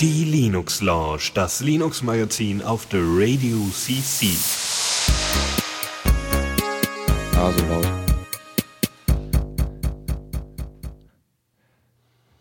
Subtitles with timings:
[0.00, 4.28] Die Linux Lounge, das Linux Magazin auf der Radio CC.
[7.36, 7.86] Ah, so laut.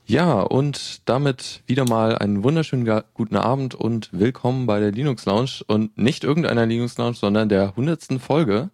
[0.06, 5.62] Ja, und damit wieder mal einen wunderschönen guten Abend und willkommen bei der Linux Lounge
[5.68, 8.70] und nicht irgendeiner Linux Lounge, sondern der hundertsten Folge.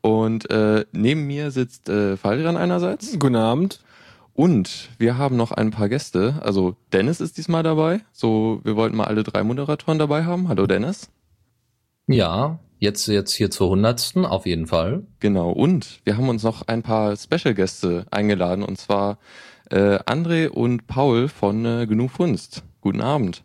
[0.00, 3.18] Und äh, neben mir sitzt äh, Fadrian einerseits.
[3.18, 3.80] Guten Abend.
[4.34, 6.36] Und wir haben noch ein paar Gäste.
[6.42, 8.00] Also Dennis ist diesmal dabei.
[8.12, 10.48] So, wir wollten mal alle drei Moderatoren dabei haben.
[10.48, 11.10] Hallo Dennis.
[12.06, 15.06] Ja, jetzt, jetzt hier zur hundertsten, auf jeden Fall.
[15.20, 15.50] Genau.
[15.50, 18.64] Und wir haben uns noch ein paar Special-Gäste eingeladen.
[18.64, 19.18] Und zwar
[19.70, 22.64] äh, André und Paul von äh, Genug Funst.
[22.80, 23.44] Guten Abend.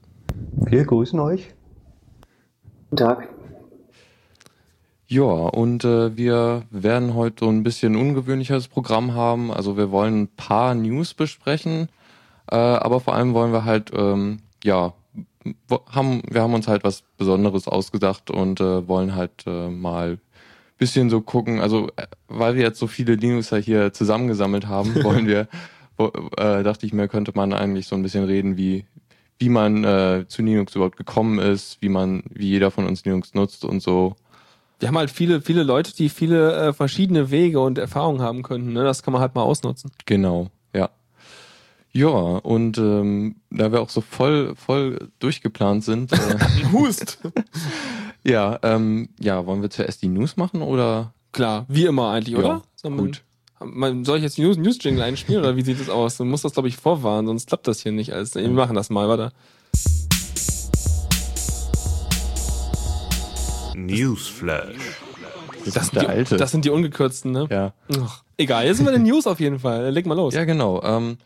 [0.54, 1.54] Wir grüßen euch.
[2.90, 3.37] Guten Tag.
[5.10, 9.52] Ja, und äh, wir werden heute so ein bisschen ungewöhnliches Programm haben.
[9.52, 11.88] Also wir wollen ein paar News besprechen,
[12.52, 14.94] äh, aber vor allem wollen wir halt, ähm, ja,
[15.90, 20.20] haben, wir haben uns halt was Besonderes ausgedacht und äh, wollen halt äh, mal
[20.78, 25.26] bisschen so gucken, also äh, weil wir jetzt so viele Linuxer hier zusammengesammelt haben, wollen
[25.26, 25.48] wir,
[26.38, 28.86] äh, dachte ich mir, könnte man eigentlich so ein bisschen reden, wie
[29.40, 33.36] wie man äh, zu Linux überhaupt gekommen ist, wie man, wie jeder von uns Linux
[33.36, 34.16] nutzt und so
[34.80, 38.74] wir haben halt viele, viele Leute, die viele äh, verschiedene Wege und Erfahrungen haben könnten.
[38.74, 38.84] Ne?
[38.84, 39.92] Das kann man halt mal ausnutzen.
[40.06, 40.90] Genau, ja.
[41.92, 46.12] Ja, und ähm, da wir auch so voll, voll durchgeplant sind.
[46.12, 46.18] Äh,
[46.72, 47.20] Hust!
[48.24, 51.14] ja, ähm, ja, wollen wir zuerst die News machen oder?
[51.32, 52.62] Klar, wie immer eigentlich, ja, oder?
[52.84, 53.24] Man, gut.
[53.60, 56.18] Man, soll ich jetzt News, News Jingle einspielen oder wie sieht das aus?
[56.18, 58.14] Du musst das, glaube ich, vorwarnen, sonst klappt das hier nicht.
[58.14, 59.34] Also, wir machen das mal, warte.
[63.86, 64.76] Newsflash.
[65.66, 66.38] Das, sind die, alte.
[66.38, 67.48] das sind die ungekürzten, ne?
[67.50, 67.74] Ja.
[68.02, 69.90] Ach, egal, jetzt sind wir in den News auf jeden Fall.
[69.90, 70.34] Leg mal los.
[70.34, 70.82] Ja, genau.
[70.84, 71.18] Ähm,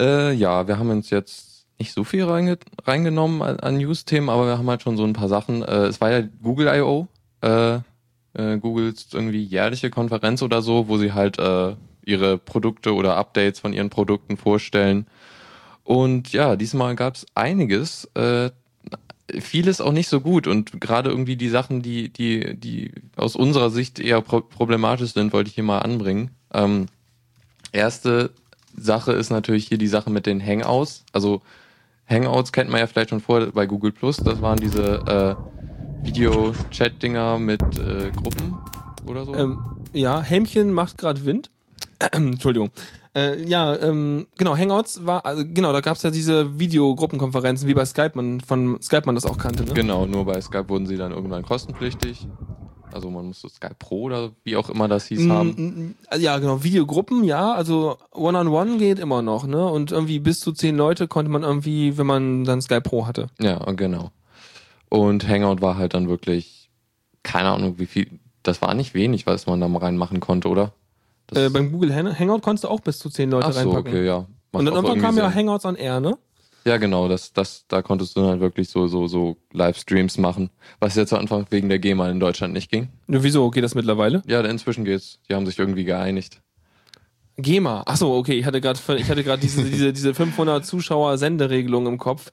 [0.00, 4.46] äh, ja, wir haben uns jetzt nicht so viel reinge reingenommen an, an News-Themen, aber
[4.46, 5.62] wir haben halt schon so ein paar Sachen.
[5.62, 7.08] Äh, es war ja Google I.O.,
[7.40, 7.76] äh,
[8.34, 11.74] äh, Googles irgendwie jährliche Konferenz oder so, wo sie halt äh,
[12.04, 15.06] ihre Produkte oder Updates von ihren Produkten vorstellen.
[15.84, 18.04] Und ja, diesmal gab es einiges.
[18.14, 18.50] Äh,
[19.40, 23.70] vieles auch nicht so gut und gerade irgendwie die Sachen, die, die, die aus unserer
[23.70, 26.30] Sicht eher pro problematisch sind, wollte ich hier mal anbringen.
[26.52, 26.86] Ähm,
[27.72, 28.30] erste
[28.76, 31.04] Sache ist natürlich hier die Sache mit den Hangouts.
[31.12, 31.42] Also
[32.08, 34.16] Hangouts kennt man ja vielleicht schon vor bei Google Plus.
[34.16, 38.58] Das waren diese äh, Video-Chat-Dinger mit äh, Gruppen
[39.06, 39.34] oder so.
[39.34, 39.58] Ähm,
[39.92, 41.50] ja, Hämchen macht gerade Wind.
[42.12, 42.70] Entschuldigung.
[43.14, 47.74] Äh, ja, ähm, genau, Hangouts war, also, genau, da gab es ja diese Videogruppenkonferenzen, wie
[47.74, 49.74] bei Skype man von Skype man das auch kannte, ne?
[49.74, 52.28] Genau, nur bei Skype wurden sie dann irgendwann kostenpflichtig.
[52.92, 55.96] Also man musste Skype Pro oder wie auch immer das hieß haben.
[56.18, 59.66] Ja, genau, Videogruppen, ja, also One-on-One -on -one geht immer noch, ne?
[59.66, 63.28] Und irgendwie bis zu zehn Leute konnte man irgendwie, wenn man dann Skype Pro hatte.
[63.40, 64.10] Ja, genau.
[64.88, 66.68] Und Hangout war halt dann wirklich,
[67.22, 70.72] keine Ahnung, wie viel, das war nicht wenig, was man da mal reinmachen konnte, oder?
[71.34, 73.92] Äh, beim Google Hangout konntest du auch bis zu zehn Leute Ach so, reinpacken.
[73.92, 74.18] okay, ja.
[74.52, 76.18] Macht und dann irgendwann kam ja Hangouts on Air, ne?
[76.64, 80.50] Ja, genau, das, das, da konntest du dann halt wirklich so, so, so Livestreams machen,
[80.78, 82.88] was jetzt zu Anfang wegen der GEMA in Deutschland nicht ging.
[83.08, 83.48] Ja, wieso?
[83.50, 84.22] Geht das mittlerweile?
[84.26, 85.20] Ja, inzwischen geht's.
[85.28, 86.42] Die haben sich irgendwie geeinigt.
[87.38, 87.84] GEMA.
[87.86, 88.38] Ach so, okay.
[88.38, 92.30] Ich hatte gerade, ich hatte gerade diese, diese, diese 500 Zuschauer Senderegelung im Kopf,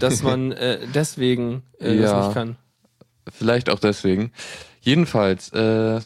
[0.00, 2.56] dass man äh, deswegen äh, ja, das nicht kann.
[3.30, 4.32] Vielleicht auch deswegen.
[4.80, 6.00] Jedenfalls äh,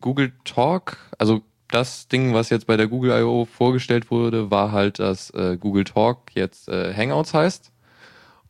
[0.00, 3.44] Google Talk, also das Ding, was jetzt bei der Google I.O.
[3.44, 7.72] vorgestellt wurde, war halt, dass äh, Google Talk jetzt äh, Hangouts heißt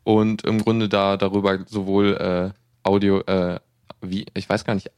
[0.05, 3.59] und im Grunde da darüber sowohl äh, Audio, äh,
[4.01, 4.91] wie, ich weiß gar nicht,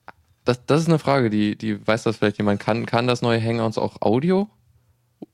[0.45, 3.43] das, das ist eine Frage, die, die weiß das vielleicht jemand, kann, kann das neue
[3.43, 4.49] Hangouts auch Audio?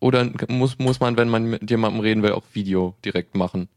[0.01, 3.69] Oder muss, muss man, wenn man mit jemandem reden will, auch Video direkt machen?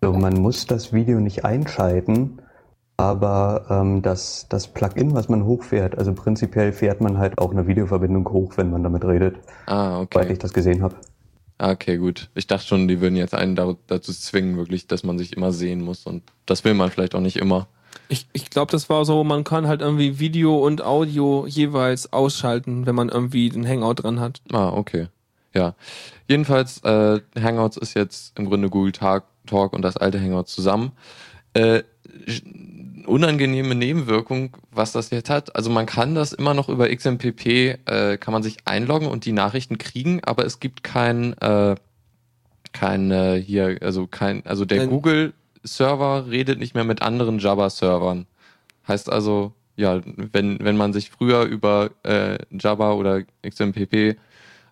[0.00, 2.40] Also man muss das Video nicht einschalten,
[3.02, 7.66] aber ähm, das, das Plugin, was man hochfährt, also prinzipiell fährt man halt auch eine
[7.66, 9.38] Videoverbindung hoch, wenn man damit redet.
[9.66, 10.20] Ah, okay.
[10.20, 10.94] Weil ich das gesehen habe.
[11.58, 12.30] Ah, okay, gut.
[12.36, 15.82] Ich dachte schon, die würden jetzt einen dazu zwingen, wirklich, dass man sich immer sehen
[15.82, 16.06] muss.
[16.06, 17.66] Und das will man vielleicht auch nicht immer.
[18.08, 22.86] Ich, ich glaube, das war so, man kann halt irgendwie Video und Audio jeweils ausschalten,
[22.86, 24.42] wenn man irgendwie den Hangout dran hat.
[24.52, 25.08] Ah, okay.
[25.54, 25.74] Ja.
[26.28, 30.92] Jedenfalls, äh, Hangouts ist jetzt im Grunde Google Talk, Talk und das alte Hangout zusammen.
[31.54, 31.82] Äh,
[33.06, 35.54] unangenehme Nebenwirkung, was das jetzt hat.
[35.56, 37.46] Also man kann das immer noch über XMPP,
[37.86, 41.74] äh, kann man sich einloggen und die Nachrichten kriegen, aber es gibt kein, äh,
[42.72, 48.26] kein äh, hier, also kein, also der Google-Server redet nicht mehr mit anderen Java-Servern.
[48.88, 54.16] Heißt also, ja, wenn, wenn man sich früher über äh, Java oder XMPP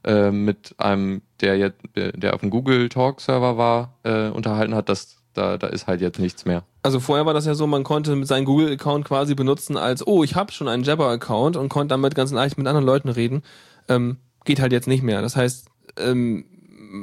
[0.05, 4.89] äh, mit einem, der jetzt, der auf dem Google Talk Server war, äh, unterhalten hat,
[4.89, 6.65] das da, da ist halt jetzt nichts mehr.
[6.83, 10.25] Also vorher war das ja so, man konnte mit seinem Google-Account quasi benutzen als, oh,
[10.25, 13.43] ich habe schon einen Jabber-Account und konnte damit ganz leicht mit anderen Leuten reden.
[13.89, 15.23] Ähm, geht halt jetzt nicht mehr.
[15.23, 15.69] Das heißt,
[15.99, 16.45] ähm,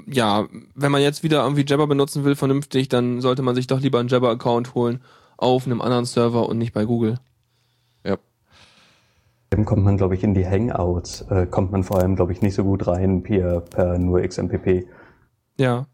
[0.07, 3.79] ja, wenn man jetzt wieder irgendwie Jabber benutzen will, vernünftig, dann sollte man sich doch
[3.79, 5.01] lieber einen Jabber-Account holen
[5.37, 7.19] auf einem anderen Server und nicht bei Google.
[8.03, 8.17] Ja.
[9.51, 12.41] Dann kommt man, glaube ich, in die Hangouts, äh, kommt man vor allem, glaube ich,
[12.41, 14.87] nicht so gut rein per, per nur XMPP.
[15.57, 15.85] Ja.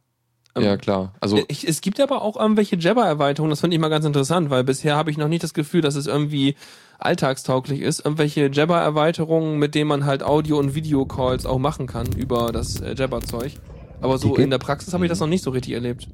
[0.55, 1.13] Ähm, Ja, klar.
[1.19, 4.63] Also, Ich, es gibt aber auch irgendwelche Jabber-Erweiterungen, das finde ich mal ganz interessant, weil
[4.63, 6.55] bisher habe ich noch nicht das Gefühl, dass es irgendwie
[6.99, 8.05] alltagstauglich ist.
[8.05, 12.93] Irgendwelche Jabber-Erweiterungen, mit denen man halt Audio- und Video-Calls auch machen kann über das äh,
[12.95, 13.53] Jabber-Zeug.
[14.01, 16.09] Aber so in der Praxis habe ich das noch nicht so richtig erlebt.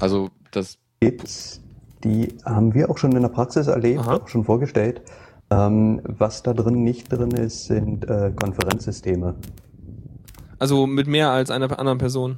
[0.00, 1.60] also das, Gibt's,
[2.04, 4.16] die haben wir auch schon in der Praxis erlebt, Aha.
[4.16, 5.02] auch schon vorgestellt.
[5.50, 9.34] Ähm, was da drin nicht drin ist, sind äh, Konferenzsysteme.
[10.58, 12.36] Also mit mehr als einer anderen Person.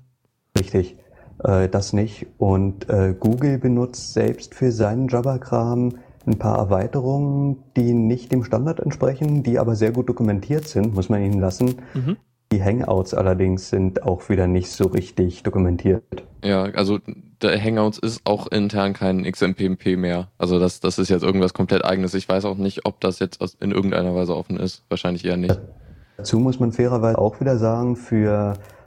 [0.56, 0.96] Richtig,
[1.42, 2.26] äh, das nicht.
[2.38, 5.94] Und äh, Google benutzt selbst für seinen Jabber-Kram
[6.26, 11.08] ein paar Erweiterungen, die nicht dem Standard entsprechen, die aber sehr gut dokumentiert sind, muss
[11.08, 11.76] man ihnen lassen.
[11.94, 12.16] Mhm.
[12.52, 16.02] Die Hangouts allerdings sind auch wieder nicht so richtig dokumentiert.
[16.42, 16.98] ja, also
[17.42, 20.28] der Hangouts ist auch intern kein XMPP mehr.
[20.38, 22.14] Also das, das ist jetzt irgendwas komplett eigenes.
[22.14, 24.82] Ich weiß auch nicht, ob das jetzt in irgendeiner Weise offen ist.
[24.88, 25.58] Wahrscheinlich eher nicht.
[26.16, 28.77] Dazu muss man fairerweise auch wieder sagen, für, äh,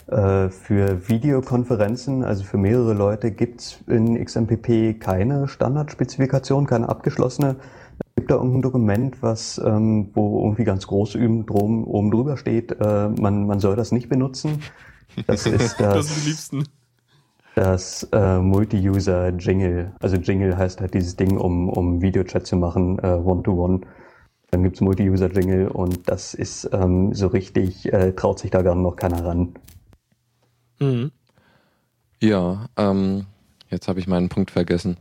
[0.50, 7.56] für Videokonferenzen, also für mehrere Leute, gibt's in XMPP keine Standardspezifikation, keine abgeschlossene.
[8.00, 12.38] Es gibt da irgendein Dokument, was, ähm, wo irgendwie ganz groß üben, drum, oben drüber
[12.38, 14.62] steht, äh, man, man soll das nicht benutzen.
[15.28, 16.66] Das ist Das das, Liebsten.
[17.56, 19.94] das äh, Multi-User-Jingle.
[20.00, 23.82] Also Jingle heißt halt dieses Ding, um, um Videochat zu machen, äh, One-to-One.
[24.52, 28.96] Dann gibt's Multi-User-Jingle und das ist ähm, so richtig, äh, traut sich da gar noch
[28.98, 29.54] keiner ran.
[30.82, 31.12] Mhm.
[32.20, 33.26] Ja, ähm,
[33.70, 34.98] jetzt habe ich meinen Punkt vergessen.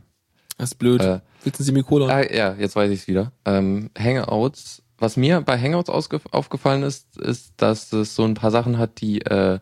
[0.57, 1.01] Das ist blöd.
[1.01, 2.09] Äh, Willst du ein Semikolon?
[2.09, 3.31] Ah, ja, jetzt weiß ich es wieder.
[3.45, 8.77] Ähm, Hangouts, was mir bei Hangouts aufgefallen ist, ist, dass es so ein paar Sachen
[8.77, 9.59] hat, die äh,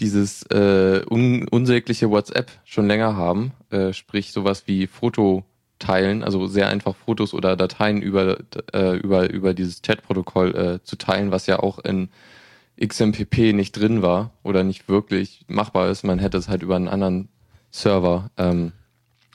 [0.00, 3.52] dieses äh, un unsägliche WhatsApp schon länger haben.
[3.70, 5.44] Äh, sprich sowas wie Foto
[5.78, 8.38] teilen, also sehr einfach Fotos oder Dateien über,
[8.72, 12.08] äh, über, über dieses Chat-Protokoll äh, zu teilen, was ja auch in
[12.80, 16.02] XMPP nicht drin war oder nicht wirklich machbar ist.
[16.04, 17.28] Man hätte es halt über einen anderen
[17.70, 18.72] Server ähm,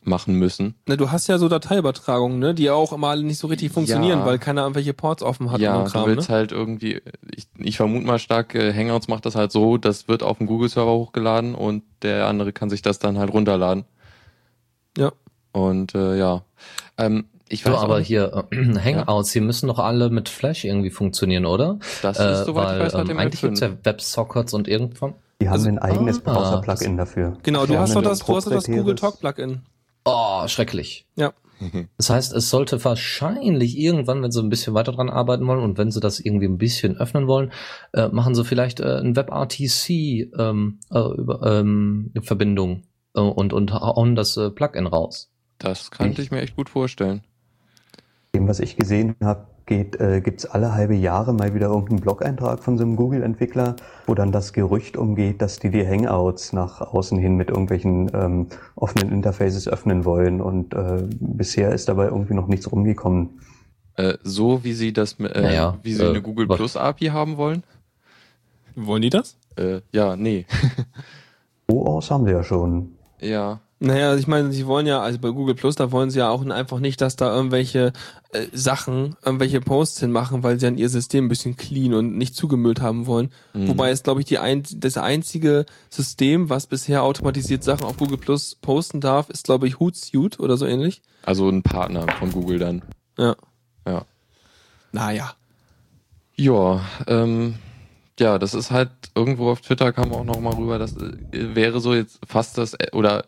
[0.04, 0.76] machen müssen.
[0.88, 4.20] Ne, du hast ja so Dateiübertragungen, ne, die auch immer alle nicht so richtig funktionieren,
[4.20, 4.26] Ja.
[4.26, 6.36] weil keiner irgendwelche Ports offen hat ja, und so du Kram, willst ne?
[6.36, 7.02] halt irgendwie,
[7.36, 10.48] ich, ich vermute mal stark, äh, Hangouts macht das halt so, das wird auf dem
[10.48, 13.86] Google-Server hochgeladen und der andere kann sich das dann halt runterladen.
[14.98, 15.12] Ja.
[15.52, 16.44] Und äh, ja,
[16.98, 20.64] ähm, ich weiß So, aber nicht, hier, äh, Hangouts, die müssen doch alle mit Flash
[20.66, 21.80] irgendwie funktionieren, oder?
[22.02, 23.18] das Äh, ist, soweit ich weil weiß, ähm, HTML5.
[23.18, 25.14] eigentlich gibt's ja WebSockets und irgendwann.
[25.42, 27.38] Die haben Also- ein eigenes ah, Browser-Plugin dafür.
[27.44, 29.62] Genau, du hast doch das, du hast doch das Google proprietäres- Talk Plugin.
[30.06, 31.06] Oh, schrecklich.
[31.16, 31.34] Ja.
[31.98, 35.78] Das heißt, es sollte wahrscheinlich irgendwann, wenn sie ein bisschen weiter dran arbeiten wollen und
[35.78, 37.52] wenn sie das irgendwie ein bisschen öffnen wollen,
[37.92, 39.90] äh, machen sie vielleicht äh, ein WebRTC
[40.40, 45.32] ähm, äh, über, ähm, Verbindung äh, und, und hauen das äh, Plugin raus.
[45.58, 47.24] Das kann ich mir echt gut vorstellen.
[48.50, 52.80] Was ich gesehen habe, geht, äh, gibt's alle halbe Jahre mal wieder irgendeinen Blog-Eintrag von
[52.80, 53.76] so einem Google-Entwickler,
[54.08, 58.48] wo dann das Gerücht umgeht, dass die die Hangouts nach außen hin mit irgendwelchen ähm,
[58.76, 60.42] offenen Interfaces öffnen wollen.
[60.42, 63.40] Und äh, bisher ist dabei irgendwie noch nichts rumgekommen.
[63.98, 67.10] Äh, so wie sie das, äh, Naja, wie sie äh, eine Google was- Plus API
[67.10, 67.62] haben wollen.
[68.76, 69.38] Wollen die das?
[69.58, 70.48] Äh, ja, nee.
[71.72, 72.94] OAuth haben sie ja schon.
[73.22, 76.30] ja, Naja, ich meine, sie wollen ja, also bei Google Plus, da wollen sie ja
[76.30, 77.94] auch einfach nicht, dass da irgendwelche
[78.34, 82.36] äh, Sachen, irgendwelche Posts hinmachen, weil sie dann ihr System ein bisschen clean und nicht
[82.36, 83.32] zugemüllt haben wollen.
[83.54, 83.70] Mhm.
[83.70, 88.18] Wobei es, glaube ich, die ein, das einzige System, was bisher automatisiert Sachen auf Google
[88.18, 91.02] Plus posten darf, ist, glaube ich, Hootsuite oder so ähnlich.
[91.26, 92.82] also ein Partner von Google dann.
[93.18, 93.36] Ja.
[93.88, 94.06] Ja.
[94.92, 95.34] Naja.
[96.36, 97.56] Ja, ähm,
[98.20, 101.80] ja, das ist halt irgendwo auf Twitter kam auch noch mal rüber, das äh, wäre
[101.80, 103.26] so jetzt fast das äh, oder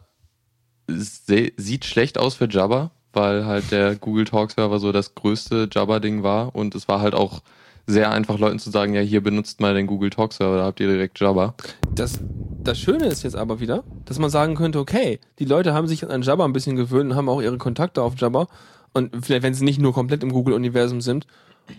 [0.98, 6.00] sieht schlecht aus für Jabba, weil halt der Google Talk Server so das größte Jabba
[6.00, 7.41] Ding war und es war halt auch
[7.88, 10.79] sehr einfach Leuten zu sagen, ja, hier benutzt mal den Google Talk Server, da habt
[10.79, 11.55] ihr direkt Jabba.
[11.93, 12.19] Das,
[12.63, 16.07] das Schöne ist jetzt aber wieder, dass man sagen könnte, okay, die Leute haben sich
[16.10, 18.48] an Jabba ein bisschen gewöhnt und haben auch ihre Kontakte auf Jabba.
[18.93, 21.25] Und vielleicht, wenn sie nicht nur komplett im Google-Universum sind.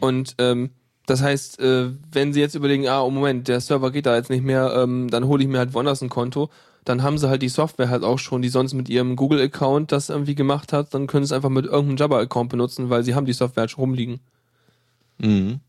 [0.00, 0.71] Und ähm,
[1.07, 4.31] das heißt, äh, wenn sie jetzt überlegen, ah, oh Moment, der Server geht da jetzt
[4.31, 6.49] nicht mehr, ähm, dann hole ich mir halt woanders ein Konto,
[6.85, 10.09] dann haben sie halt die Software halt auch schon, die sonst mit ihrem Google-Account das
[10.09, 13.27] irgendwie gemacht hat, dann können sie es einfach mit irgendeinem Jabba-Account benutzen, weil sie haben
[13.27, 14.21] die Software halt schon rumliegen.
[15.19, 15.61] Mhm.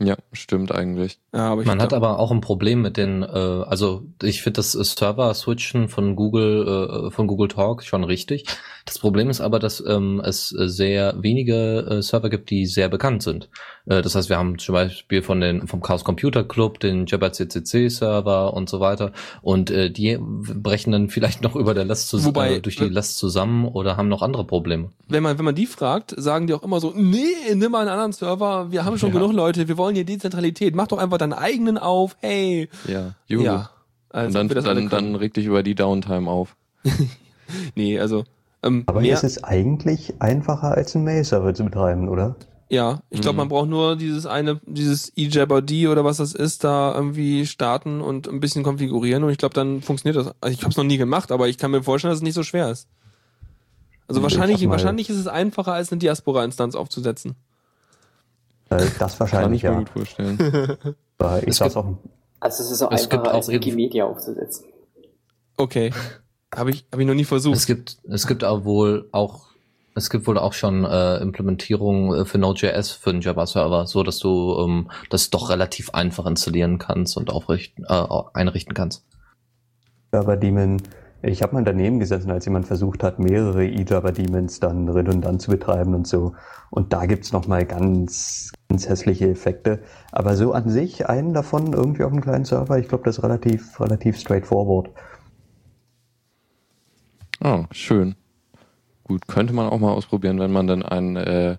[0.00, 1.18] Ja, stimmt eigentlich.
[1.32, 4.72] Ja, aber Man hat aber auch ein Problem mit den, äh, also ich finde das
[4.72, 8.44] Server-Switchen von Google, äh, von Google Talk schon richtig.
[8.86, 13.22] Das Problem ist aber, dass ähm, es sehr wenige äh, Server gibt, die sehr bekannt
[13.22, 13.48] sind.
[13.86, 17.32] Äh, das heißt, wir haben zum Beispiel von den vom Chaos Computer Club den Jabber
[17.32, 22.08] CCC Server und so weiter und äh, die brechen dann vielleicht noch über der Last
[22.08, 24.90] zus Wobei- äh, durch die Last zusammen oder haben noch andere Probleme.
[25.08, 27.22] wenn man, wenn man die fragt, sagen die auch immer so, nee,
[27.54, 29.14] nimm mal einen anderen Server, wir haben schon Ja.
[29.20, 32.68] genug Leute, wir wollen hier Dezentralität, mach doch einfach deinen eigenen auf, hey.
[32.86, 33.44] Ja, Juhu.
[33.44, 33.70] Ja.
[34.10, 36.56] Als Und dann, wir das dann, dann reg dich über die Downtime auf.
[37.74, 38.24] Nee, also,
[38.62, 42.36] ähm, Aber mehr, es ist eigentlich einfacher als einen Mail-Server zu betreiben, oder?
[42.70, 43.38] ja, ich glaube, Mhm.
[43.38, 48.26] man braucht nur dieses eine, dieses eJabber-D oder was das ist, da irgendwie starten und
[48.26, 50.34] ein bisschen konfigurieren und ich glaube, dann funktioniert das.
[50.40, 52.34] Also ich habe es noch nie gemacht, aber ich kann mir vorstellen, dass es nicht
[52.34, 52.88] so schwer ist.
[54.08, 57.36] Also Ich wahrscheinlich, wahrscheinlich ist es einfacher, als eine Diaspora-Instanz aufzusetzen.
[58.70, 59.78] Äh, Das Kann wahrscheinlich, ich mir ja.
[59.78, 60.38] gut vorstellen.
[61.18, 61.96] Aber ich Es saß gibt- auch
[62.40, 64.66] Also es ist auch Es gibt einfacher auch als Wikimedia aufzusetzen.
[65.56, 65.92] Okay.
[66.54, 67.56] Habe ich, hab ich noch nie versucht.
[67.56, 69.46] Es gibt, es gibt auch wohl auch,
[69.96, 74.18] es gibt wohl auch schon äh, Implementierungen äh, für Node.js für den Java-Server, so dass
[74.18, 79.04] du ähm, das doch relativ einfach installieren kannst und aufrichten, äh, einrichten kannst.
[80.12, 80.80] Java-Daemon.
[81.26, 85.94] Ich habe mal daneben gesessen, als jemand versucht hat, mehrere eJava-Daemons dann redundant zu betreiben
[85.94, 86.34] und so.
[86.70, 89.80] Und da gibt's noch mal ganz, ganz hässliche Effekte.
[90.12, 93.24] Aber so an sich, einen davon irgendwie auf einem kleinen Server, ich glaube, das ist
[93.24, 94.90] relativ, relativ straightforward.
[97.42, 98.16] Oh, schön.
[99.04, 101.56] Gut, könnte man auch mal ausprobieren, wenn man dann einen äh,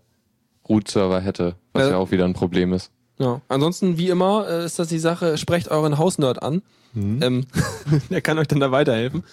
[0.70, 1.90] Root-Server hätte, was Ja.
[1.92, 1.98] ja.
[1.98, 2.92] auch wieder ein Problem ist.
[3.18, 3.42] Ja.
[3.48, 6.62] Ansonsten, wie immer, äh, ist das die Sache, sprecht euren Hausnerd an.
[6.96, 7.46] Ähm,
[8.10, 9.24] der kann euch dann da weiterhelfen.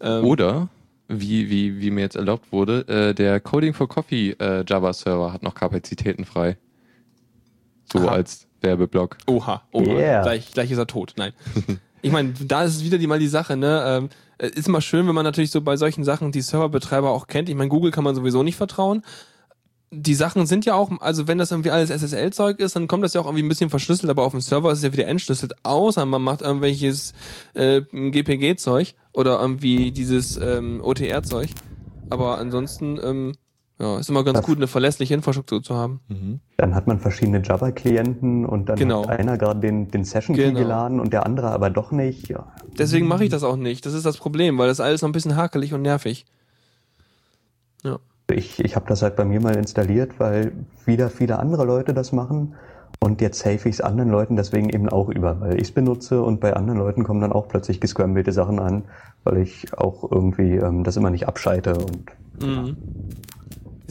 [0.00, 0.68] Ähm, Oder,
[1.08, 5.42] wie, wie, wie mir jetzt erlaubt wurde, äh, der Coding for Coffee äh, Java-Server hat
[5.42, 6.56] noch Kapazitäten frei.
[7.92, 8.08] So Aha.
[8.08, 9.18] als Werbeblock.
[9.26, 9.84] Oha, oha.
[9.84, 10.22] Yeah.
[10.22, 11.14] Gleich, gleich ist er tot.
[11.16, 11.32] Nein.
[12.02, 13.84] Ich meine, da ist es wieder die mal die Sache, ne?
[13.86, 17.26] Ähm, äh, ist immer schön, wenn man natürlich so bei solchen Sachen die Serverbetreiber auch
[17.26, 17.48] kennt.
[17.48, 19.02] Ich meine, Google kann man sowieso nicht vertrauen.
[19.92, 23.12] Die Sachen sind ja auch, also wenn das irgendwie alles SSL-Zeug ist, dann kommt das
[23.14, 25.54] ja auch irgendwie ein bisschen verschlüsselt, aber auf dem Server ist es ja wieder entschlüsselt,
[25.64, 27.12] außer man macht irgendwelches
[27.54, 31.50] äh, GPG-Zeug oder irgendwie dieses ähm, OTR-Zeug.
[32.08, 33.32] Aber ansonsten, ähm,
[33.80, 34.44] ja, ist immer ganz Ja.
[34.44, 36.00] gut, eine verlässliche Infrastruktur zu haben.
[36.56, 39.08] Dann hat man verschiedene Java-Klienten und dann Genau.
[39.08, 40.58] hat einer gerade den, den Session-Key Genau.
[40.60, 42.28] geladen und der andere aber doch nicht.
[42.28, 42.52] Ja.
[42.78, 43.84] Deswegen mache ich das auch nicht.
[43.86, 46.26] Das ist das Problem, weil das alles noch ein bisschen hakelig und nervig.
[47.82, 47.98] Ja.
[48.34, 50.52] Ich, ich habe das halt bei mir mal installiert, weil
[50.84, 52.54] wieder viele andere Leute das machen.
[52.98, 56.22] Und jetzt helfe ich es anderen Leuten deswegen eben auch über, weil ich es benutze
[56.22, 58.84] und bei anderen Leuten kommen dann auch plötzlich gescrambelte Sachen an,
[59.24, 61.74] weil ich auch irgendwie ähm, das immer nicht abschalte.
[61.74, 62.10] Und
[62.40, 62.76] Mhm.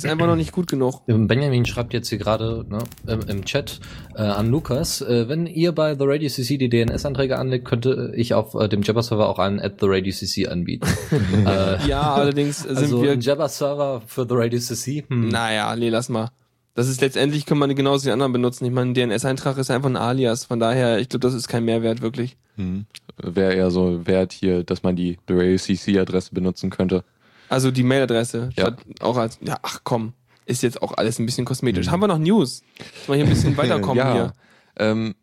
[0.05, 1.01] Ist einfach noch nicht gut genug.
[1.05, 3.79] Benjamin schreibt jetzt hier gerade ne, im, im Chat
[4.15, 8.33] äh, an Lukas, äh, wenn ihr bei The Radio CC die DNS-Anträge anlegt, könnte ich
[8.33, 10.87] auf äh, dem Jabber-Server auch einen at The Radio CC anbieten.
[11.45, 13.11] äh, Ja, allerdings sind also wir.
[13.11, 15.05] ein Jabber-Server für The Radio CC?
[15.07, 15.29] Hm.
[15.29, 16.29] Naja, nee, lass mal.
[16.75, 18.63] Das ist letztendlich, können man genauso die anderen benutzen.
[18.65, 20.45] Ich meine, ein DNS-Eintrag ist einfach ein Alias.
[20.45, 22.37] Von daher, ich glaube, das ist kein Mehrwert wirklich.
[22.55, 22.85] Hm.
[23.17, 27.03] Wäre eher so wert hier, dass man die CC-Adresse benutzen könnte.
[27.49, 28.49] Also die Mailadresse.
[28.55, 28.75] Ja.
[29.01, 30.13] Auch als, ja, ach komm.
[30.45, 31.89] Ist jetzt auch alles ein bisschen kosmetisch.
[31.89, 32.63] Haben wir noch News?
[32.77, 34.13] Dass wir hier ein bisschen weiterkommen ja.
[34.13, 34.33] hier.
[34.77, 35.15] Ähm,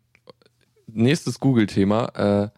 [0.87, 2.43] nächstes Google-Thema.
[2.45, 2.49] Äh,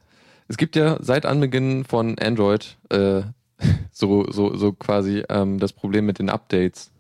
[0.48, 3.22] es gibt ja seit Anbeginn von Android äh,
[3.92, 6.92] so, so, so quasi ähm, das Problem mit den Updates.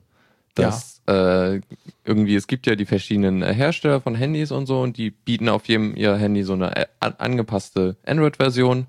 [0.55, 1.61] Dass äh,
[2.03, 5.47] irgendwie, es gibt ja die verschiedenen äh, Hersteller von Handys und so und die bieten
[5.47, 8.87] auf jedem ihr Handy so eine äh, an, angepasste Android-Version.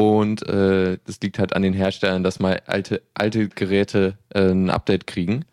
[0.00, 4.70] Und äh, das liegt halt an den Herstellern, dass mal alte, alte Geräte äh, ein
[4.70, 5.44] Update kriegen.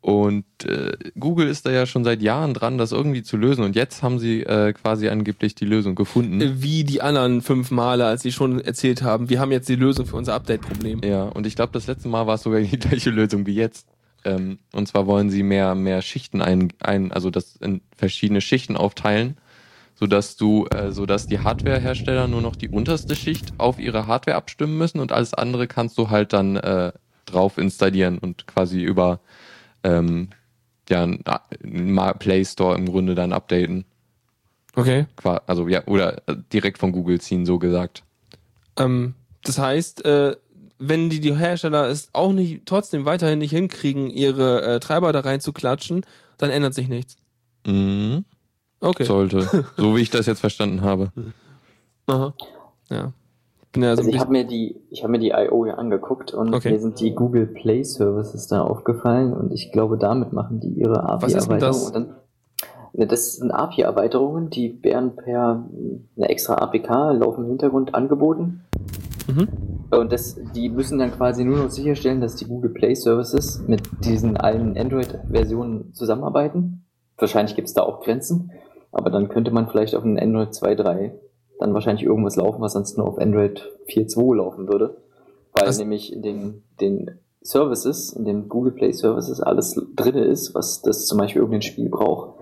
[0.00, 3.64] Und äh, Google ist da ja schon seit Jahren dran, das irgendwie zu lösen.
[3.64, 6.62] Und jetzt haben sie äh, quasi angeblich die Lösung gefunden.
[6.62, 10.06] Wie die anderen fünf Male, als sie schon erzählt haben, wir haben jetzt die Lösung
[10.06, 11.00] für unser Update-Problem.
[11.04, 13.88] Ja, und ich glaube, das letzte Mal war es sogar die gleiche Lösung wie jetzt.
[14.24, 18.76] Ähm, und zwar wollen sie mehr, mehr Schichten ein, ein, also das in verschiedene Schichten
[18.76, 19.38] aufteilen,
[20.02, 24.76] sodass du, äh, sodass die Hardwarehersteller nur noch die unterste Schicht auf ihre Hardware abstimmen
[24.76, 26.90] müssen und alles andere kannst du halt dann äh,
[27.24, 29.20] drauf installieren und quasi über
[29.84, 30.30] ähm,
[30.88, 31.06] ja,
[32.14, 33.84] Play Store im Grunde dann updaten.
[34.74, 35.06] Okay.
[35.46, 38.02] Also ja, oder äh, direkt von Google ziehen, so gesagt.
[38.76, 40.34] Ähm, das heißt, äh,
[40.80, 45.20] wenn die, die Hersteller es auch nicht trotzdem weiterhin nicht hinkriegen, ihre äh, Treiber da
[45.20, 46.04] reinzuklatschen,
[46.38, 47.14] dann ändert sich nichts.
[47.64, 48.24] Mhm.
[48.82, 49.04] Okay.
[49.04, 49.46] Sollte.
[49.76, 51.12] so wie ich das jetzt verstanden habe.
[52.06, 52.34] Aha.
[52.90, 53.12] Ja.
[53.72, 55.64] Bin ja so Also ein ich habe mir die, ich habe mir die I.O.
[55.64, 56.72] ja angeguckt und Okay.
[56.72, 61.02] mir sind die Google Play Services da aufgefallen und ich glaube, damit machen die ihre
[61.20, 62.14] Was ist denn API-Erweiterung.
[62.92, 65.64] Ne, Das sind API-Erweiterungen, die werden per
[66.16, 68.64] eine extra APK laufen im Hintergrund angeboten.
[69.26, 69.48] Mhm.
[69.90, 73.82] Und das, die müssen dann quasi nur noch sicherstellen, dass die Google Play Services mit
[74.04, 76.84] diesen allen Android-Versionen zusammenarbeiten.
[77.18, 78.50] Wahrscheinlich gibt es da auch Grenzen,
[78.92, 81.10] aber dann könnte man vielleicht auf einem Android 2.3
[81.58, 84.96] dann wahrscheinlich irgendwas laufen, was sonst nur auf Android 4.2 laufen würde.
[85.52, 90.54] Weil Das- nämlich in den, den Services, in den Google Play Services alles drin ist,
[90.54, 92.38] was das zum Beispiel irgendein Spiel braucht.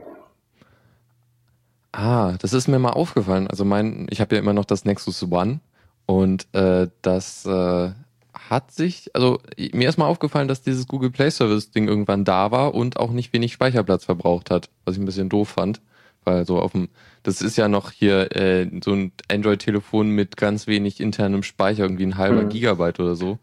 [1.93, 3.47] Ah, das ist mir mal aufgefallen.
[3.49, 5.61] Also mein, ich habe ja immer noch das Nexus One
[6.07, 7.91] und äh, das äh,
[8.33, 9.39] hat sich, also
[9.73, 13.11] mir ist mal aufgefallen, dass dieses Google Play Service Ding irgendwann da war und auch
[13.11, 15.81] nicht wenig Speicherplatz verbraucht hat, was ich ein bisschen doof fand,
[16.25, 16.89] weil so auf dem,
[17.23, 22.07] das ist ja noch hier äh, so ein Android-Telefon mit ganz wenig internem Speicher, irgendwie
[22.07, 22.49] ein halber Mhm.
[22.51, 23.39] Gigabyte oder so,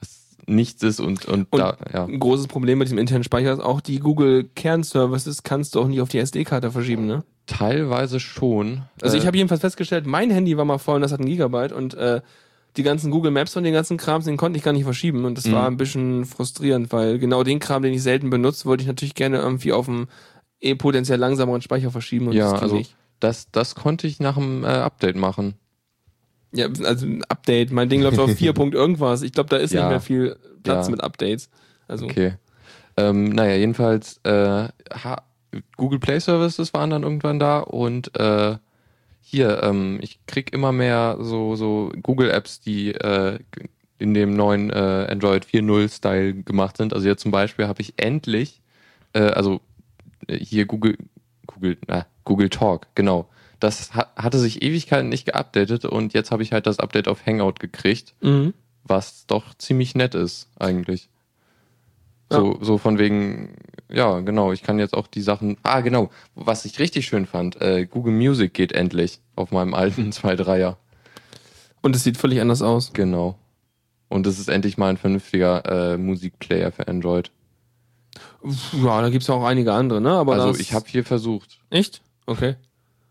[0.00, 2.04] was nichts ist und und, Und da, ja.
[2.04, 5.88] Ein großes Problem mit diesem internen Speicher ist auch, die Google Kernservices kannst du auch
[5.88, 7.24] nicht auf die SD-Karte verschieben, ne?
[7.46, 8.82] Teilweise schon.
[9.02, 11.26] Also ich Äh, habe jedenfalls festgestellt, mein Handy war mal voll und das hat ein
[11.26, 12.20] Gigabyte und äh,
[12.76, 15.36] die ganzen Google Maps und den ganzen Krams, den konnte ich gar nicht verschieben und
[15.36, 15.52] das Mhm.
[15.52, 19.16] war ein bisschen frustrierend, weil genau den Kram, den ich selten benutze, wollte ich natürlich
[19.16, 20.06] gerne irgendwie auf dem
[20.60, 22.94] eh potenziell langsameren Speicher verschieben und Ja, das also- nicht.
[23.20, 25.54] das, das konnte ich nach dem äh, Update machen.
[26.52, 29.22] Ja, also ein Update, mein Ding läuft auf 4 Punkt irgendwas.
[29.22, 29.82] Ich glaube, da ist Ja.
[29.82, 30.90] nicht mehr viel Platz Ja.
[30.90, 31.48] mit Updates.
[31.88, 32.34] Also Okay.
[32.96, 34.68] Ähm, naja, jedenfalls äh,
[35.76, 38.56] Google Play Services waren dann irgendwann da und äh,
[39.22, 43.38] hier, ähm, ich krieg immer mehr so, so Google Apps, die äh,
[43.98, 46.92] in dem neuen äh, Android 4.0 Style gemacht sind.
[46.92, 48.60] Also jetzt zum Beispiel habe ich endlich,
[49.12, 49.60] äh, also
[50.28, 50.96] hier Google,
[51.46, 53.28] Google, äh, Google Talk, genau.
[53.58, 57.26] Das ha hatte sich Ewigkeiten nicht geupdatet und jetzt habe ich halt das Update auf
[57.26, 58.54] Hangout gekriegt mhm.
[58.84, 61.08] was doch ziemlich nett ist eigentlich.
[62.32, 63.56] So, so von wegen,
[63.90, 67.60] ja, genau, ich kann jetzt auch die Sachen, ah, genau, was ich richtig schön fand,
[67.60, 70.76] äh, Google Music geht endlich auf meinem alten 2.3er,
[71.82, 72.92] und es sieht völlig anders aus.
[72.92, 73.36] genau.
[74.08, 77.30] Und es ist endlich mal ein vernünftiger äh, Musikplayer für Android.
[78.82, 80.10] Ja, da gibt's ja auch einige andere, ne?
[80.12, 81.60] Aber also das, ich habe hier versucht.
[81.70, 82.02] echt?
[82.26, 82.56] Okay.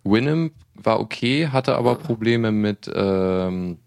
[0.03, 3.77] Winamp war okay, hatte aber Probleme mit, ähm,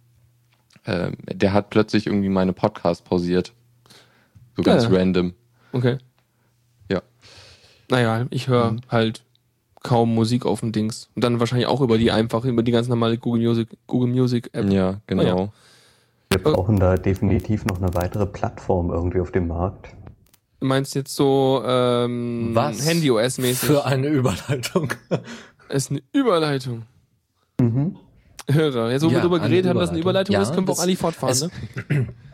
[0.87, 3.53] ähm, der hat plötzlich irgendwie meine Podcast pausiert.
[4.57, 4.91] So ganz Ja.
[4.91, 5.33] random.
[5.73, 5.99] Okay.
[6.91, 7.03] Ja.
[7.91, 8.81] Naja, ich höre Mhm.
[8.89, 9.23] halt
[9.83, 11.09] kaum Musik auf dem Dings.
[11.15, 14.51] Und dann wahrscheinlich auch über die einfach, über die ganz normale Google Music, Google Music
[14.53, 14.71] App.
[14.71, 15.23] Ja, genau.
[15.23, 15.49] ja.
[16.31, 19.95] Wir brauchen da definitiv noch eine weitere Plattform irgendwie auf dem Markt.
[20.63, 23.69] Du meinst jetzt so ähm, Was Handy-OS-mäßig?
[23.69, 24.93] Für eine Überleitung.
[25.69, 26.85] ist eine Überleitung.
[27.61, 27.97] Mhm.
[28.47, 28.93] Irre.
[28.93, 30.37] Jetzt, wo wir Ja, darüber eine geredet haben, dass eine Überleitung.
[30.37, 32.07] Überleitung ist, Ja, können wir auch eigentlich fortfahren, es- ne?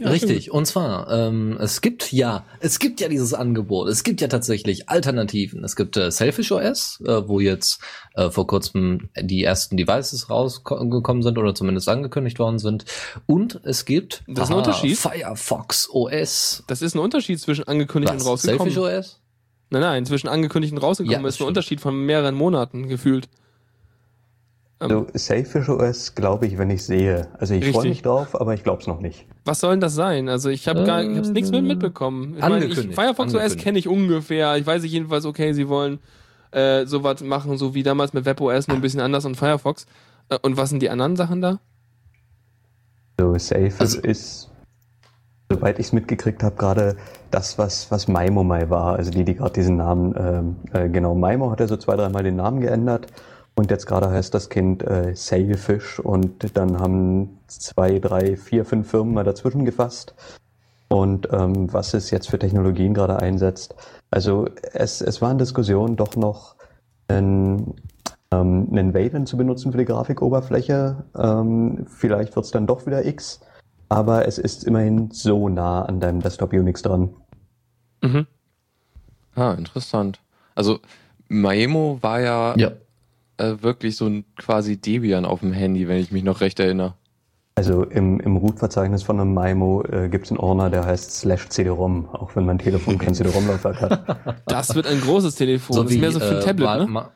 [0.00, 0.50] Richtig.
[0.50, 3.88] Und zwar, ähm, es gibt ja, es gibt ja dieses Angebot.
[3.88, 5.64] Es gibt ja tatsächlich Alternativen.
[5.64, 7.80] Es gibt äh, Selfish OS, äh, wo jetzt
[8.14, 12.84] äh, vor kurzem die ersten Devices rausgekommen sind oder zumindest angekündigt worden sind.
[13.26, 14.96] Und es gibt Das ist ein Unterschied?
[14.96, 16.64] Firefox OS.
[16.66, 18.26] Das ist ein Unterschied zwischen angekündigt und Was?
[18.26, 18.72] rausgekommen.
[18.72, 19.20] Selfish OS?
[19.70, 21.48] Nein, nein, zwischen angekündigt und rausgekommen Ja, ist ein stimmt.
[21.48, 23.28] Unterschied von mehreren Monaten gefühlt.
[24.80, 27.28] Ähm, Also Selfish OS glaube ich, wenn ich sehe.
[27.38, 29.26] Also ich freue mich drauf, aber ich glaube es noch nicht.
[29.44, 30.28] Was soll denn das sein?
[30.28, 32.34] Also ich habe gar, ich hab's nichts mit Äh, mitbekommen.
[32.36, 34.56] Ich meine, ich, angekündigt, Firefox OS kenne ich ungefähr.
[34.56, 35.98] Ich weiß nicht jedenfalls, okay, sie wollen
[36.50, 39.86] äh, sowas machen, so wie damals mit WebOS, nur ein bisschen anders und Firefox.
[40.28, 41.58] Äh, und was sind die anderen Sachen da?
[43.20, 44.50] So Selfish Also- ist,
[45.50, 46.96] soweit ich es mitgekriegt habe, gerade
[47.30, 48.96] das, was, was MaiMo war.
[48.96, 52.22] Also die, die gerade diesen Namen, ähm, äh, genau, MaiMo hat ja so zwei, dreimal
[52.24, 53.06] den Namen geändert.
[53.56, 58.90] Und jetzt gerade heißt das Kind äh, Sailfish und dann haben zwei, drei, vier, fünf
[58.90, 60.14] Firmen mal dazwischen gefasst.
[60.88, 63.74] Und ähm, was es jetzt für Technologien gerade einsetzt.
[64.10, 66.56] Also es, es war in Diskussion doch noch
[67.08, 67.74] ein,
[68.30, 71.04] ähm, einen Wayland zu benutzen für die Grafikoberfläche.
[71.16, 73.40] Ähm, vielleicht wird es dann doch wieder X,
[73.88, 77.14] aber es ist immerhin so nah an deinem Desktop Unix dran.
[78.02, 78.26] Mhm.
[79.34, 80.20] Ah, interessant.
[80.54, 80.78] Also
[81.28, 82.72] Maemo war ja, Ja.
[83.36, 86.94] Äh, wirklich so ein quasi Debian auf dem Handy, wenn ich mich noch recht erinnere.
[87.56, 91.48] Also im, im Root-Verzeichnis von einem MIMO äh, gibt es einen Ordner, der heißt slash
[91.48, 94.36] CD-ROM, auch wenn mein Telefon kein CD-ROM-Laufwerk hat.
[94.46, 95.76] Das wird ein großes Telefon.
[95.84, 96.86] das ist mehr so für ein äh, Tablet, ma- ne?
[96.88, 97.10] ma-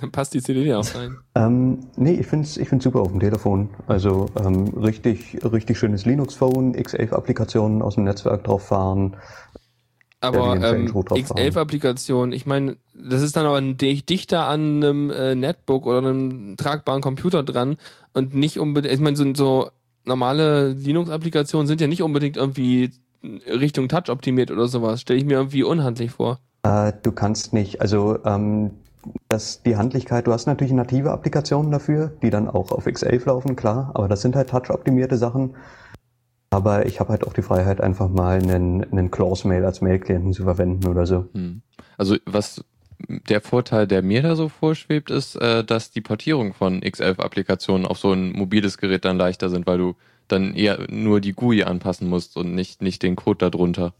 [0.00, 1.16] Dann passt die CD auch rein.
[1.34, 3.70] Ähm, nee, ich find's ich find's super auf dem Telefon.
[3.86, 9.16] Also ähm, richtig, richtig schönes Linux-Phone, X11-Applikationen aus dem Netzwerk drauf fahren.
[10.20, 11.38] Aber ähm, halt Change drauf haben.
[11.38, 16.56] X11-Applikation, ich meine, das ist dann aber di- dichter an einem äh, Netbook oder einem
[16.56, 17.76] tragbaren Computer dran
[18.14, 19.70] und nicht unbedingt, ich meine, so, so
[20.04, 22.90] normale Linux-Applikationen sind ja nicht unbedingt irgendwie
[23.46, 25.00] Richtung Touch optimiert oder sowas.
[25.00, 26.38] Stelle ich mir irgendwie unhandlich vor.
[26.62, 28.70] Äh, du kannst nicht, also ähm,
[29.28, 33.56] das, die Handlichkeit, du hast natürlich native Applikationen dafür, die dann auch auf X11 laufen,
[33.56, 35.54] klar, aber das sind halt touch-optimierte Sachen.
[36.56, 40.44] Aber ich habe halt auch die Freiheit, einfach mal einen, einen Close-Mail als Mail-Klienten zu
[40.44, 41.26] verwenden oder so.
[41.34, 41.60] Hm.
[41.98, 42.64] Also was
[43.28, 47.98] der Vorteil, der mir da so vorschwebt, ist, äh, dass die Portierung von X11-Applikationen auf
[47.98, 49.96] so ein mobiles Gerät dann leichter sind, weil du
[50.28, 53.92] dann eher nur die GUI anpassen musst und nicht, nicht den Code darunter.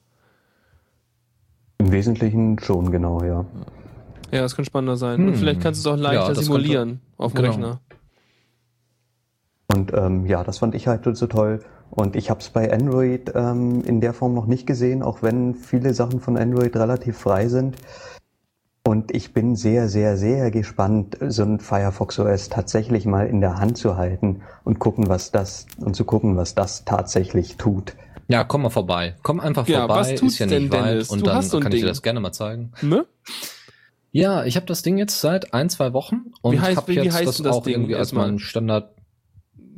[1.76, 3.44] Im Wesentlichen schon, genau, ja.
[4.32, 5.20] Ja, das kann spannender sein.
[5.20, 5.34] Und Hm.
[5.34, 7.48] vielleicht kannst du es auch leichter Ja, simulieren auf dem genau.
[7.50, 7.80] Rechner.
[9.74, 11.60] Und ähm, ja, das fand ich halt so toll.
[11.96, 15.54] Und ich habe es bei Android ähm, in der Form noch nicht gesehen, auch wenn
[15.54, 17.76] viele Sachen von Android relativ frei sind.
[18.86, 23.58] Und ich bin sehr, sehr, sehr gespannt, so ein Firefox OS tatsächlich mal in der
[23.58, 27.94] Hand zu halten und gucken, was das und zu gucken, was das tatsächlich tut.
[28.28, 29.16] Ja, komm mal vorbei.
[29.22, 31.10] Komm einfach Ja, vorbei, was tut's ist ja denn, nicht weit Dennis?
[31.10, 31.90] und Du dann hast so ein kann ich dir Ding.
[31.90, 32.72] das gerne mal zeigen.
[32.82, 33.06] Ne?
[34.12, 37.14] Ja, ich habe das Ding jetzt seit ein, zwei Wochen und Wie heißt- habe jetzt
[37.14, 38.26] heißt das denn das auch Ding irgendwie als erstmal?
[38.26, 38.90] meinen Standard.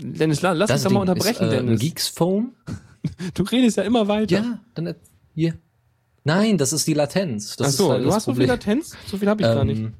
[0.01, 1.81] Dennis, la- lass das mich doch mal unterbrechen, ist, äh, Dennis.
[1.81, 2.53] Geeks Phone.
[3.35, 4.37] Du redest ja immer weiter.
[4.39, 4.95] Ja, dann
[5.35, 5.55] hier.
[6.25, 7.55] Nein, das ist die Latenz.
[7.57, 8.49] Das Ach so, halt du hast so viel Problem.
[8.49, 8.97] Latenz?
[9.07, 9.79] So viel habe ich gar nicht.
[9.79, 9.95] Ähm,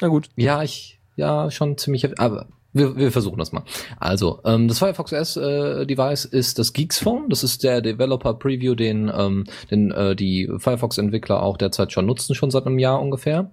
[0.00, 0.28] Na gut.
[0.36, 3.64] Ja, ich, ja, schon ziemlich, aber wir, wir versuchen das mal.
[3.98, 7.28] Also, ähm, das Firefox OS äh, Device ist das Geeks Phone.
[7.28, 12.06] Das ist der Developer Preview, den, ähm, den äh, die Firefox Entwickler auch derzeit schon
[12.06, 13.50] nutzen, schon seit einem Jahr ungefähr.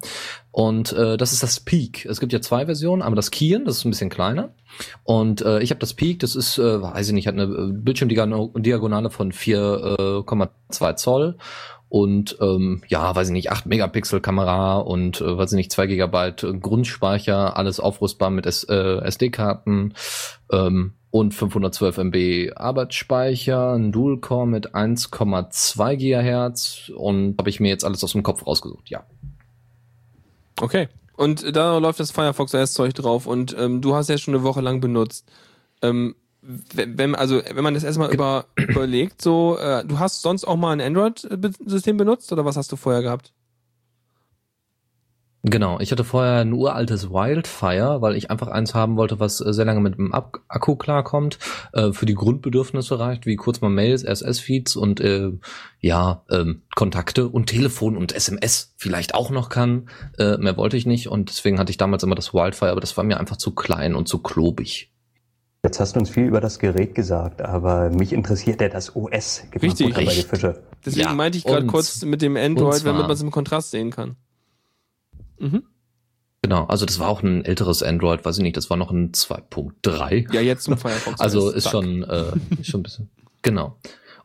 [0.51, 2.05] Und äh, das ist das Peak.
[2.05, 4.53] Es gibt ja zwei Versionen, aber das Kian, das ist ein bisschen kleiner.
[5.03, 7.71] Und äh, ich habe das Peak, das ist, äh, weiß ich nicht, hat eine äh,
[7.71, 11.37] Bildschirmdiagonale von 4,2 Zoll
[11.89, 15.87] und ähm, ja, weiß ich nicht, 8 Megapixel Kamera und äh, weiß ich nicht, 2
[15.87, 19.93] Gigabyte Grundspeicher, alles aufrüstbar mit äh, SD-Karten
[20.51, 27.85] ähm, und 512 MB Arbeitsspeicher, ein Dual-Core mit 1,2 Gigahertz und habe ich mir jetzt
[27.85, 29.03] alles aus dem Kopf rausgesucht, ja.
[30.59, 30.89] Okay.
[31.15, 34.61] Und da läuft das Firefox OS-Zeug drauf und ähm, du hast ja schon eine Woche
[34.61, 35.27] lang benutzt.
[35.81, 36.15] Ähm,
[36.73, 40.71] wenn, also, wenn man das erstmal über, überlegt, so, äh, du hast sonst auch mal
[40.71, 43.33] ein Android-System benutzt oder was hast du vorher gehabt?
[45.43, 49.53] Genau, ich hatte vorher ein uraltes Wildfire, weil ich einfach eins haben wollte, was äh,
[49.53, 51.37] sehr lange mit dem Akku klarkommt,
[51.73, 55.31] äh, für die Grundbedürfnisse reicht, wie kurz mal Mails, RSS-Feeds und äh,
[55.79, 59.89] ja, ähm, Kontakte und Telefon und SMS vielleicht auch noch kann.
[60.17, 62.97] Äh, mehr wollte ich nicht und deswegen hatte ich damals immer das Wildfire, aber das
[62.97, 64.91] war mir einfach zu klein und zu klobig.
[65.67, 69.43] Jetzt hast du uns viel über das Gerät gesagt, aber mich interessiert ja das OS.
[69.51, 69.87] Gib mal Richtig.
[69.87, 70.21] Butter bei die?
[70.21, 70.63] Fische.
[70.85, 73.71] Deswegen Ja, meinte ich gerade kurz mit dem Android, zwar- damit man es im Kontrast
[73.71, 74.15] sehen kann.
[75.39, 75.63] Mhm.
[76.41, 79.11] Genau, also das war auch ein älteres Android, weiß ich nicht, das war noch ein
[79.11, 80.33] 2.3.
[80.33, 81.19] Ja, jetzt zum Firefox.
[81.19, 81.71] Also ist Zack.
[81.73, 82.31] schon, äh,
[82.63, 83.09] schon ein bisschen.
[83.41, 83.75] Genau.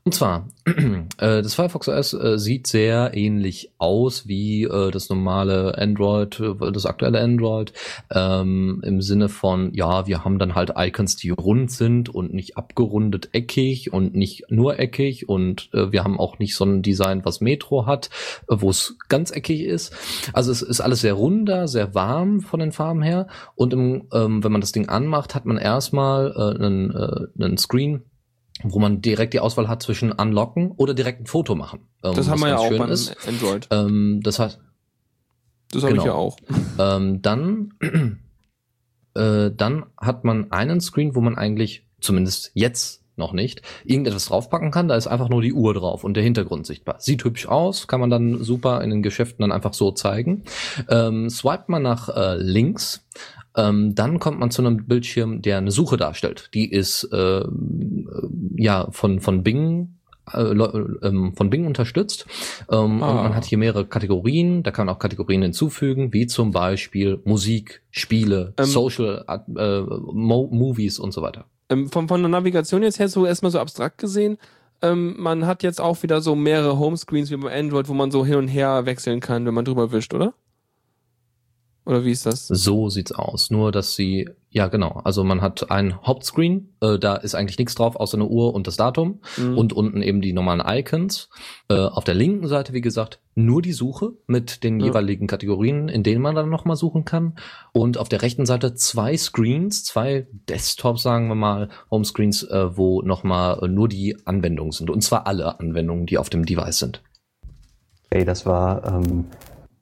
[0.04, 5.78] Und zwar, äh, das Firefox OS äh, sieht sehr ähnlich aus wie äh, das normale
[5.78, 7.72] Android, äh, das aktuelle Android,
[8.10, 12.56] ähm, im Sinne von, ja, wir haben dann halt Icons, die rund sind und nicht
[12.56, 17.24] abgerundet eckig und nicht nur eckig und äh, wir haben auch nicht so ein Design,
[17.24, 18.10] was Metro hat,
[18.48, 19.94] äh, wo es ganz eckig ist.
[20.32, 24.42] Also es ist alles sehr runder, sehr warm von den Farben her und im, ähm,
[24.42, 26.92] wenn man das Ding anmacht, hat man erstmal einen,
[27.38, 28.02] einen Screen,
[28.64, 31.88] wo man direkt die Auswahl hat zwischen Unlocken oder direkt ein Foto machen.
[32.02, 33.16] Ähm, Das haben wir ja auch ist.
[33.26, 33.68] Android.
[33.70, 34.60] Ähm, das heißt,
[35.70, 36.06] Das habe ich genau.
[36.06, 36.36] ja auch.
[36.78, 37.74] ähm, dann,
[39.14, 44.70] äh, dann hat man einen Screen, wo man eigentlich, zumindest jetzt noch nicht, irgendetwas draufpacken
[44.70, 44.88] kann.
[44.88, 46.96] Da ist einfach nur die Uhr drauf und der Hintergrund sichtbar.
[46.98, 50.44] Sieht hübsch aus, kann man dann super in den Geschäften dann einfach so zeigen.
[50.88, 53.06] Ähm, swipet man nach äh, links,
[53.56, 56.50] ähm, dann kommt man zu einem Bildschirm, der eine Suche darstellt.
[56.54, 57.44] Die ist äh,
[58.56, 59.96] ja von von Bing
[60.32, 62.26] äh, ähm, von Bing unterstützt
[62.68, 62.76] Ah.
[62.78, 64.62] und man hat hier mehrere Kategorien.
[64.62, 68.64] Da kann man auch Kategorien hinzufügen, wie zum Beispiel Musik, Spiele, Ähm.
[68.64, 71.44] Social, äh, Mo Movies und so weiter.
[71.68, 74.38] Ähm, von, von der Navigation jetzt her so erstmal so abstrakt gesehen,
[74.80, 78.24] ähm, man hat jetzt auch wieder so mehrere Homescreens wie bei Android, wo man so
[78.24, 80.34] hin und her wechseln kann, wenn man drüber wischt, oder?
[81.84, 82.46] Oder wie ist das?
[82.46, 83.50] So sieht's aus.
[83.50, 87.74] Nur, dass sie, ja genau, also man hat einen Hauptscreen, äh, da ist eigentlich nichts
[87.74, 89.20] drauf, außer eine Uhr und das Datum.
[89.36, 89.58] Mhm.
[89.58, 91.28] Und unten eben die normalen Icons.
[91.68, 94.86] Äh, auf der linken Seite, wie gesagt, nur die Suche mit den Ja.
[94.86, 97.34] jeweiligen Kategorien, in denen man dann nochmal suchen kann.
[97.72, 103.02] Und auf der rechten Seite zwei Screens, zwei Desktops, sagen wir mal, Homescreens, äh, wo
[103.02, 104.88] nochmal äh, nur die Anwendungen sind.
[104.88, 107.02] Und zwar alle Anwendungen, die auf dem Device sind.
[108.10, 109.24] Ey, das war ähm,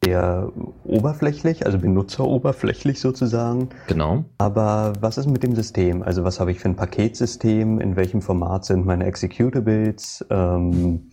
[0.04, 0.50] eher
[0.84, 3.68] oberflächlich, also benutzeroberflächlich sozusagen.
[3.86, 4.24] Genau.
[4.38, 6.02] Aber was ist mit dem System?
[6.02, 7.80] Also was habe ich für ein Paketsystem?
[7.80, 10.24] In welchem Format sind meine Executables?
[10.30, 11.10] Ähm,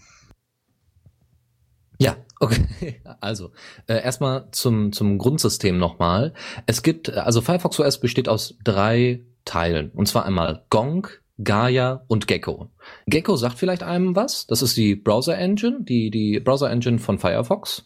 [1.99, 3.01] Ja, okay.
[3.19, 3.51] Also,
[3.87, 6.33] äh, erstmal zum, zum Grundsystem nochmal.
[6.65, 9.91] Es gibt, also Firefox OS besteht aus drei Teilen.
[9.91, 11.07] Und zwar einmal Gong,
[11.43, 12.67] Gaia und Gecko.
[13.05, 14.47] Gecko sagt vielleicht einem was.
[14.47, 17.85] Das ist die Browser Engine, die, die Browser Engine von Firefox.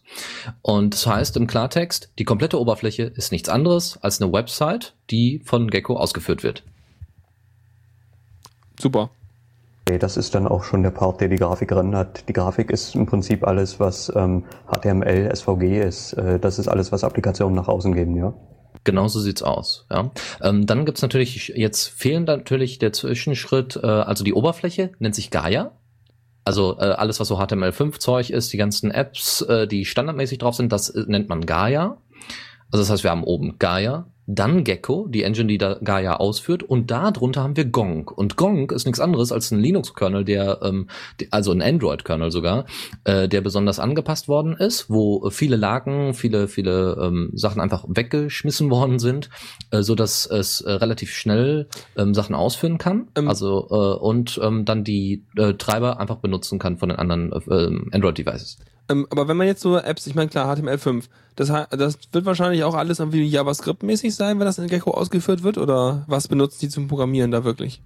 [0.61, 5.41] Und das heißt im Klartext, die komplette Oberfläche ist nichts anderes als eine Website, die
[5.43, 6.63] von Gecko ausgeführt wird.
[8.79, 9.09] Super.
[9.87, 12.29] Okay, das ist dann auch schon der Part, der die Grafik rendert.
[12.29, 16.13] Die Grafik ist im Prinzip alles, was ähm, HTML, SVG ist.
[16.13, 18.33] Äh, das ist alles, was Applikationen nach außen geben, ja.
[18.83, 19.85] Genau so sieht's aus.
[19.91, 20.11] Ja.
[20.41, 25.29] Ähm, dann gibt's natürlich, jetzt fehlen natürlich der Zwischenschritt, äh, also die Oberfläche nennt sich
[25.29, 25.71] Gaia.
[26.43, 30.71] Also äh, alles, was so HTML5-Zeug ist, die ganzen Apps, äh, die standardmäßig drauf sind,
[30.71, 31.97] das äh, nennt man Gaia.
[32.71, 36.63] Also das heißt, wir haben oben Gaia, dann Gecko, die Engine, die da Gaia ausführt,
[36.63, 38.07] und da drunter haben wir Gong.
[38.07, 40.87] Und Gong ist nichts anderes als ein Linux-Kernel, der, ähm,
[41.31, 42.65] also ein Android-Kernel sogar,
[43.03, 48.69] äh, der besonders angepasst worden ist, wo viele Lagen, viele, viele ähm, Sachen einfach weggeschmissen
[48.69, 49.29] worden sind,
[49.71, 51.67] äh, so dass es äh, relativ schnell
[51.97, 53.07] ähm, Sachen ausführen kann.
[53.15, 53.27] Ähm.
[53.27, 57.95] also äh, und ähm, dann die äh, Treiber einfach benutzen kann von den anderen äh,
[57.95, 58.57] Android-Devices.
[58.89, 62.63] Ähm, aber wenn man jetzt so Apps, ich meine klar, HTML5, das, das wird wahrscheinlich
[62.63, 66.69] auch alles irgendwie JavaScript-mäßig sein, wenn das in Gecko ausgeführt wird, oder was benutzen die
[66.69, 67.81] zum Programmieren da wirklich?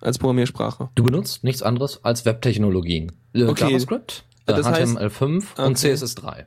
[0.00, 0.90] Als Programmiersprache.
[0.94, 3.12] Du benutzt nichts anderes als Webtechnologien.
[3.34, 3.64] Äh, Okay.
[3.66, 5.66] JavaScript, äh, Das heißt- HTML5 Okay.
[5.66, 6.46] und CSS3.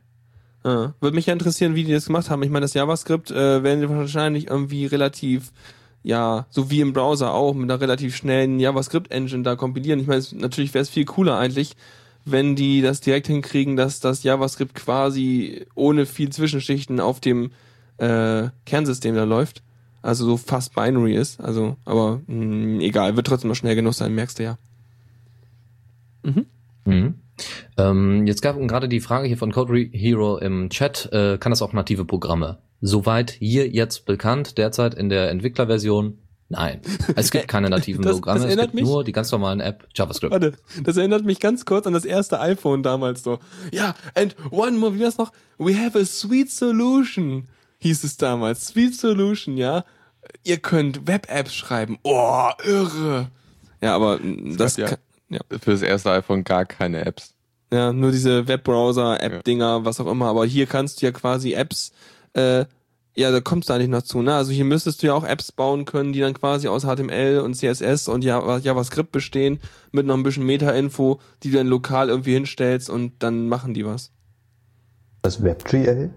[0.63, 0.93] Ja.
[1.01, 2.43] Würde mich ja interessieren, wie die das gemacht haben.
[2.43, 5.51] Ich meine, das JavaScript äh, werden die wahrscheinlich irgendwie relativ,
[6.03, 9.99] ja, so wie im Browser auch, mit einer relativ schnellen JavaScript-Engine da kompilieren.
[9.99, 11.75] Ich meine, es- natürlich wäre es viel cooler eigentlich,
[12.25, 17.51] wenn die das direkt hinkriegen, dass das JavaScript quasi ohne viel Zwischenschichten auf dem
[17.97, 19.63] äh, Kernsystem da läuft.
[20.01, 21.39] Also so fast binary ist.
[21.39, 24.57] Also, aber mh, egal, wird trotzdem noch schnell genug sein, merkst du ja.
[26.85, 27.15] Mhm.
[27.77, 31.61] Ähm, jetzt gab gerade die Frage hier von Code Hero im Chat, äh, kann das
[31.61, 32.59] auch native Programme?
[32.81, 36.17] Soweit hier jetzt bekannt, derzeit in der Entwicklerversion,
[36.51, 36.81] nein.
[37.15, 39.59] Es gibt keine nativen Das- Programme, das es erinnert gibt mich- nur die ganz normalen
[39.59, 40.31] App JavaScript.
[40.31, 43.39] Warte, das erinnert mich ganz kurz an das erste iPhone damals so.
[43.71, 45.31] Ja, and one more, wie war's noch?
[45.57, 47.47] We have a sweet solution,
[47.79, 48.67] hieß es damals.
[48.67, 49.83] Sweet solution, ja.
[50.43, 51.97] Ihr könnt Web-Apps schreiben.
[52.03, 53.29] Oh, irre.
[53.81, 54.19] Ja, aber
[54.57, 55.39] das, gab ja- kann, ja.
[55.59, 57.33] Für das erste iPhone gar keine Apps.
[57.73, 60.27] ja, nur diese Webbrowser-App-Dinger, was auch immer.
[60.27, 61.91] Aber hier kannst du ja quasi Apps,
[62.33, 62.65] äh,
[63.15, 64.33] ja, da kommst du eigentlich noch zu, ne?
[64.35, 67.55] Also hier müsstest du ja auch Apps bauen können, die dann quasi aus HTML und
[67.55, 69.59] CSS und Java- JavaScript bestehen,
[69.91, 73.85] mit noch ein bisschen Meta-Info, die du dann lokal irgendwie hinstellst und dann machen die
[73.85, 74.11] was.
[75.23, 76.09] Das WebGL?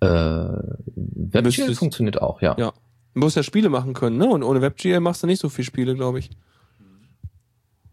[0.00, 2.56] Äh, WebGL Müsstest- funktioniert auch, ja.
[2.58, 2.72] Ja.
[3.14, 4.26] Du musst ja Spiele machen können, ne?
[4.26, 6.30] Und ohne WebGL machst du nicht so viel Spiele, glaube ich.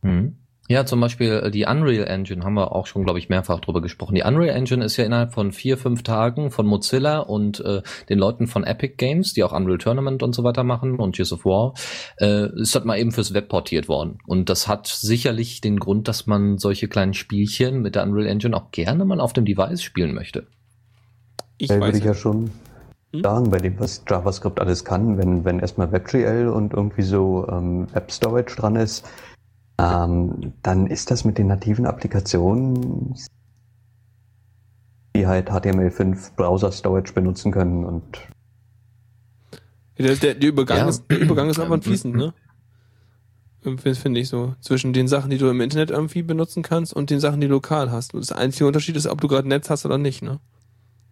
[0.01, 0.37] Mhm.
[0.71, 3.81] Ja, zum Beispiel äh, die Unreal Engine haben wir auch schon, glaube ich, mehrfach drüber
[3.81, 4.13] gesprochen.
[4.13, 8.19] Die Unreal Engine ist ja innerhalb von vier, fünf Tagen von Mozilla und äh, den
[8.19, 11.43] Leuten von Epic Games, die auch Unreal Tournament und so weiter machen und Gears of
[11.43, 11.73] War,
[12.19, 14.19] äh, ist das mal eben fürs Web portiert worden.
[14.27, 18.55] Und das hat sicherlich den Grund, dass man solche kleinen Spielchen mit der Unreal Engine
[18.55, 20.45] auch gerne mal auf dem Device spielen möchte.
[21.57, 22.15] Ich Da würde ich ja ja.
[22.15, 22.51] schon
[23.11, 23.23] Hm?
[23.23, 27.87] sagen, bei dem, was JavaScript alles kann, wenn, wenn erstmal WebGL und irgendwie so ähm,
[27.91, 29.03] Web Storage dran ist,
[29.79, 33.15] ähm, dann ist das mit den nativen Applikationen,
[35.15, 38.19] die halt HTML5 Browser Storage benutzen können und
[39.97, 40.87] Der, der, der Übergang, Ja.
[40.89, 42.33] ist, der Übergang ist einfach fließend, ne?
[43.63, 44.55] Irgendwie Finde ich so.
[44.61, 47.53] Zwischen den Sachen, die du im Internet irgendwie benutzen kannst und den Sachen, die du
[47.53, 48.13] lokal hast.
[48.13, 50.39] Und das einzige Unterschied ist, ob du gerade Netz hast oder nicht, ne?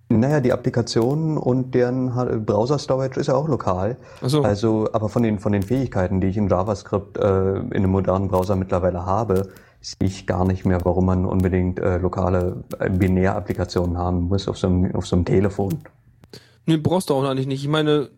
[0.10, 3.98] Naja, die Applikationen und deren Browser Storage ist ja auch lokal.
[4.22, 4.42] Achso.
[4.42, 8.30] Also, aber von den, von den Fähigkeiten, die ich in JavaScript äh, in einem modernen
[8.30, 9.50] Browser mittlerweile habe,
[9.82, 14.58] sehe ich gar nicht mehr, warum man unbedingt äh, lokale äh, Binärapplikationen haben muss auf
[14.58, 15.80] so einem, auf so einem Telefon.
[16.66, 17.64] Nee, brauchst du auch eigentlich nicht.
[17.64, 18.10] Ich meine,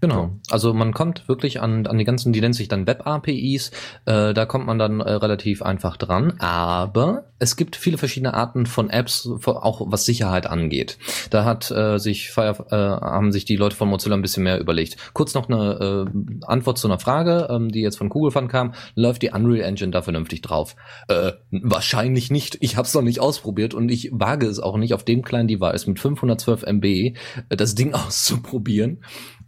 [0.00, 0.30] Genau.
[0.50, 3.70] Also man kommt wirklich an, an die ganzen, die nennen sich dann Web-APIs,
[4.06, 8.66] äh, da kommt man dann äh, relativ einfach dran, aber es gibt viele verschiedene Arten
[8.66, 10.98] von Apps, auch was Sicherheit angeht.
[11.30, 14.60] Da hat äh, sich Fire, äh, haben sich die Leute von Mozilla ein bisschen mehr
[14.60, 14.96] überlegt.
[15.14, 18.74] Kurz noch eine äh, Antwort zu einer Frage, ähm, die jetzt von Kugelfan kam.
[18.94, 20.76] Läuft die Unreal Engine da vernünftig drauf?
[21.08, 22.58] Äh, wahrscheinlich nicht.
[22.60, 25.48] Ich habe es noch nicht ausprobiert und ich wage es auch nicht auf dem kleinen
[25.48, 27.14] Device mit 512 MB äh,
[27.48, 29.02] das Ding auszuprobieren.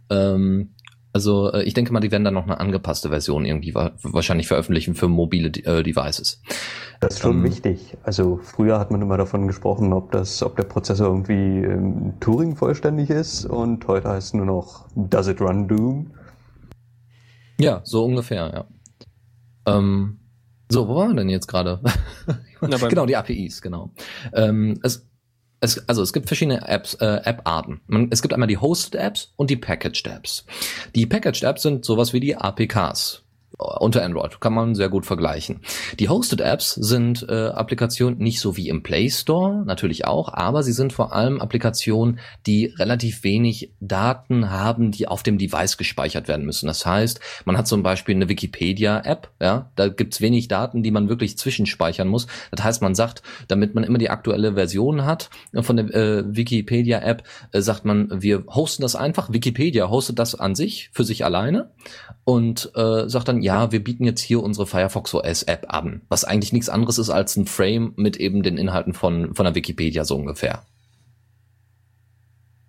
[0.09, 0.75] Ähm,
[1.13, 4.47] also äh, ich denke mal, die werden dann noch eine angepasste Version irgendwie wa wahrscheinlich
[4.47, 6.41] veröffentlichen für mobile äh, Devices.
[6.99, 7.95] Das ist schon ähm, wichtig.
[8.03, 12.55] Also früher hat man immer davon gesprochen, ob das, ob der Prozessor irgendwie ähm, Turing
[12.55, 16.11] vollständig ist und heute heißt es nur noch Does it run Doom?
[17.59, 18.65] Ja, so ungefähr, ja.
[19.65, 20.19] Ähm,
[20.69, 21.79] so, wo waren wir denn jetzt gerade?
[22.61, 23.91] genau, die APIs, genau.
[24.33, 25.07] Ähm, es,
[25.63, 27.81] es, also es gibt verschiedene Apps, äh, App-Arten.
[28.11, 30.45] Es gibt einmal die Hosted Apps und die Packaged Apps.
[30.93, 33.22] Die Packaged Apps sind sowas wie die APKs
[33.57, 34.39] unter Android.
[34.39, 35.61] Kann man sehr gut vergleichen.
[35.99, 40.63] Die Hosted Apps sind äh, Applikationen nicht so wie im Play Store, natürlich auch, aber
[40.63, 46.27] sie sind vor allem Applikationen, die relativ wenig Daten haben, die auf dem Device gespeichert
[46.27, 46.67] werden müssen.
[46.67, 51.09] Das heißt, man hat zum Beispiel eine Wikipedia-App, ja, da gibt's wenig Daten, die man
[51.09, 52.27] wirklich zwischenspeichern muss.
[52.51, 55.29] Das heißt, man sagt, damit man immer die aktuelle Version hat
[55.61, 59.31] von der äh, Wikipedia-App, äh, sagt man, wir hosten das einfach.
[59.31, 61.69] Wikipedia hostet das an sich, für sich alleine
[62.23, 66.23] und äh, sagt dann, ja, wir bieten jetzt hier unsere Firefox OS App an, was
[66.23, 70.05] eigentlich nichts anderes ist als ein Frame mit eben den Inhalten von, von der Wikipedia
[70.05, 70.61] so ungefähr.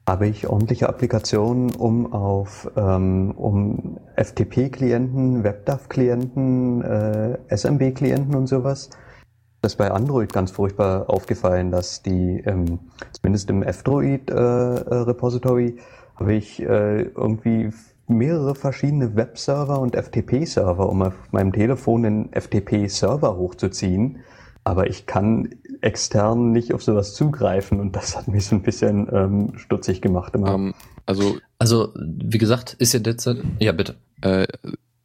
[0.09, 8.91] Habe ich ordentliche Applikationen, um auf ähm, um FTP-Klienten, WebDAV-Klienten, äh, SMB-Klienten und sowas?
[9.63, 12.81] Das ist bei Android ganz furchtbar aufgefallen, dass die, ähm,
[13.13, 15.79] zumindest im F-Droid-Repository, äh,
[16.17, 17.71] habe ich äh, irgendwie
[18.07, 24.19] mehrere verschiedene Webserver und FTP-Server, um auf meinem Telefon einen FTP-Server hochzuziehen.
[24.63, 25.51] Aber ich kann
[25.83, 30.35] extern nicht auf sowas zugreifen und das hat mich so ein bisschen ähm, stutzig gemacht
[30.35, 30.55] immer.
[30.55, 30.75] Um, ähm,
[31.07, 33.39] also, also wie gesagt, ist ja derzeit.
[33.59, 33.97] Ja, bitte.
[34.23, 34.47] Äh,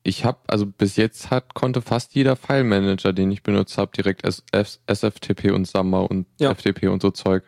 [0.04, 4.24] ich habe, also bis jetzt hat, konnte fast jeder File-Manager, den ich benutzt habe, direkt
[4.24, 6.54] SFTP und Samba und ja.
[6.54, 7.44] FTP und so Zeug.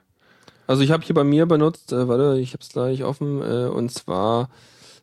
[0.67, 3.67] Also ich habe hier bei mir benutzt, äh, warte, ich habe es gleich offen, äh,
[3.67, 4.49] und zwar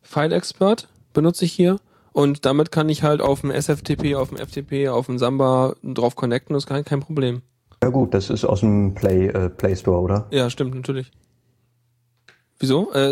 [0.09, 1.77] File Expert benutze ich hier.
[2.13, 6.17] Und damit kann ich halt auf dem SFTP, auf dem FTP, auf dem Samba drauf
[6.17, 6.55] connecten.
[6.55, 7.43] Das ist kein, kein Problem.
[7.83, 10.27] Ja gut, das ist aus dem Play, äh, Play Store, oder?
[10.31, 11.13] Ja, stimmt, natürlich.
[12.59, 12.91] Wieso?
[12.93, 13.11] Äh,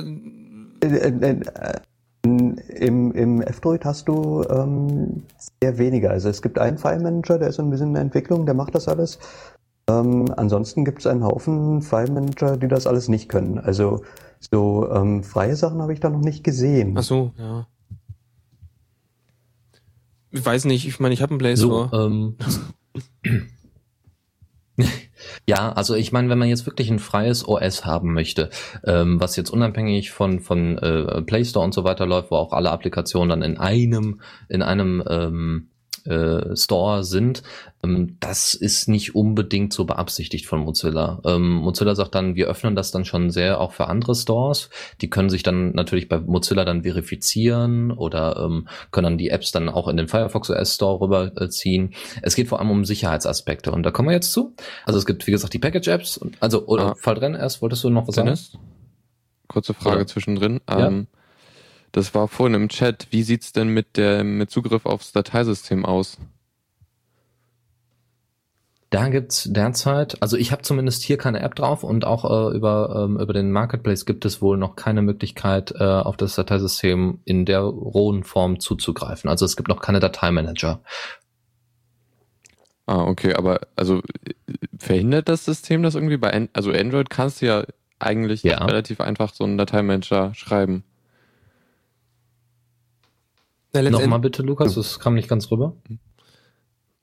[0.81, 1.81] äh, äh, äh
[2.23, 5.23] im, Im F-Droid hast du ähm,
[5.61, 6.11] sehr weniger.
[6.11, 8.89] Also es gibt einen File-Manager, der ist ein bisschen in der Entwicklung, der macht das
[8.89, 9.21] alles.
[9.89, 13.59] Ähm, ansonsten gibt es einen Haufen File-Manager, die das alles nicht können.
[13.59, 14.03] Also
[14.41, 16.95] so ähm, freie Sachen habe ich da noch nicht gesehen.
[16.97, 17.67] Ach so, ja.
[20.33, 21.89] Ich weiß nicht, ich meine, ich habe einen Play Store.
[21.91, 22.37] So, ähm,
[25.47, 28.51] ja, also ich meine, wenn man jetzt wirklich ein freies OS haben möchte,
[28.85, 32.53] ähm, was jetzt unabhängig von von äh, Play Store und so weiter läuft, wo auch
[32.53, 35.69] alle Applikationen dann in einem in einem ähm,
[36.07, 37.43] äh, Store sind,
[37.83, 41.21] ähm, das ist nicht unbedingt so beabsichtigt von Mozilla.
[41.25, 44.71] Ähm, Mozilla sagt dann, wir öffnen das dann schon sehr auch für andere Stores.
[45.01, 49.53] Die können sich dann natürlich bei Mozilla dann verifizieren oder ähm, können dann die Apps
[49.53, 51.95] dann auch in den Firefox OS Store rüberziehen.
[52.23, 54.55] Es geht vor allem um Sicherheitsaspekte und da kommen wir jetzt zu.
[54.85, 56.21] Also es gibt, wie gesagt, die Package-Apps.
[56.41, 56.95] Also, oder ah.
[56.99, 58.39] fall drin erst, wolltest du noch was sagen?
[59.49, 60.07] Kurze Frage ja.
[60.07, 60.61] zwischendrin.
[60.69, 60.89] Ja.
[60.89, 61.07] Ähm,
[61.93, 63.09] das war vorhin im Chat.
[63.11, 66.19] Wie sieht's denn mit der mit Zugriff aufs Dateisystem aus?
[68.91, 73.05] Da gibt's derzeit, also ich habe zumindest hier keine App drauf und auch äh, über,
[73.05, 77.45] ähm, über den Marketplace gibt es wohl noch keine Möglichkeit, äh, auf das Dateisystem in
[77.45, 79.29] der rohen Form zuzugreifen.
[79.29, 80.81] Also es gibt noch keine Dateimanager.
[82.87, 84.01] Ah, okay, aber also
[84.79, 87.65] verhindert das System das irgendwie bei, An also Android kannst du ja
[87.99, 88.65] eigentlich ja.
[88.65, 90.85] relativ einfach so einen Dateimanager schreiben.
[93.85, 95.75] Ja, Nochmal bitte, Lukas, das kam nicht ganz rüber.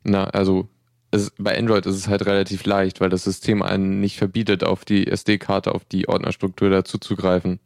[0.04, 0.68] Na, also
[1.12, 4.84] es, bei Android ist es halt relativ leicht, weil das System einen nicht verbietet, auf
[4.84, 7.60] die SD-Karte, auf die Ordnerstruktur dazu zuzugreifen.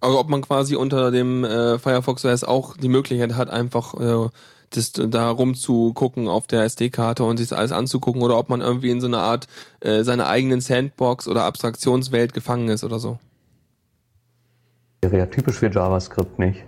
[0.00, 4.28] Also ob man quasi unter dem äh, Firefox OS auch die Möglichkeit hat, einfach äh,
[4.70, 8.90] das, da rumzugucken auf der SD-Karte und sich das alles anzugucken oder ob man irgendwie
[8.90, 9.48] in so einer Art
[9.80, 13.18] äh, seiner eigenen Sandbox oder Abstraktionswelt gefangen ist oder so.
[15.00, 16.64] Wäre ja typisch für JavaScript, nicht?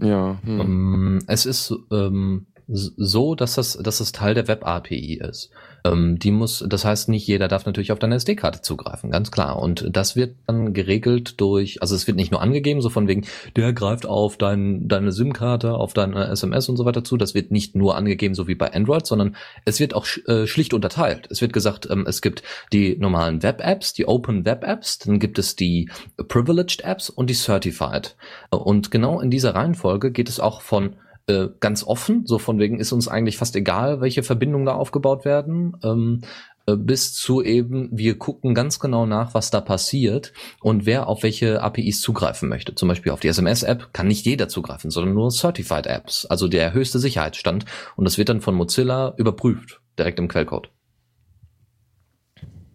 [0.00, 0.38] Ja.
[0.44, 0.60] Hm.
[0.60, 5.50] Ähm, es ist ähm, so, dass das, dass das Teil der Web API ist.
[5.84, 9.60] Ähm, die muss, das heißt, nicht jeder darf natürlich auf deine SD-Karte zugreifen, ganz klar.
[9.60, 13.26] Und das wird dann geregelt durch, also es wird nicht nur angegeben, so von wegen,
[13.56, 17.16] der greift auf dein, deine SIM-Karte, auf deine SMS und so weiter zu.
[17.16, 20.74] Das wird nicht nur angegeben, so wie bei Android, sondern es wird auch äh, schlicht
[20.74, 21.28] unterteilt.
[21.30, 25.56] Es wird gesagt, ähm, es gibt die normalen Web-Apps, die Open Web-Apps, dann gibt es
[25.56, 25.90] die
[26.28, 28.16] Privileged Apps und die Certified.
[28.50, 30.96] Und genau in dieser Reihenfolge geht es auch von
[31.26, 35.24] äh, ganz offen, so von wegen ist uns eigentlich fast egal, welche Verbindungen da aufgebaut
[35.24, 36.22] werden, ähm,
[36.66, 41.22] äh, bis zu eben, wir gucken ganz genau nach, was da passiert und wer auf
[41.22, 42.74] welche APIs zugreifen möchte.
[42.74, 46.72] Zum Beispiel auf die SMS-App kann nicht jeder zugreifen, sondern nur Certified Apps, also der
[46.72, 47.64] höchste Sicherheitsstand.
[47.96, 50.70] Und das wird dann von Mozilla überprüft, direkt im Quellcode.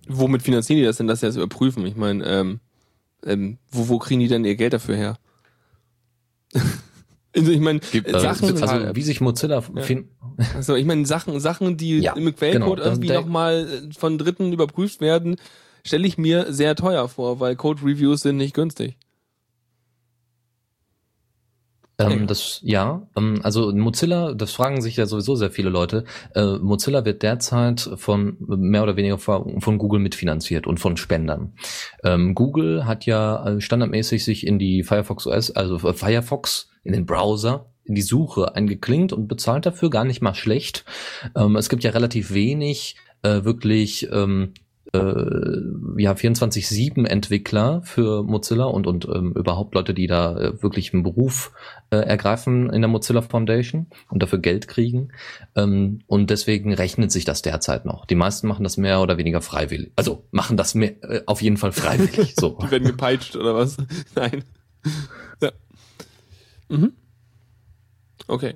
[0.08, 1.86] Womit finanzieren die das denn, dass sie das überprüfen?
[1.86, 2.60] Ich meine, ähm,
[3.26, 5.18] ähm, wo, wo kriegen die denn ihr Geld dafür her?
[7.36, 9.82] also ich meine, äh, äh, Sachen, Also wie sich Mozilla Ja.
[9.82, 10.10] fin-
[10.54, 12.90] also ich meine Sachen, Sachen, die Ja, im Quellcode genau.
[12.92, 15.38] irgendwie nochmal von Dritten überprüft werden,
[15.86, 18.98] stelle ich mir sehr teuer vor, weil Code Reviews sind nicht günstig.
[21.98, 26.04] Ähm, das, ja, ähm, also Mozilla, das fragen sich ja sowieso sehr viele Leute.
[26.34, 31.54] Äh, Mozilla wird derzeit von mehr oder weniger von, von Google mitfinanziert und von Spendern.
[32.04, 36.94] Ähm, Google hat ja äh, standardmäßig sich in die Firefox OS, also äh, Firefox in
[36.94, 40.86] den Browser in die Suche eingeklinkt und bezahlt dafür gar nicht mal schlecht.
[41.36, 44.54] Ähm, es gibt ja relativ wenig äh, wirklich ähm,
[44.94, 50.94] äh, ja 24/7 Entwickler für Mozilla und und ähm, überhaupt Leute, die da äh, wirklich
[50.94, 51.52] einen Beruf
[51.90, 55.10] äh, ergreifen in der Mozilla Foundation und dafür Geld kriegen.
[55.56, 58.06] Ähm, und deswegen rechnet sich das derzeit noch.
[58.06, 59.92] Die meisten machen das mehr oder weniger freiwillig.
[59.96, 62.36] Also machen das mehr, äh, auf jeden Fall freiwillig.
[62.40, 62.58] So.
[62.62, 63.78] Die werden gepeitscht oder was?
[64.16, 64.44] Nein.
[65.42, 65.52] Ja.
[66.70, 66.94] Mhm.
[68.28, 68.56] Okay.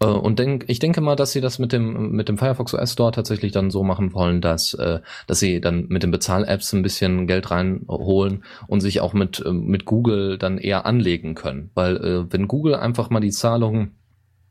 [0.00, 2.92] Äh, Und denk, ich denke mal, dass sie das mit dem, mit dem Firefox OS
[2.92, 6.82] Store tatsächlich dann so machen wollen, dass, äh, dass sie dann mit den Bezahl-Apps ein
[6.82, 11.70] bisschen Geld reinholen und sich auch mit, ähm, mit Google dann eher anlegen können.
[11.74, 13.92] Weil äh, wenn Google einfach mal die Zahlungen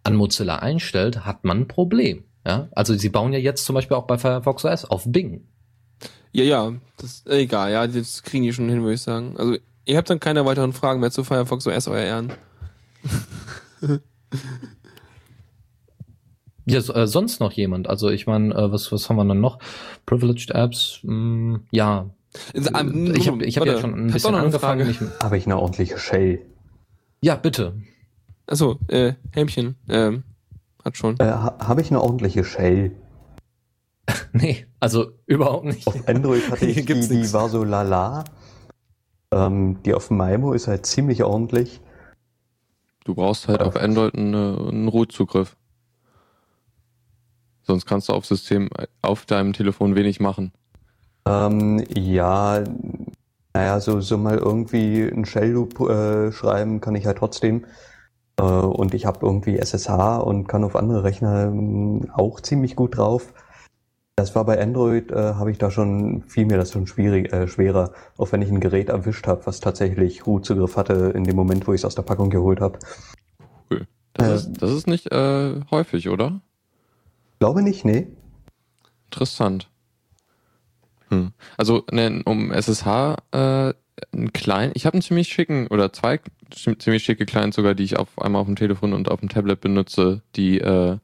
[0.04, 2.24] an Mozilla einstellt, hat man ein Problem.
[2.46, 2.70] Ja?
[2.72, 5.48] Also sie bauen ja jetzt zum Beispiel auch bei Firefox OS auf Bing.
[6.34, 9.36] Ja, ja, das egal, ja, das kriegen die schon hin, würde ich sagen.
[9.38, 12.34] Also, ihr habt dann keine weiteren Fragen mehr zu Firefox OS, euer Ehren.
[16.66, 17.90] Ja, so, äh, sonst noch jemand?
[17.90, 19.60] Also ich meine, äh, was, was haben wir dann noch?
[20.06, 22.10] Privileged Apps, mh, ja.
[22.54, 24.86] Äh, ähm, ich habe ich hab ja warte, schon ein bisschen noch eine angefangen.
[24.86, 25.06] Frage.
[25.06, 26.46] Ich, Habe ich eine ordentliche Shell?
[27.22, 27.74] ja, bitte.
[28.48, 30.24] Achso, äh, Hämchen, ähm,
[30.84, 31.18] hat schon.
[31.20, 32.92] Äh, ha Habe ich eine ordentliche Shell?
[34.34, 35.86] Nee, also überhaupt nicht.
[35.88, 38.24] Auf Android hatte ich die, die war so lala.
[39.34, 41.82] Ähm, die auf Maimo ist halt ziemlich ordentlich.
[43.04, 45.56] Du brauchst halt auf Android einen, äh, einen Root-Zugriff.
[47.64, 48.70] Sonst kannst du auf System,
[49.02, 50.52] auf deinem Telefon wenig machen.
[51.26, 52.64] Ähm, ja,
[53.54, 57.66] naja, so, so mal irgendwie einen Shell-Loop äh, schreiben kann ich halt trotzdem.
[58.38, 62.98] Äh, und ich habe irgendwie SSH und kann auf andere Rechner ähm, auch ziemlich gut
[62.98, 63.34] drauf.
[64.16, 67.48] Das war bei Android, äh, habe ich da schon, fiel mir das schon schwierig, äh,
[67.48, 71.68] schwerer, auch wenn ich ein Gerät erwischt habe, was tatsächlich Root-Zugriff hatte in dem Moment,
[71.68, 72.78] wo ich es aus der Packung geholt habe.
[74.14, 74.36] Das, Äh.
[74.36, 76.42] ist, das ist nicht äh, häufig, oder?
[77.40, 78.08] Glaube nicht, nee.
[79.06, 79.70] Interessant.
[81.10, 81.32] Hm.
[81.58, 83.74] Also ne, um SSH äh,
[84.14, 86.20] ein klein, ich habe einen ziemlich schicken oder zwei
[86.52, 89.62] ziemlich schicke Clients sogar, die ich auf einmal auf dem Telefon und auf dem Tablet
[89.62, 90.98] benutze, die äh,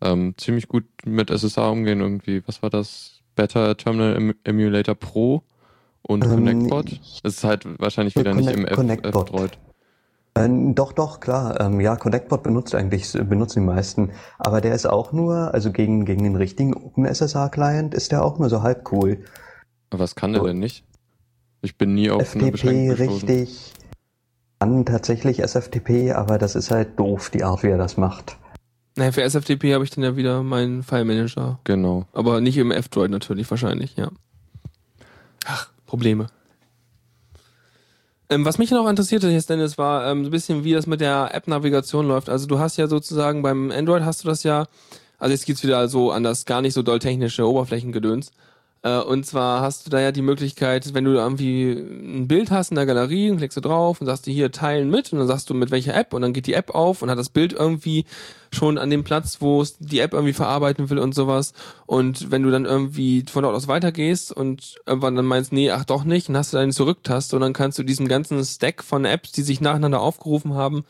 [0.00, 2.42] ähm, ziemlich gut mit SSH umgehen irgendwie.
[2.46, 3.20] Was war das?
[3.36, 5.42] Better Terminal Em Emulator Pro
[6.02, 7.00] und Ähm, ConnectBot.
[7.22, 9.28] Das ist halt wahrscheinlich wieder nicht im Connect- F ConnectBot.
[9.28, 9.58] F-Droid.
[10.34, 11.60] Äh, doch, doch, klar.
[11.60, 14.10] Ähm, ja, ConnectBot benutzt eigentlich, benutzen die meisten.
[14.38, 18.48] Aber der ist auch nur, also gegen, gegen den richtigen OpenSSH-Client ist der auch nur
[18.48, 19.18] so halb cool.
[19.90, 20.46] Aber was kann der So.
[20.48, 20.84] denn nicht?
[21.62, 23.28] Ich bin nie auf eine FTP Beschränkung gestoßen.
[23.28, 23.72] richtig.
[24.60, 28.36] Kann tatsächlich SFTP, aber das ist halt doof, die Art, wie er das macht.
[29.00, 31.58] Naja, für SFTP habe ich dann ja wieder meinen File Manager.
[31.64, 32.04] Genau.
[32.12, 34.10] Aber nicht im F-Droid natürlich, wahrscheinlich, ja.
[35.46, 36.26] Ach, Probleme.
[38.28, 41.00] Ähm, was mich noch interessierte jetzt, Dennis, war ähm, so ein bisschen, wie das mit
[41.00, 42.28] der App-Navigation läuft.
[42.28, 44.66] Also du hast ja sozusagen beim Android hast du das ja,
[45.16, 48.32] also jetzt geht's wieder so an das gar nicht so doll technische Oberflächengedöns.
[48.82, 52.70] Äh, und zwar hast du da ja die Möglichkeit, wenn du irgendwie ein Bild hast
[52.70, 55.50] in der Galerie, klickst du drauf und sagst du hier teilen mit und dann sagst
[55.50, 58.06] du mit welcher App und dann geht die App auf und hat das Bild irgendwie
[58.52, 61.52] schon an dem Platz, wo es die App irgendwie verarbeiten will und sowas.
[61.86, 65.84] Und wenn du dann irgendwie von dort aus weitergehst und irgendwann dann meinst, nee, ach
[65.84, 69.04] doch nicht, dann hast du deine Zurücktaste und dann kannst du diesem ganzen Stack von
[69.04, 70.84] Apps, die sich nacheinander aufgerufen haben,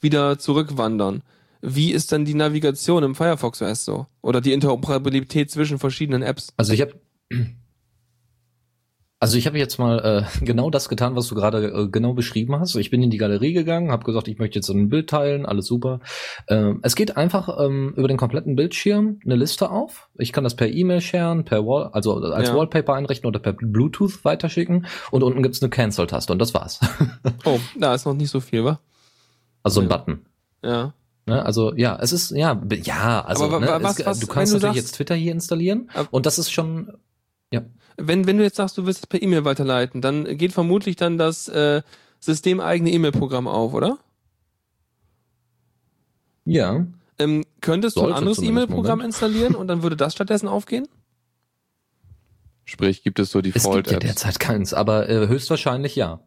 [0.00, 1.22] wieder zurückwandern.
[1.60, 4.06] wie ist dann die Navigation im Firefox OS so?
[4.22, 6.52] Oder die Interoperabilität zwischen verschiedenen Apps?
[6.56, 6.94] Also ich habe
[9.20, 9.98] also ich habe jetzt mal
[10.40, 12.76] äh, genau das getan, was du gerade äh, genau beschrieben hast.
[12.76, 15.66] Ich bin in die Galerie gegangen, habe gesagt, ich möchte jetzt ein Bild teilen, alles
[15.66, 15.98] super.
[16.48, 20.08] Ähm, es geht einfach ähm, über den kompletten Bildschirm eine Liste auf.
[20.18, 22.56] Ich kann das per E-Mail sharen, per Wall, also als Ja.
[22.56, 24.86] Wallpaper einrichten oder per Bluetooth weiterschicken.
[25.10, 26.78] Und unten gibt's eine Cancel-Taste und das war's.
[27.44, 28.78] Oh, da ist noch nicht so viel, wa?
[29.64, 29.96] also ein Ja.
[29.96, 30.26] Button.
[30.62, 30.94] Ja.
[31.26, 34.52] Ne, also ja, es ist ja ja, also ne, wa- was- es, was- du kannst
[34.52, 36.90] du natürlich sagst- jetzt Twitter hier installieren und das ist schon
[37.52, 37.62] ja.
[37.96, 41.18] Wenn, wenn du jetzt sagst, du willst es per E-Mail weiterleiten, dann geht vermutlich dann
[41.18, 41.82] das äh,
[42.20, 43.98] systemeigene E-Mail-Programm auf, oder?
[46.44, 46.86] Ja,
[47.18, 50.86] Ähm, könntest du ein Sollte anderes E-Mail-Programm installieren und dann würde das stattdessen aufgehen?
[52.64, 56.20] Sprich, gibt es so es gibt ja derzeit keins, aber äh, höchstwahrscheinlich ja.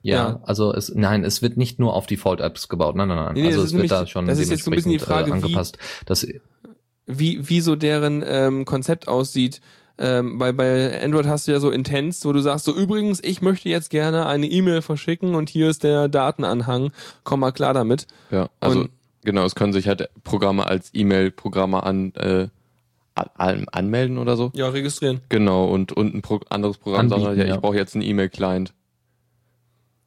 [0.00, 0.40] Ja, Ja.
[0.42, 2.96] also es nein, es wird nicht nur auf Default-Apps gebaut.
[2.96, 3.34] Nein, nein, nein.
[3.34, 4.98] Nee, nee, also es wird nämlich- da schon das ist jetzt so ein bisschen die
[4.98, 5.78] dementsprechend, Frage, äh, wie- angepasst.
[6.06, 6.26] Das,
[7.06, 9.60] Wie, wie so deren ähm, Konzept aussieht.
[9.98, 13.42] Ähm, bei, bei Android hast du ja so Intents, wo du sagst, so übrigens, ich
[13.42, 16.92] möchte jetzt gerne eine E-Mail verschicken und hier ist der Datenanhang,
[17.24, 18.06] komm mal klar damit.
[18.30, 18.90] Ja, also Und-
[19.24, 22.48] genau, es können sich halt Programme als E-Mail-Programme an, äh,
[23.14, 24.50] an, anmelden oder so.
[24.54, 25.20] Ja, registrieren.
[25.28, 27.60] Genau, und, und ein Pro anderes Programm sagt, Anbieten, ja, ich ja.
[27.60, 28.72] brauche jetzt einen E-Mail-Client.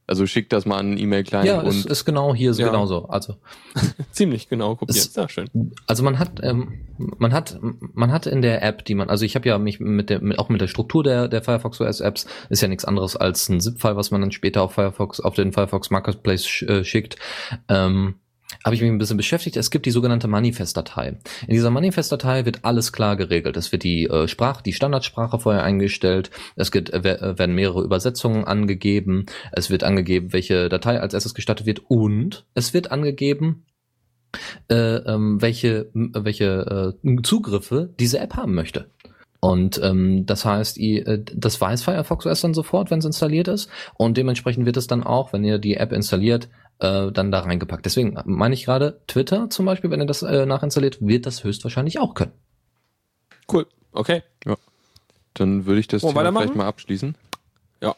[0.08, 2.68] Also schick das mal an E-Mail-Client ja, und ist, ist genau hier so Ja.
[2.70, 3.06] genauso.
[3.10, 3.36] Also
[4.12, 4.97] Ziemlich genau kopiert.
[5.12, 5.49] Sehr schön.
[5.88, 9.36] Also man hat, ähm, man hat, man hat in der App, die man, also ich
[9.36, 12.28] habe ja mich mit der, mit, auch mit der Struktur der, der Firefox OS Apps,
[12.49, 15.51] ist ja nichts anderes als ein ZIP-File, was man dann später auf Firefox, auf den
[15.53, 17.16] Firefox Marketplace sch, äh, schickt.
[17.68, 18.16] Ähm,
[18.64, 19.58] habe ich mich ein bisschen beschäftigt.
[19.58, 21.18] Es gibt die sogenannte Manifest-Datei.
[21.47, 23.58] In dieser Manifest-Datei wird alles klar geregelt.
[23.58, 26.32] Es wird die äh, Sprache, die Standardsprache vorher eingestellt.
[26.56, 29.26] Es gibt, äh, äh, werden mehrere Übersetzungen angegeben.
[29.51, 33.66] Es wird angegeben, welche Datei als erstes gestattet wird und es wird angegeben,
[34.70, 38.89] äh, ähm, welche, welche äh, Zugriffe diese App haben möchte.
[39.45, 43.47] Und ähm, das heißt, ihr, äh, das weiß Firefox OS dann sofort, wenn es installiert
[43.47, 43.70] ist.
[43.95, 46.49] Und dementsprechend wird es dann auch, wenn ihr die App installiert,
[46.80, 47.86] äh, dann da reingepackt.
[47.86, 51.99] Deswegen meine ich gerade, Twitter zum Beispiel, wenn ihr das äh, nachinstalliert, wird das höchstwahrscheinlich
[51.99, 52.34] auch können.
[53.51, 53.67] Cool.
[53.91, 54.23] Okay.
[55.34, 57.15] dann würde ich das wir Thema vielleicht mal abschließen.
[57.82, 57.95] Ja.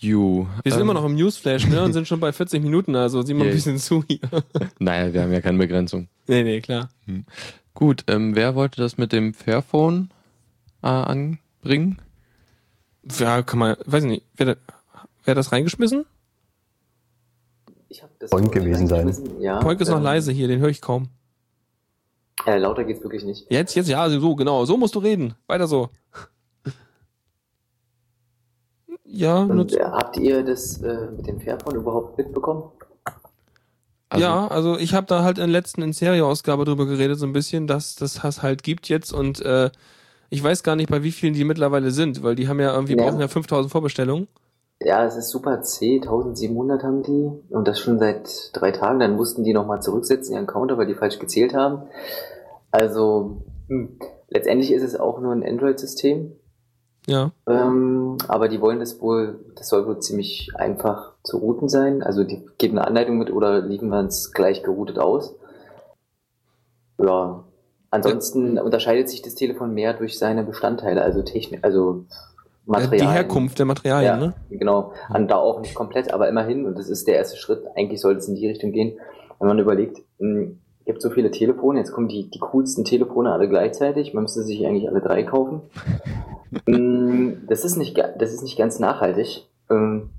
[0.00, 0.46] You.
[0.62, 1.82] Wir sind ähm, immer noch im Newsflash, ne?
[1.82, 3.54] Und sind schon bei 40 Minuten, also sieh mal ein Yay.
[3.54, 4.20] bisschen zu hier.
[4.78, 6.08] Naja, wir haben ja keine Begrenzung.
[6.26, 6.88] nee, nee, klar.
[7.74, 10.10] Gut, ähm, wer wollte das mit dem Fairphone
[10.82, 12.00] äh, anbringen?
[13.18, 14.56] Ja, kann man, weiß ich nicht, wer,
[15.24, 16.06] wer hat das reingeschmissen?
[17.94, 19.16] Ich hab das Point gewesen sein.
[19.38, 21.10] Ja, Poink ist noch ähm, leise hier, den höre ich kaum.
[22.44, 23.46] Äh, lauter geht's wirklich nicht.
[23.50, 25.34] Jetzt, jetzt, ja, so, genau, so musst du reden.
[25.46, 25.90] Weiter so.
[29.04, 32.64] Ja, Und, äh, habt ihr das äh, mit dem Fairphone überhaupt mitbekommen?
[34.08, 37.26] Also, ja, also ich habe da halt in der letzten in Serie-Ausgabe drüber geredet, so
[37.26, 39.70] ein bisschen, dass das das halt gibt jetzt und äh,
[40.30, 42.96] ich weiß gar nicht, bei wie vielen die mittlerweile sind, weil die haben ja irgendwie,
[42.96, 43.04] Ja.
[43.04, 44.26] brauchen ja 5000 Vorbestellungen.
[44.80, 49.00] Ja, es ist super C, 1700 haben die und das schon seit drei Tagen.
[49.00, 51.82] Dann mussten die nochmal zurücksetzen, ihren Counter, weil die falsch gezählt haben.
[52.70, 53.98] Also hm,
[54.28, 56.32] letztendlich ist es auch nur ein Android-System,
[57.06, 57.30] Ja.
[57.46, 62.02] ähm, aber die wollen das wohl, das soll wohl ziemlich einfach zu routen sein.
[62.02, 65.34] Also die geben eine Anleitung mit oder liefern es gleich geroutet aus.
[66.98, 67.44] Ja,
[67.90, 72.04] ansonsten unterscheidet sich das Telefon mehr durch seine Bestandteile, also Technik, also
[72.66, 73.06] Materialien.
[73.08, 74.34] Die Herkunft der Materialien, Ja, ne?
[74.50, 74.92] genau.
[75.12, 78.18] Und da auch nicht komplett, aber immerhin, und das ist der erste Schritt, eigentlich sollte
[78.20, 78.98] es in die Richtung gehen,
[79.38, 83.32] wenn man überlegt, mh, es gibt so viele Telefone, jetzt kommen die, die coolsten Telefone
[83.32, 85.62] alle gleichzeitig, man müsste sich eigentlich alle drei kaufen.
[86.66, 89.46] Mh, das ist nicht, das ist nicht ganz nachhaltig.
[89.70, 90.10] Ähm,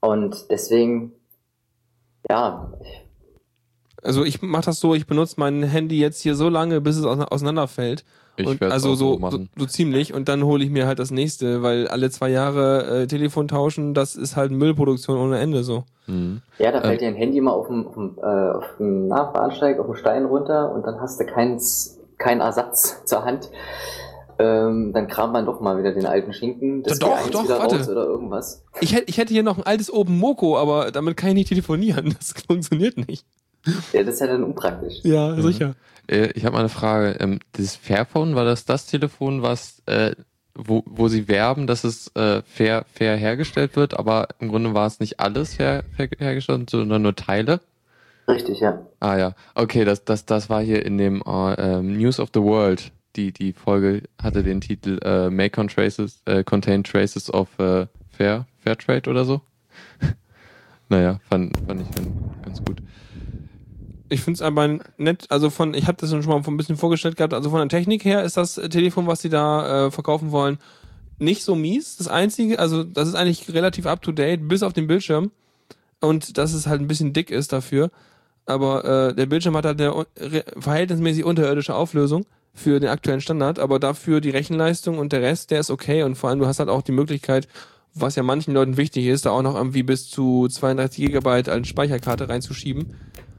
[0.00, 1.12] Und deswegen,
[2.30, 2.72] ja,
[4.02, 7.04] Also ich mache das so, ich benutze mein Handy jetzt hier so lange, bis es
[7.04, 8.04] ause- auseinanderfällt.
[8.36, 9.48] ich also auch so, so machen.
[9.56, 13.02] so, so ziemlich und dann hole ich mir halt das nächste, weil alle zwei Jahre
[13.02, 15.84] äh, Telefon tauschen, das ist halt Müllproduktion ohne Ende so.
[16.06, 16.42] Mhm.
[16.58, 16.84] ja, da Ähm.
[16.84, 19.86] fällt dir ein Handy mal auf dem, auf dem, äh, auf dem na, Bahnsteig, auf
[19.86, 23.50] dem Stein runter und dann hast du keins, keinen Ersatz zur Hand.
[24.40, 27.58] Ähm, dann kramt man doch mal wieder den alten Schinken, das Doch, G1 doch, wieder
[27.58, 27.76] warte.
[27.78, 28.62] raus oder irgendwas.
[28.80, 31.48] Ich hätte, ich hätte hier noch ein altes Open Moko, aber damit kann ich nicht
[31.48, 32.14] telefonieren.
[32.18, 33.26] Das funktioniert nicht.
[33.92, 35.00] Ja, das ist ja dann unpraktisch.
[35.02, 35.42] Ja, Mhm.
[35.42, 35.74] sicher.
[36.08, 37.16] Äh, ich habe mal eine Frage.
[37.20, 40.12] Ähm, das Fairphone, war das das Telefon, was, äh,
[40.54, 44.86] wo, wo sie werben, dass es äh, fair, fair hergestellt wird, aber im Grunde war
[44.86, 47.60] es nicht alles her, her, hergestellt, sondern nur Teile?
[48.26, 48.86] Richtig, ja.
[49.00, 52.90] Ah ja, okay, das, das, das war hier in dem ähm, News of the World.
[53.16, 58.46] Die, die Folge hatte den Titel äh, May con traces, äh, Contain Traces of Fair,
[58.58, 59.40] Fair Trade oder so.
[60.88, 61.88] naja, fand, fand ich
[62.44, 62.82] ganz gut.
[64.08, 67.16] Ich finde es aber nett, also von, ich habe das schon mal ein bisschen vorgestellt
[67.16, 70.58] gehabt, also von der Technik her ist das Telefon, was sie da äh, verkaufen wollen,
[71.18, 71.96] nicht so mies.
[71.96, 75.30] Das einzige, also das ist eigentlich relativ up to date, bis auf den Bildschirm.
[76.00, 77.90] Und dass es halt ein bisschen dick ist dafür.
[78.46, 80.06] Aber äh, der Bildschirm hat halt eine
[80.56, 85.60] verhältnismäßig unterirdische Auflösung für den aktuellen Standard, aber dafür die Rechenleistung und der Rest, der
[85.60, 86.02] ist okay.
[86.02, 87.46] Und vor allem, du hast halt auch die Möglichkeit,
[87.94, 91.68] was ja manchen Leuten wichtig ist, da auch noch irgendwie bis zu 32 Gigabyte als
[91.68, 92.94] Speicherkarte reinzuschieben.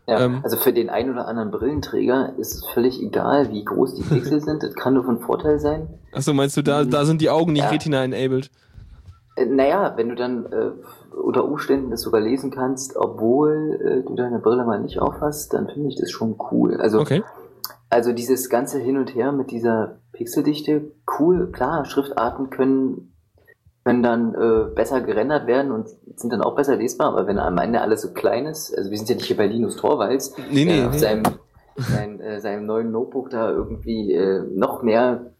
[0.09, 0.39] Ja, Ähm.
[0.43, 4.41] also für den einen oder anderen Brillenträger ist es völlig egal, wie groß die Pixel
[4.41, 4.63] sind.
[4.63, 5.87] Das kann nur von Vorteil sein.
[6.13, 7.69] Achso, meinst du, da, da sind die Augen nicht Ja.
[7.69, 8.49] Retina-enabled?
[9.35, 10.71] Äh, naja, wenn du dann äh,
[11.15, 15.67] unter Umständen das sogar lesen kannst, obwohl äh, du deine Brille mal nicht aufhast, dann
[15.67, 16.77] finde ich das schon cool.
[16.81, 17.21] Also, Okay.
[17.91, 23.08] also dieses ganze Hin und Her mit dieser Pixeldichte, cool, klar, Schriftarten können,
[23.89, 27.57] können dann äh, besser gerendert werden und sind dann auch besser lesbar, aber wenn am
[27.57, 30.65] Ende alles so klein ist, also wir sind ja nicht hier bei Linus Torvalds, Nee,
[30.65, 30.99] nee, der auf nee.
[30.99, 31.23] seinem,
[31.77, 35.31] sein, äh, seinem neuen Notebook da irgendwie äh, noch mehr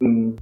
[0.00, 0.34] mh,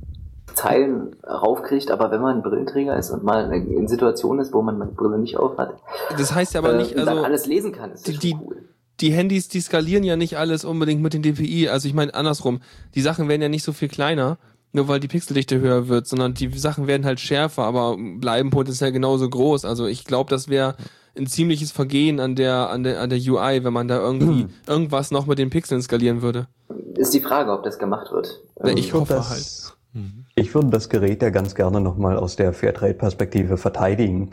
[0.54, 4.80] Zeilen raufkriegt, aber wenn man ein Brillenträger ist und mal in Situationen ist, wo man
[4.80, 5.74] die Brille nicht auf hat,
[6.18, 8.40] Das heißt ja aber äh, nicht, und dann also alles lesen kann, ist die- schon
[8.46, 8.56] cool.
[9.00, 11.68] die Handys, die skalieren ja nicht alles unbedingt mit den DPI.
[11.68, 12.60] Also ich meine andersrum,
[12.94, 14.38] die Sachen werden ja nicht so viel kleiner,
[14.74, 18.92] nur weil die Pixeldichte höher wird, sondern die Sachen werden halt schärfer, aber bleiben potenziell
[18.92, 19.64] genauso groß.
[19.64, 20.74] Also ich glaube, das wäre
[21.16, 25.10] ein ziemliches Vergehen an der an der an der UI, wenn man da irgendwie irgendwas
[25.12, 26.48] noch mit den Pixeln skalieren würde.
[26.96, 28.40] Ist die Frage, ob das gemacht wird.
[28.60, 30.04] Na, Ähm, ich würde hoffe das, halt.
[30.34, 34.30] Ich würde das Gerät ja ganz gerne nochmal aus der Fairtrade-Perspektive verteidigen.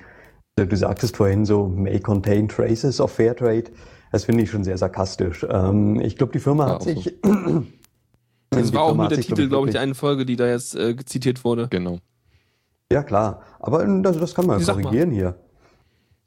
[0.58, 3.66] Also Du sagtest vorhin so, may contain traces of Fairtrade.
[4.12, 5.46] Das finde ich schon sehr sarkastisch.
[5.48, 7.64] Ähm, ich glaube, die Firma Ja, hat auch so.
[8.52, 10.96] Das war auch hat der Titel, glaube ich, der einen Folge, die da jetzt äh,
[11.06, 11.68] zitiert wurde.
[11.70, 12.00] Genau.
[12.92, 13.42] Ja, klar.
[13.60, 14.84] Aber ähm, das, das kann man Die sag mal.
[14.84, 15.36] korrigieren hier.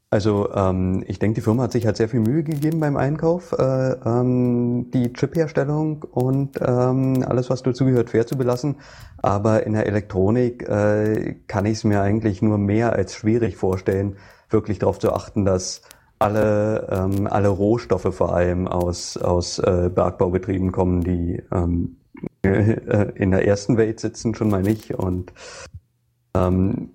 [0.08, 3.52] Also ähm, ich denke, die Firma hat sich halt sehr viel Mühe gegeben beim Einkauf,
[3.52, 8.76] äh, ähm, die Chip-Herstellung und ähm, alles, was dazugehört, fair zu belassen.
[9.20, 14.16] Aber in der Elektronik äh, kann ich es mir eigentlich nur mehr als schwierig vorstellen,
[14.50, 15.82] wirklich darauf zu achten, dass
[16.20, 22.03] alle, ähm, alle Rohstoffe vor allem aus, aus äh, Bergbaubetrieben kommen, die ähm, äh,
[22.42, 24.92] in der ersten Welt sitzen, schon mal nicht.
[24.92, 25.32] Und
[26.36, 26.90] ähm,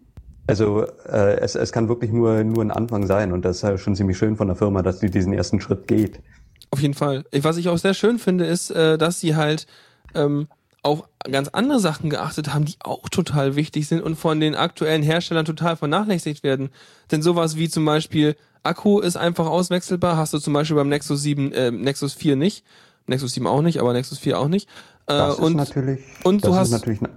[0.48, 3.80] also äh, es, es kann wirklich nur, nur ein Anfang sein und das ist halt
[3.80, 6.20] schon ziemlich schön von der Firma, dass die diesen ersten Schritt geht.
[6.72, 7.26] Auf jeden Fall.
[7.42, 9.68] Was ich auch sehr schön finde, ist, äh, dass sie halt
[10.16, 10.48] ähm,
[10.82, 15.04] auf ganz andere Sachen geachtet haben, die auch total wichtig sind und von den aktuellen
[15.04, 16.70] Herstellern total vernachlässigt werden.
[17.12, 21.22] Denn sowas wie zum Beispiel Akku ist einfach auswechselbar, hast du zum Beispiel beim Nexus
[21.22, 22.64] 7, äh, Nexus 4 nicht,
[23.08, 24.70] Nexus 7 auch nicht, aber Nexus 4 auch nicht.
[25.10, 27.10] Äh, Das ist und natürlich, und das du ist hast- natürlich ein-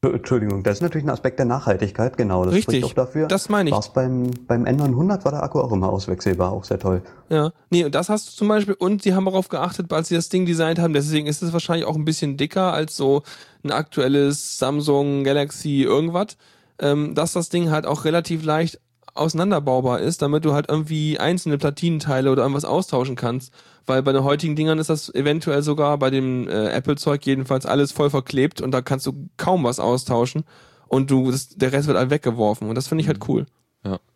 [0.00, 2.44] Entschuldigung, das ist natürlich ein Aspekt der Nachhaltigkeit, genau.
[2.44, 3.26] Das Richtig, spricht auch dafür.
[3.26, 3.74] das meine ich.
[3.74, 7.02] War's beim, beim N900 war der Akku auch immer auswechselbar, auch sehr toll.
[7.30, 10.14] Ja, nee, und das hast du zum Beispiel, und sie haben darauf geachtet, als sie
[10.14, 13.22] das Ding designt haben, deswegen ist es wahrscheinlich auch ein bisschen dicker als so
[13.64, 16.36] ein aktuelles Samsung Galaxy irgendwas,
[16.78, 18.78] ähm, dass das Ding halt auch relativ leicht
[19.14, 23.52] auseinanderbaubar ist, damit du halt irgendwie einzelne Platinenteile oder irgendwas austauschen kannst.
[23.86, 27.92] Weil bei den heutigen Dingern ist das eventuell sogar bei dem äh, Apple-Zeug jedenfalls alles
[27.92, 30.44] voll verklebt und da kannst du kaum was austauschen
[30.88, 33.46] und du, das, der Rest wird halt weggeworfen und das finde ich halt cool.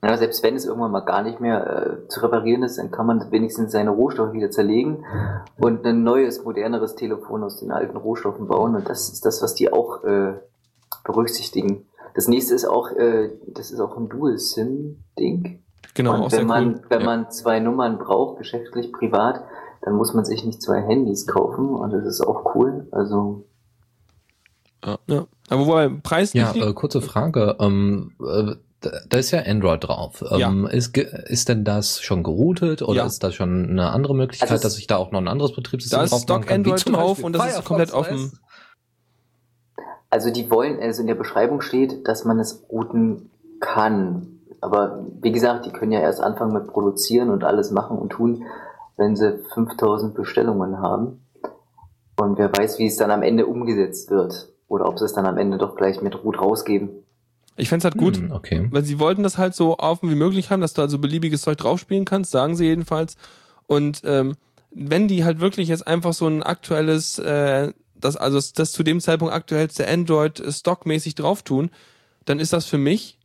[0.03, 3.07] Ja, selbst wenn es irgendwann mal gar nicht mehr äh, zu reparieren ist, dann kann
[3.07, 5.05] man wenigstens seine Rohstoffe wieder zerlegen
[5.57, 8.75] und ein neues, moderneres Telefon aus den alten Rohstoffen bauen.
[8.75, 10.35] Und das ist das, was die auch äh,
[11.05, 11.87] berücksichtigen.
[12.15, 15.63] Das nächste ist auch, äh, das ist auch ein Dual-SIM-Ding.
[15.95, 16.81] Genau, auch und sehr wenn man, cool.
[16.89, 17.07] wenn Ja.
[17.07, 19.43] man zwei Nummern braucht, geschäftlich, privat,
[19.83, 22.87] dann muss man sich nicht zwei Handys kaufen und das ist auch cool.
[22.93, 23.45] Also
[25.07, 25.27] Ja.
[25.49, 27.57] Aber wobei Preis Ja, äh, kurze Frage.
[27.61, 28.55] Ähm, äh,
[29.09, 30.25] da ist ja Android drauf.
[30.31, 33.07] Ähm, ist, ge- ist denn das schon geroutet oder Ja.
[33.07, 35.99] ist das schon eine andere Möglichkeit, Also dass ich da auch noch ein anderes Betriebssystem
[35.99, 37.99] Da ist drauf Stock Android drauf und das ist Firefox komplett OS?
[38.09, 38.39] offen.
[40.13, 44.41] Also die wollen, also in der Beschreibung steht, dass man es routen kann.
[44.61, 48.45] Aber wie gesagt, die können ja erst anfangen mit produzieren und alles machen und tun,
[48.99, 51.23] wenn sie 5000 Bestellungen haben.
[52.21, 54.51] Und wer weiß, wie es dann am Ende umgesetzt wird.
[54.69, 56.91] Oder ob sie es dann am Ende doch gleich mit Root rausgeben.
[57.57, 58.69] Ich fänd's halt gut, Hm, okay.
[58.71, 61.57] weil sie wollten das halt so offen wie möglich haben, dass du also beliebiges Zeug
[61.57, 63.17] draufspielen kannst, sagen sie jedenfalls.
[63.67, 64.35] Und ähm,
[64.71, 67.73] wenn die halt wirklich jetzt einfach so ein aktuelles, äh,
[68.05, 71.71] das also das, zu dem Zeitpunkt aktuellste Android äh, stockmäßig drauf tun,
[72.25, 73.19] dann ist das für mich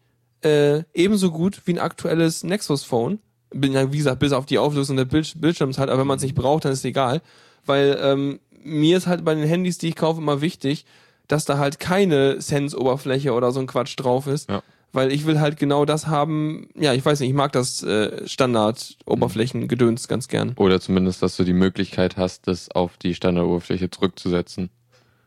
[0.44, 3.20] äh, ebenso gut wie ein aktuelles Nexus Phone.
[3.50, 6.18] Bin ja wie gesagt bis auf die Auflösung des Bild Bildschirms halt, aber wenn man
[6.18, 7.22] es nicht braucht, dann ist es egal,
[7.66, 10.86] weil ähm, mir ist halt bei den Handys, die ich kaufe, immer wichtig,
[11.28, 14.50] dass da halt keine Sense-Oberfläche oder so ein Quatsch drauf ist.
[14.50, 14.62] Ja.
[14.94, 16.70] Weil ich will halt genau das haben.
[16.76, 20.54] Ja, ich weiß nicht, ich mag das äh, Standard-Oberflächen-Gedöns ganz gern.
[20.58, 24.70] Oder zumindest, dass du die Möglichkeit hast, das auf die Standardoberfläche zurückzusetzen.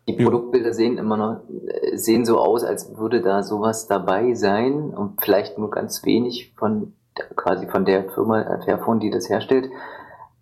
[0.08, 4.90] Die Produktbilder sehen immer noch, äh, sehen so aus, als würde da sowas dabei sein
[4.90, 6.94] und vielleicht nur ganz wenig von,
[7.36, 9.70] quasi von der Firma äh, Fairphone, die das herstellt.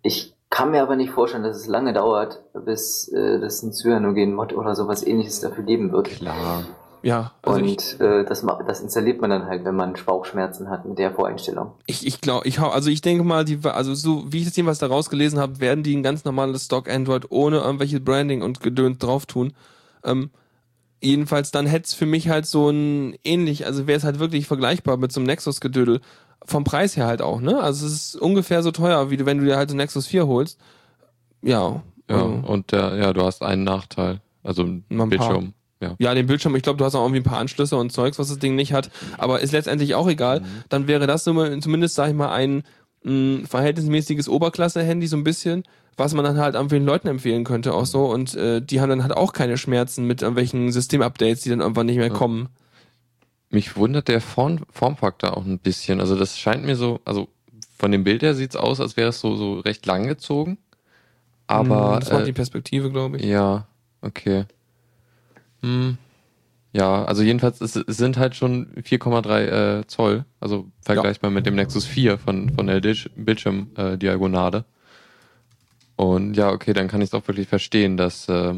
[0.01, 4.53] Ich kann mir aber nicht vorstellen, dass es lange dauert, bis äh, das ein Cyanogen-Mod
[4.53, 6.07] oder sowas ähnliches dafür geben wird.
[6.07, 6.63] Klar.
[7.01, 10.85] Ja, also ich, Und äh, das, das installiert man dann halt, wenn man Bauchschmerzen hat
[10.85, 11.71] mit der Voreinstellung.
[11.85, 14.55] ich, ich glaube, ich hau, also ich denke mal, die, also so wie ich das
[14.55, 18.59] jedenfalls da rausgelesen habe, werden die ein ganz normales Stock Android ohne irgendwelche Branding und
[18.59, 19.53] Gedöns drauf tun.
[20.03, 20.29] Ähm,
[21.01, 24.47] jedenfalls dann hätte es für mich halt so ein ähnlich, also wäre es halt wirklich
[24.47, 26.01] vergleichbar mit so einem Nexus-Gedödel.
[26.45, 27.59] Vom Preis her halt auch, ne?
[27.61, 30.27] Also es ist ungefähr so teuer, wie du, wenn du dir halt ein Nexus 4
[30.27, 30.59] holst.
[31.41, 31.81] Ja.
[32.09, 34.19] Ja, also- und der, ja, du hast einen Nachteil.
[34.43, 34.83] Also ein.
[35.09, 35.53] Bildschirm.
[35.81, 35.95] Ja.
[35.99, 38.27] Ja, den Bildschirm, ich glaube, du hast auch irgendwie ein paar Anschlüsse und Zeugs, was
[38.27, 40.41] das Ding nicht hat, aber ist letztendlich auch egal.
[40.67, 42.63] Dann wäre das zumindest, sag ich mal, ein
[43.03, 45.63] mh, verhältnismäßiges Oberklasse-Handy, so ein bisschen,
[45.95, 48.05] was man dann halt irgendwelchen Leuten empfehlen könnte, auch so.
[48.07, 51.85] Und äh, die haben dann halt auch keine Schmerzen mit irgendwelchen Systemupdates, die dann irgendwann
[51.85, 52.13] nicht mehr Ja.
[52.13, 52.49] kommen.
[53.49, 56.01] Mich wundert der Form, Formfaktor auch ein bisschen.
[56.01, 57.29] Also das scheint mir so, also
[57.77, 60.57] von dem Bild her sieht's aus, als wäre es so, so recht lang gezogen.
[61.47, 63.23] Aber Hm, das macht äh, die Perspektive, glaube ich.
[63.23, 63.65] Ja,
[64.01, 64.45] okay.
[65.61, 65.97] Hm.
[66.71, 71.55] Ja, also jedenfalls, es, es sind halt schon 4,3 äh, Zoll, also vergleichbar mit dem
[71.55, 72.79] Nexus 4 von, von der
[73.15, 74.57] Bildschirmdiagonale.
[74.59, 74.63] Äh.
[76.01, 78.53] Und ja, okay, dann kann ich es auch wirklich verstehen, dass, äh,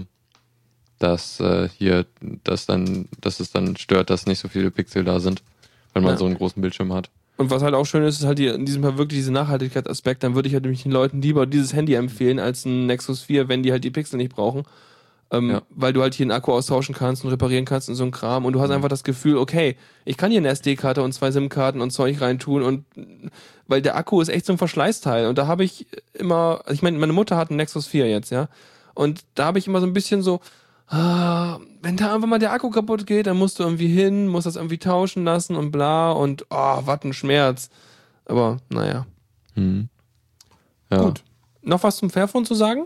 [1.00, 2.06] dass äh, hier,
[2.44, 5.42] dass dann, dass es dann stört, dass nicht so viele Pixel da sind,
[5.94, 6.18] wenn man Ja.
[6.18, 7.10] so einen großen Bildschirm hat.
[7.38, 10.22] Und was halt auch schön ist, ist halt die, in diesem Fall wirklich dieser Nachhaltigkeitsaspekt.
[10.22, 13.48] Dann würde ich halt nämlich den Leuten lieber dieses Handy empfehlen als ein Nexus 4,
[13.48, 14.64] wenn die halt die Pixel nicht brauchen.
[15.32, 15.62] Ähm, Ja.
[15.70, 18.44] Weil du halt hier einen Akku austauschen kannst und reparieren kannst und so ein Kram.
[18.46, 18.76] Und du hast Mhm.
[18.76, 22.62] einfach das Gefühl, okay, ich kann hier eine SD-Karte und zwei SIM-Karten und Zeug reintun.
[22.64, 22.86] Und
[23.68, 25.28] weil der Akku ist echt so ein Verschleißteil.
[25.28, 28.30] Und da habe ich immer, also ich meine, meine Mutter hat einen Nexus 4 jetzt,
[28.30, 28.50] ja.
[28.94, 30.42] Und da habe ich immer so ein bisschen so,
[30.88, 34.48] ah, wenn da einfach mal der Akku kaputt geht, dann musst du irgendwie hin, musst
[34.48, 37.70] das irgendwie tauschen lassen und bla und oh, was ein Schmerz.
[38.26, 39.06] Aber naja.
[39.56, 39.88] Hm.
[40.92, 40.98] Ja.
[41.04, 41.24] Gut.
[41.62, 42.86] Noch was zum Fairphone zu sagen?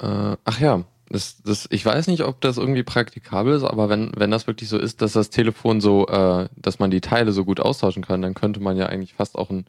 [0.00, 4.12] Äh, ach ja, das, das, ich weiß nicht, ob das irgendwie praktikabel ist, aber wenn,
[4.16, 7.44] wenn das wirklich so ist, dass das Telefon so, äh, dass man die Teile so
[7.44, 9.66] gut austauschen kann, dann könnte man ja eigentlich fast auch ein,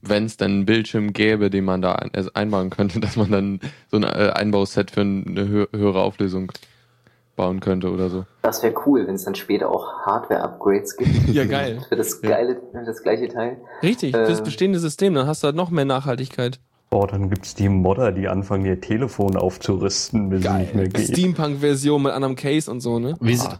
[0.00, 3.60] wenn es dann einen Bildschirm gäbe, den man da ein, einbauen könnte, dass man dann
[3.90, 6.50] so ein äh, Einbauset für eine hö höhere Auflösung
[7.36, 8.24] bauen könnte oder so.
[8.42, 11.10] Das wäre cool, wenn es dann später auch Hardware-Upgrades gibt.
[11.34, 11.84] Ja, geil.
[11.88, 12.30] Für das Ja.
[12.30, 13.58] geile, für das gleiche Teil.
[13.82, 14.24] Richtig, Äh.
[14.26, 16.60] für das bestehende System, dann hast du halt noch mehr Nachhaltigkeit.
[16.92, 21.08] Oh, dann gibt's die Modder, die anfangen, ihr Telefon aufzurüsten, bis es nicht mehr geht.
[21.08, 23.16] Steampunk-Version mit anderem Case und so, ne?
[23.18, 23.58] Wie sieht,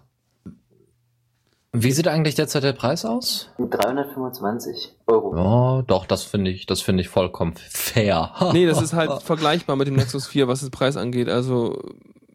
[1.73, 3.49] wie sieht eigentlich derzeit der Preis aus?
[3.57, 5.35] 325 Euro.
[5.35, 8.33] Ja, doch, das finde ich, das finde ich vollkommen fair.
[8.53, 11.31] Nee, das ist halt vergleichbar mit dem Nexus 4, was den Preis angeht.
[11.31, 11.81] Also,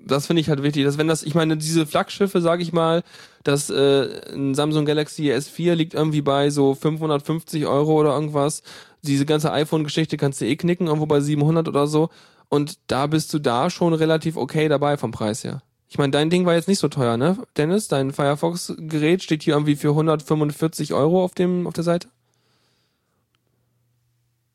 [0.03, 3.03] das finde ich halt wichtig, dass wenn das, ich meine, diese Flaggschiffe, sage ich mal,
[3.43, 8.63] dass äh, ein Samsung Galaxy S4 liegt irgendwie bei so 550 Euro oder irgendwas.
[9.03, 12.09] Diese ganze iPhone-Geschichte kannst du eh knicken, irgendwo bei 700 oder so.
[12.49, 15.61] Und da bist du da schon relativ okay dabei vom Preis her.
[15.89, 17.37] Ich meine, dein Ding war jetzt nicht so teuer, ne?
[17.55, 22.09] Dennis, dein Firefox-Gerät steht hier irgendwie für 145 Euro auf dem auf der Seite.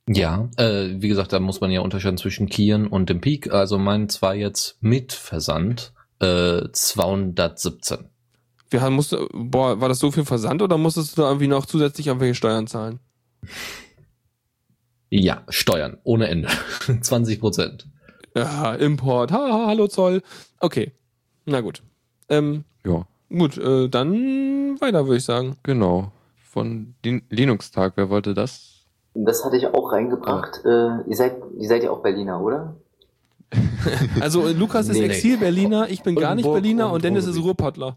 [0.08, 3.52] Ja, äh, wie gesagt, da muss man ja unterscheiden zwischen Kieren und dem Peak.
[3.52, 8.10] Also mein zwar jetzt mit Versand äh, 217.
[8.68, 11.66] Wir haben, musste, boah, war das so viel Versand oder musstest du da irgendwie noch
[11.66, 13.00] zusätzlich irgendwelche Steuern zahlen?
[15.14, 16.48] Ja, Steuern ohne Ende.
[17.02, 17.86] 20 Prozent.
[18.34, 20.22] Ja, Import, ha, hallo Zoll.
[20.58, 20.92] Okay,
[21.44, 21.82] na gut.
[22.30, 25.56] Ähm, Ja, gut, äh, dann weiter würde ich sagen.
[25.62, 26.12] genau.
[26.50, 28.84] Von Lin Linux-Tag, wer wollte das?
[29.14, 30.60] Das hatte ich auch reingebracht.
[30.64, 32.76] Äh, ihr seid, ihr seid ja auch Berliner, oder?
[34.20, 35.12] Also äh, Lukas ist Nee, nee.
[35.14, 37.36] Exil-Berliner, ich bin gar nicht Burg- Berliner und und Dennis ist.
[37.38, 37.96] Ruhrpottler.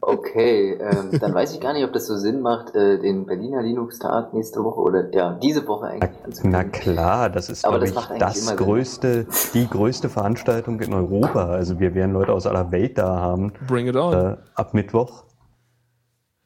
[0.00, 3.62] Okay, ähm, dann weiß ich gar nicht, ob das so Sinn macht, äh, den Berliner
[3.62, 6.10] Linux-Tag nächste Woche oder ja, diese Woche eigentlich
[6.42, 6.72] Na anzukündigen.
[6.72, 8.66] klar, das ist, Aber glaube das ich, das immer Sinn.
[8.66, 11.46] größte, die größte Veranstaltung in Europa.
[11.46, 14.14] Also wir werden Leute aus aller Welt da haben, Bring it on.
[14.14, 15.24] äh, ab Mittwoch.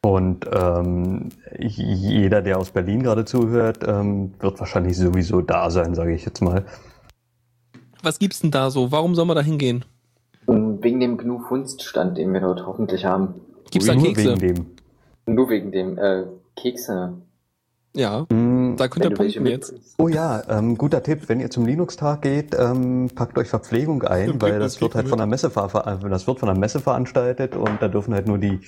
[0.01, 6.13] Und ähm, jeder, der aus Berlin gerade zuhört, ähm, wird wahrscheinlich sowieso da sein, sage
[6.13, 6.65] ich jetzt mal.
[8.03, 8.91] Was gibt's denn da so?
[8.91, 9.83] Warum soll man da hingehen?
[10.85, 13.41] Wegen dem GNU Funst-Stand, den wir dort hoffentlich haben.
[13.71, 14.39] Gibt's da Nur Kekse?
[14.39, 14.55] wegen
[15.25, 15.35] dem.
[15.35, 16.25] Nur wegen dem äh,
[16.55, 17.13] Kekse.
[17.95, 19.73] Ja, Mm, da könnt ihr punkten jetzt.
[19.97, 24.27] Oh ja, ähm, guter Tipp, wenn ihr zum Linux-Tag geht, ähm, packt euch Verpflegung ein,
[24.27, 25.69] Bringt weil das das wird halt von der Messe ver
[26.07, 28.59] das wird von der Messe veranstaltet und da dürfen halt nur die,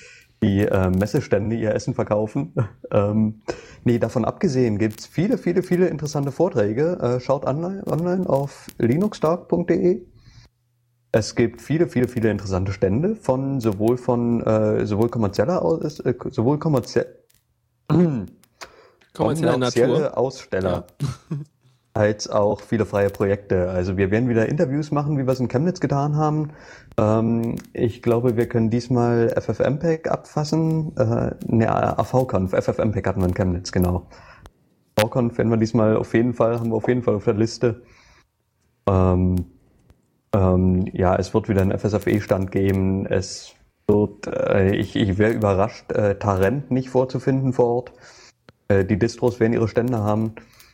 [0.42, 2.56] die äh, Messestände ihr Essen verkaufen.
[2.92, 3.42] ähm,
[3.84, 6.98] nee, davon abgesehen gibt's viele, viele, viele interessante Vorträge.
[7.00, 10.02] Äh, schaut online, online auf linuxdark.de.
[11.12, 16.14] Es gibt viele, viele, viele interessante Stände von sowohl von äh, sowohl kommerzieller aus, äh,
[16.30, 17.02] sowohl kommerzie
[17.88, 20.18] Kommerzielle kommerzielle Natur.
[20.18, 20.88] Aussteller
[21.98, 23.70] als auch viele freie Projekte.
[23.70, 26.52] Also wir werden wieder Interviews machen, wie wir es in Chemnitz getan haben.
[26.98, 30.96] Ähm, ich glaube, wir können diesmal FFmpeg abfassen.
[30.98, 34.08] Äh, ne, AVConf, FFmpeg hatten wir in Chemnitz, genau.
[34.96, 37.82] AVConf werden wir diesmal auf jeden Fall, haben wir auf jeden Fall auf der Liste.
[38.88, 39.46] Ähm,
[40.38, 43.06] ähm, ja, es wird wieder einen FSFE-Stand geben.
[43.06, 43.54] Es
[43.88, 47.92] wird, äh, ich, ich wäre überrascht, äh, Tarent nicht vorzufinden vor Ort.
[48.68, 50.34] Äh, die Distros werden ihre Stände haben.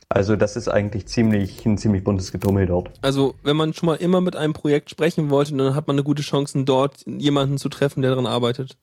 [0.10, 2.92] Also das ist eigentlich ziemlich ein ziemlich buntes Getummel dort.
[3.02, 6.04] Also, wenn man schon mal immer mit einem Projekt sprechen wollte, dann hat man eine
[6.04, 8.78] gute Chance, dort jemanden zu treffen, der daran arbeitet.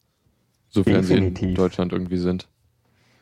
[0.70, 1.56] Sofern sie in Definitiv.
[1.56, 2.48] Deutschland irgendwie sind.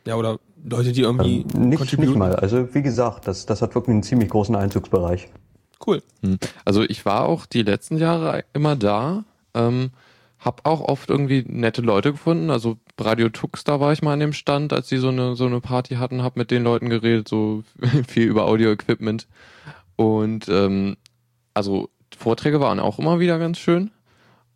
[0.06, 2.34] Ja, oder Leute, die irgendwie Ähm, nicht, nicht mal.
[2.36, 5.28] Also wie gesagt, das, das hat wirklich einen ziemlich großen Einzugsbereich.
[5.84, 6.02] Cool.
[6.22, 6.38] Hm.
[6.64, 9.24] Also ich war auch die letzten Jahre immer da,
[9.54, 9.90] ähm,
[10.38, 12.50] hab auch oft irgendwie nette Leute gefunden.
[12.50, 15.46] Also Radio Tux, da war ich mal an dem Stand, als die so eine so
[15.46, 17.64] eine Party hatten, hab mit den Leuten geredet, so
[18.08, 19.26] viel über Audio-Equipment.
[19.96, 20.96] Und ähm,
[21.54, 23.90] also Vorträge waren auch immer wieder ganz schön.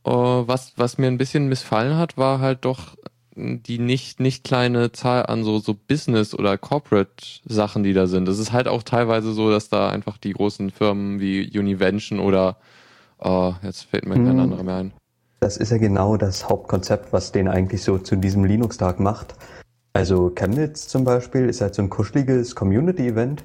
[0.04, 2.96] Äh, was, was mir ein bisschen missfallen hat, war halt doch
[3.34, 8.28] die nicht, nicht kleine Zahl an so, so Business- oder Corporate-Sachen, die da sind.
[8.28, 12.56] Es ist halt auch teilweise so, dass da einfach die großen Firmen wie Univention oder,
[13.18, 14.40] oh, jetzt fällt mir kein Hm.
[14.40, 14.92] anderer mehr ein.
[15.40, 19.34] Das ist ja genau das Hauptkonzept, was den eigentlich so zu diesem Linux-Tag macht.
[19.94, 23.44] Also Chemnitz zum Beispiel ist halt so ein kuscheliges Community-Event,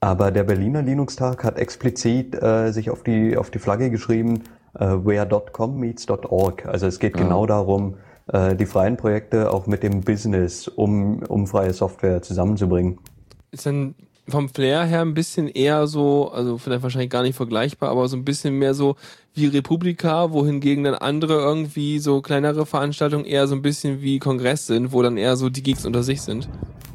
[0.00, 4.44] aber der Berliner Linux-Tag hat explizit äh, sich auf die, auf die Flagge geschrieben,
[4.78, 6.66] äh, where.com meets .org.
[6.66, 7.22] Also es geht Ja.
[7.24, 7.96] genau darum,
[8.32, 12.98] äh, die freien Projekte auch mit dem Business, um, um freie Software zusammenzubringen.
[13.50, 13.94] Ist dann
[14.28, 18.16] vom Flair her ein bisschen eher so, also vielleicht wahrscheinlich gar nicht vergleichbar, aber so
[18.16, 18.96] ein bisschen mehr so
[19.34, 24.66] wie Republika, wohingegen dann andere irgendwie so kleinere Veranstaltungen eher so ein bisschen wie Kongress
[24.66, 26.48] sind, wo dann eher so die Geeks unter sich sind.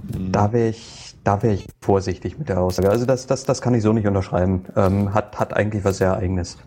[0.04, 2.90] Da wäre ich, da wäre ich vorsichtig mit der Aussage.
[2.90, 4.66] Also das, das, das kann ich so nicht unterschreiben.
[4.76, 6.58] Ähm, hat, hat eigentlich was sehr eigenes.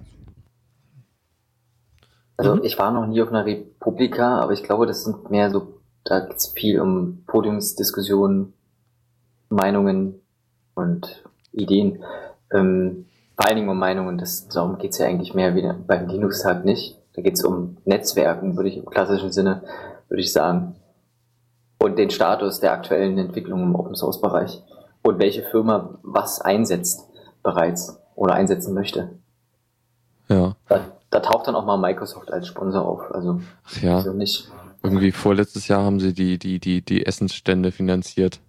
[2.37, 2.65] Also Mhm.
[2.65, 6.21] ich war noch nie auf einer Republika, aber ich glaube, das sind mehr so, da
[6.21, 8.53] geht's viel um Podiumsdiskussionen,
[9.49, 10.21] Meinungen
[10.75, 12.05] und Ideen.
[12.53, 13.07] Ähm,
[13.37, 16.99] vor allen Dingen um Meinungen, das, darum geht's ja eigentlich mehr wieder beim Linux-Tag nicht.
[17.15, 19.63] Da geht's um Netzwerken, würde ich im klassischen Sinne,
[20.09, 20.77] würde ich sagen.
[21.79, 24.63] Und den Status der aktuellen Entwicklung im Open-Source-Bereich.
[25.03, 27.09] Und welche Firma was einsetzt
[27.43, 29.11] bereits oder einsetzen möchte.
[30.29, 30.57] Ja.
[31.17, 33.11] Da, taucht dann auch mal Microsoft als Sponsor auf.
[33.15, 34.51] Also Ach ja, so nicht.
[34.83, 38.41] irgendwie vorletztes Jahr haben sie die, die, die, die Essensstände finanziert.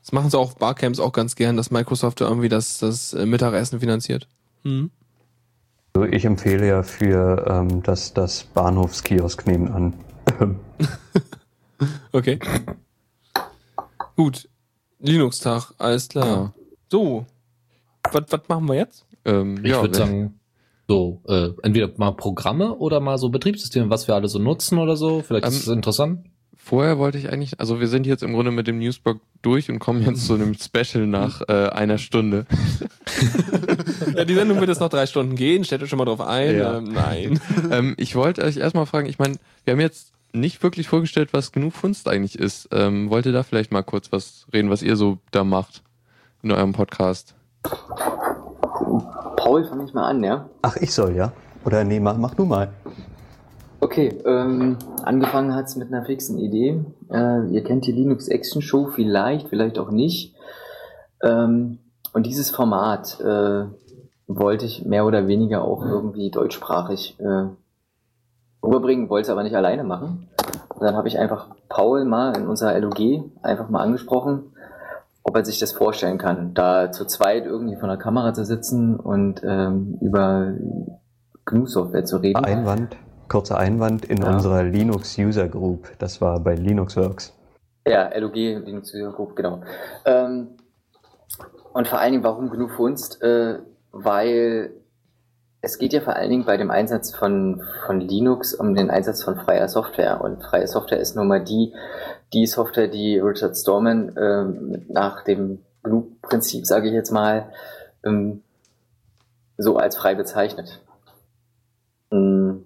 [0.00, 3.12] Das machen sie auch auf Barcamps auch ganz gern, dass Microsoft da irgendwie das, das
[3.12, 4.26] äh, Mittagessen finanziert.
[4.64, 4.90] Mhm.
[5.94, 9.94] Also ich empfehle ja für ähm, das, das Bahnhofskiosk nebenan.
[12.10, 12.40] Okay.
[14.16, 14.48] Gut.
[14.98, 16.26] Linux-Tag, alles klar.
[16.26, 16.52] Ja.
[16.90, 17.26] So.
[18.10, 19.06] Was was machen wir jetzt?
[19.24, 20.37] Ähm, Ich ja, würde sagen,
[20.88, 24.96] so, äh, entweder mal Programme oder mal so Betriebssysteme, was wir alle so nutzen oder
[24.96, 25.22] so.
[25.22, 26.26] Vielleicht ist Ähm, es interessant.
[26.56, 29.78] Vorher wollte ich eigentlich, also wir sind jetzt im Grunde mit dem Newsblog durch und
[29.78, 32.46] kommen jetzt zu einem Special nach äh, einer Stunde.
[34.16, 35.64] Ja, die Sendung wird jetzt noch drei Stunden gehen.
[35.64, 36.56] Stellt euch schon mal drauf ein.
[36.56, 36.78] Ja.
[36.78, 37.40] Ähm, nein.
[37.70, 41.52] ähm, ich wollte euch erstmal fragen, ich meine, wir haben jetzt nicht wirklich vorgestellt, was
[41.52, 42.68] GNU Funst eigentlich ist.
[42.72, 45.82] Ähm, wollt ihr da vielleicht mal kurz was reden, was ihr so da macht
[46.42, 47.34] in eurem Podcast?
[49.38, 50.48] Paul, fang ich mal an, ja?
[50.62, 51.32] Ach, ich soll, ja?
[51.64, 52.70] Oder nee, mach, mach du mal.
[53.80, 56.84] Okay, ähm, angefangen hat's mit einer fixen Idee.
[57.08, 60.34] Äh, ihr kennt die Linux Action Show vielleicht, vielleicht auch nicht.
[61.22, 61.78] Ähm,
[62.12, 63.66] und dieses Format äh,
[64.26, 67.46] wollte ich mehr oder weniger auch irgendwie deutschsprachig äh,
[68.60, 70.28] rüberbringen, wollte es aber nicht alleine machen.
[70.68, 74.52] Und dann habe ich einfach Paul mal in unserer LOG einfach mal angesprochen,
[75.28, 78.96] ob er sich das vorstellen kann, da zu zweit irgendwie vor der Kamera zu sitzen
[78.98, 80.54] und ähm, über
[81.44, 82.44] GNU-Software zu reden.
[82.44, 82.96] Einwand,
[83.28, 84.34] kurzer Einwand in Ja.
[84.34, 85.90] unserer Linux User Group.
[85.98, 87.34] Das war bei Linuxworks.
[87.86, 89.60] Ja, LOG, Linux User Group, genau.
[90.04, 90.48] Ähm,
[91.72, 93.22] und vor allen Dingen, warum GNU Funst?
[93.22, 93.58] Äh,
[93.92, 94.72] weil
[95.60, 99.22] es geht ja vor allen Dingen bei dem Einsatz von, von Linux um den Einsatz
[99.24, 100.20] von freier Software.
[100.20, 101.74] Und freie Software ist nun mal die,
[102.32, 107.50] die Software, die Richard Stallman ähm, nach dem GNU-Prinzip, sage ich jetzt mal,
[108.04, 108.42] ähm,
[109.56, 110.80] so als frei bezeichnet.
[112.10, 112.58] Mm,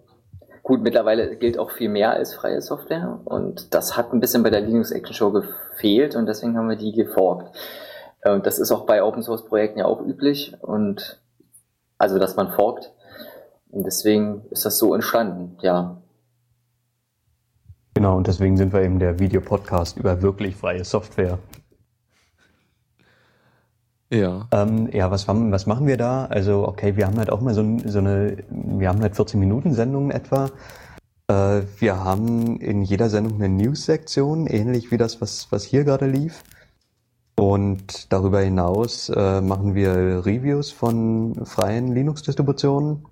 [0.63, 4.51] Gut, mittlerweile gilt auch viel mehr als freie Software und das hat ein bisschen bei
[4.51, 7.57] der Linux Action Show gefehlt und deswegen haben wir die geforkt.
[8.25, 11.21] Und das ist auch bei Open Source Projekten ja auch üblich und
[11.99, 12.93] also, dass man forkt.
[13.71, 16.02] Und deswegen ist das so entstanden, ja.
[17.95, 21.39] Genau, und deswegen sind wir eben der Videopodcast über wirklich freie Software.
[24.11, 24.47] Ja.
[24.53, 26.27] Ähm, ja, was, haben- was machen wir da?
[26.27, 29.73] Also, okay, wir haben halt auch mal so, so eine, wir haben halt 14 Minuten
[29.75, 30.51] Sendungen etwa.
[31.29, 36.07] Äh, wir haben in jeder Sendung eine News-Sektion, ähnlich wie das, was, was hier gerade
[36.07, 36.43] lief.
[37.37, 43.05] Und darüber hinaus äh, machen wir Reviews von freien Linux-Distributionen.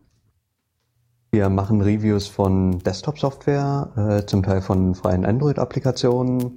[1.32, 6.56] Wir machen Reviews von Desktop-Software, äh, zum Teil von freien Android-Applikationen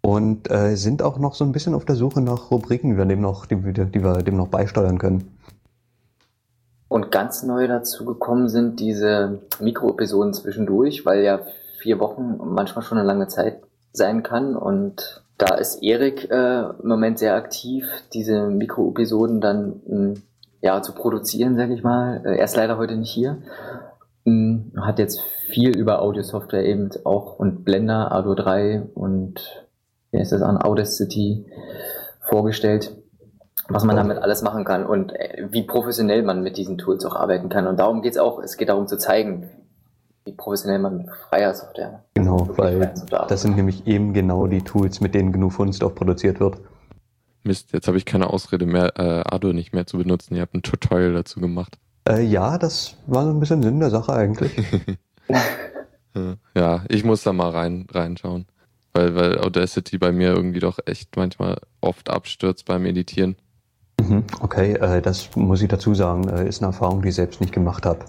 [0.00, 3.04] und äh, sind auch noch so ein bisschen auf der Suche nach Rubriken, die wir
[3.04, 5.36] dem noch, die, die wir dem noch beisteuern können.
[6.86, 11.40] Und ganz neu dazu gekommen sind diese Mikroepisoden zwischendurch, weil ja
[11.80, 13.60] vier Wochen manchmal schon eine lange Zeit
[13.92, 14.54] sein kann.
[14.54, 20.14] Und da ist Erik äh, im Moment sehr aktiv, diese Mikroepisoden dann mh,
[20.60, 22.22] ja zu produzieren, sage ich mal.
[22.24, 23.38] Äh, er ist leider heute nicht hier.
[24.24, 29.66] Mh, hat jetzt viel über Audio-Software eben auch und Blender, Ardo 3 und
[30.10, 31.46] wie ist das an Audacity
[32.20, 32.96] vorgestellt
[33.68, 37.16] was man damit alles machen kann und äh, wie professionell man mit diesen Tools auch
[37.16, 37.66] arbeiten kann.
[37.66, 38.42] Und darum geht's auch.
[38.42, 39.50] Es geht darum zu zeigen,
[40.24, 42.02] wie professionell man mit freier Software.
[42.14, 42.92] Genau, weil
[43.28, 46.56] das sind nämlich eben genau die Tools, mit denen GNU Funst auch produziert wird.
[47.44, 50.34] Mist, jetzt habe ich keine Ausrede mehr, äh, Ardo nicht mehr zu benutzen.
[50.34, 51.78] Ihr habt ein Tutorial dazu gemacht.
[52.08, 54.52] Äh, ja, das war so ein bisschen Sinn der Sache eigentlich.
[56.56, 56.84] Ja.
[56.88, 58.46] Ich muss da mal rein reinschauen.
[58.92, 63.36] Weil, weil Audacity bei mir irgendwie doch echt manchmal oft abstürzt beim Editieren.
[64.00, 67.40] Mhm, Okay, äh, das muss ich dazu sagen, äh, ist eine Erfahrung, die ich selbst
[67.40, 68.00] nicht gemacht habe.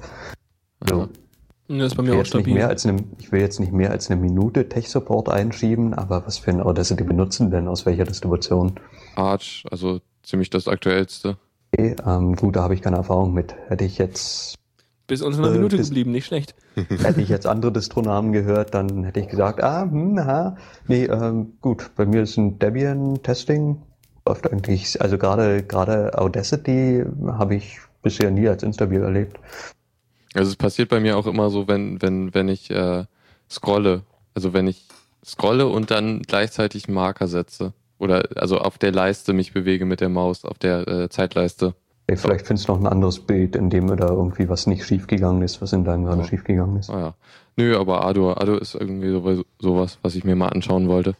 [0.90, 1.08] Ja.
[1.70, 2.54] Das ist bei Ich mir will, auch jetzt nicht stabil.
[2.56, 6.40] mehr als eine, ich will jetzt nicht mehr als eine Minute Tech-Support einschieben, aber was
[6.40, 7.68] für ein Audacity benutzen denn?
[7.68, 8.74] Aus welcher Distribution?
[9.16, 11.38] Arch, also ziemlich das aktuellste.
[11.72, 13.54] Okay, ähm, gut, da habe ich keine Erfahrung mit.
[13.68, 14.56] Hätte ich jetzt
[15.06, 16.56] Bis unter einer Äh, Minute bis- geblieben, nicht schlecht.
[16.76, 20.56] Hätte ich jetzt andere Distronamen gehört, dann hätte ich gesagt, ah, hm, aha.
[20.88, 23.78] Nee, ähm, gut, bei mir ist ein Debian-Testing,
[24.26, 29.38] läuft eigentlich, also gerade gerade Audacity habe ich bisher nie als instabil erlebt.
[30.34, 33.06] Also es passiert bei mir auch immer so, wenn, wenn, wenn ich äh,
[33.50, 34.04] scrolle.
[34.36, 34.88] Also wenn ich
[35.26, 37.74] scrolle und dann gleichzeitig einen Marker setze.
[37.98, 41.74] Oder also auf der Leiste mich bewege mit der Maus, auf der äh, Zeitleiste.
[42.08, 45.42] Ey, vielleicht findest du noch ein anderes Bild, in dem da irgendwie was nicht schiefgegangen
[45.42, 46.28] ist, was in deinem gerade Ja.
[46.28, 46.90] schiefgegangen ist.
[46.90, 47.16] Ah ja.
[47.58, 51.16] Nö, aber Ado, Ado ist irgendwie so, sowas, was ich mir mal anschauen wollte.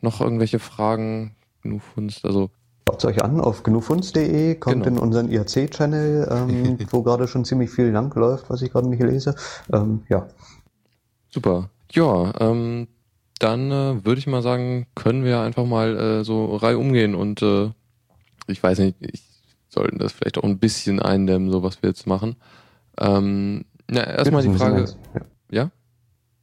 [0.00, 1.36] Noch irgendwelche Fragen?
[1.62, 2.50] GNU Funst, also
[2.94, 4.98] Schaut euch an auf gnufunst.de, kommt Genau.
[4.98, 9.02] in unseren IRC-Channel, ähm, wo gerade schon ziemlich viel lang läuft, was ich gerade nicht
[9.02, 9.34] lese.
[9.72, 10.28] Ähm, ja,
[11.28, 11.70] super.
[11.90, 12.86] Ja, ähm,
[13.40, 17.42] dann äh, würde ich mal sagen, können wir einfach mal äh, so Reihe umgehen und
[17.42, 17.70] äh,
[18.46, 19.24] ich weiß nicht, ich
[19.68, 22.36] sollten das vielleicht auch ein bisschen eindämmen, so was wir jetzt machen.
[22.96, 24.84] Ähm, na, erstmal die Frage,
[25.14, 25.20] ja.
[25.50, 25.70] ja?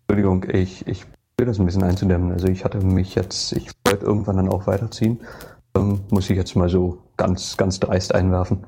[0.10, 1.06] Entschuldigung, ich, ich
[1.38, 2.34] will das ein bisschen einzudämmen.
[2.34, 5.22] Also ich hatte mich jetzt, ich wollte irgendwann dann auch weiterziehen.
[5.76, 8.66] Ähm, muss ich jetzt mal so ganz, ganz dreist einwerfen.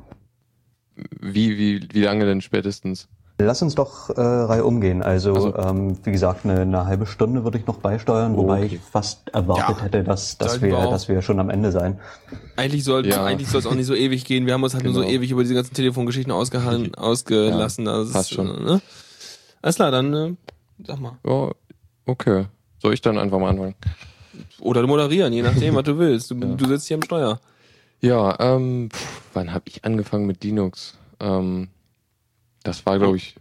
[1.19, 3.07] Wie, wie, wie lange denn spätestens?
[3.39, 5.01] Lass uns doch äh, Reihe umgehen.
[5.01, 8.75] Also, Also- ähm, wie gesagt, eine, eine halbe Stunde würde ich noch beisteuern, wobei Okay.
[8.75, 11.99] ich fast erwartet Ja, hätte, dass, dass, wir, dass wir schon am Ende sein.
[12.55, 13.25] Eigentlich soll Ja.
[13.25, 14.45] eigentlich soll es auch nicht so ewig gehen.
[14.45, 15.11] Wir haben uns halt nur so Genau.
[15.11, 17.87] ewig über diese ganzen Telefongeschichten ausgehalten, ausgelassen.
[17.87, 18.47] also passt ist, schon.
[18.47, 18.81] äh, Ne?
[19.63, 20.35] Alles klar, dann äh,
[20.85, 21.17] sag mal.
[21.25, 21.49] Ja,
[22.05, 22.45] okay.
[22.79, 23.75] Soll ich dann einfach mal anfangen?
[24.63, 26.31] Oder moderieren, je nachdem, was du willst.
[26.31, 26.45] Du, Ja.
[26.55, 27.39] du sitzt hier am Steuer.
[28.01, 30.97] Ja, ähm, pff, wann habe ich angefangen mit Linux?
[31.19, 31.69] Ähm,
[32.63, 33.35] das war, glaube ich,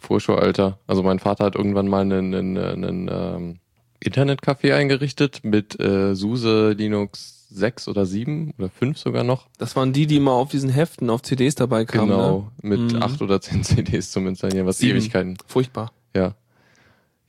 [0.00, 0.78] Vorschulalter.
[0.86, 3.58] Also mein Vater hat irgendwann mal einen, einen, einen ähm,
[4.04, 9.46] Internetcafé eingerichtet mit äh, SUSE Linux 6 oder 7 oder 5 sogar noch.
[9.58, 12.10] Das waren die, die immer auf diesen Heften, auf CDs dabei kamen.
[12.10, 12.76] genau, Ne?
[12.78, 13.02] mit Mhm.
[13.02, 14.96] 8 oder 10 CDs zum Installieren, was Sieben.
[14.98, 15.36] Ewigkeiten.
[15.46, 15.92] Furchtbar.
[16.14, 16.34] Ja.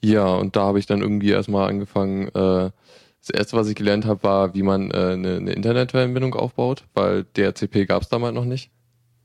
[0.03, 2.69] Ja, und da habe ich dann irgendwie erstmal angefangen, äh,
[3.29, 7.23] das erste, was ich gelernt habe, war, wie man äh, eine, eine Internetverbindung aufbaut, weil
[7.23, 8.71] DHCP gab es damals noch nicht.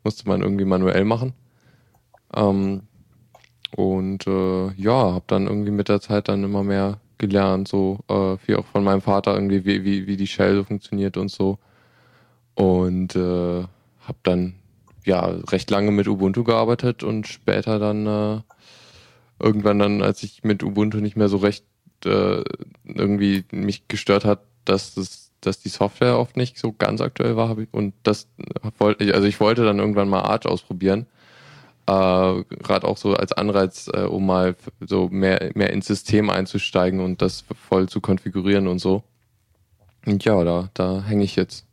[0.02, 1.32] Musste man irgendwie manuell machen.
[2.34, 2.82] Ähm,
[3.76, 8.36] und äh, ja, habe dann irgendwie mit der Zeit dann immer mehr gelernt, so äh,
[8.46, 11.58] wie auch von meinem Vater irgendwie, wie, wie, wie die Shell so funktioniert und so.
[12.54, 13.62] Und äh,
[14.00, 14.54] habe dann
[15.04, 18.40] ja recht lange mit Ubuntu gearbeitet und später dann äh,
[19.38, 21.64] irgendwann dann, als ich mit Ubuntu nicht mehr so recht
[22.06, 22.42] äh,
[22.84, 27.56] irgendwie mich gestört hat, dass das, dass die Software oft nicht so ganz aktuell war,
[27.72, 28.28] und das
[28.78, 31.06] wollte ich, also ich wollte dann irgendwann mal Arch ausprobieren.
[31.86, 37.00] Äh, Gerade auch so als Anreiz, äh, um mal so mehr, mehr ins System einzusteigen
[37.00, 39.02] und das voll zu konfigurieren und so.
[40.06, 41.66] Und ja, da, da hänge ich jetzt.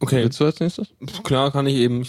[0.00, 0.24] Okay.
[0.24, 0.88] Willst du als nächstes?
[1.24, 2.06] Klar, kann ich eben.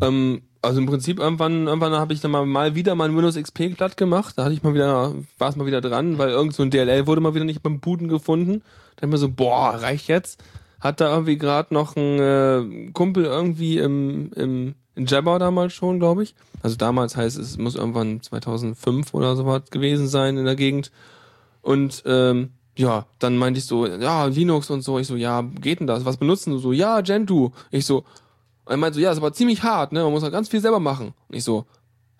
[0.00, 3.76] Ähm, also im Prinzip irgendwann, irgendwann habe ich dann mal, mal wieder mein Windows XP
[3.76, 4.34] glatt gemacht.
[4.36, 7.06] Da hatte ich mal wieder, war es mal wieder dran, weil irgend so ein DLL
[7.06, 8.62] wurde mal wieder nicht beim Booten gefunden.
[8.96, 10.42] Hab ich mir so, boah, reicht jetzt.
[10.80, 15.98] Hat da irgendwie gerade noch ein äh, Kumpel irgendwie im, im in Jabber damals schon,
[15.98, 16.34] glaube ich.
[16.62, 20.90] Also damals heißt es, muss irgendwann 2005 oder so was gewesen sein in der Gegend.
[21.62, 24.98] Und ähm, ja, dann meinte ich so, ja, Linux und so.
[24.98, 26.04] Ich so, ja, geht denn das?
[26.04, 26.72] Was benutzen du so?
[26.72, 27.50] Ja, Gentoo.
[27.70, 28.04] Ich so,
[28.66, 30.02] er meinte so, ja, ist aber ziemlich hart, ne?
[30.02, 31.12] Man muss halt ganz viel selber machen.
[31.28, 31.66] Und ich so,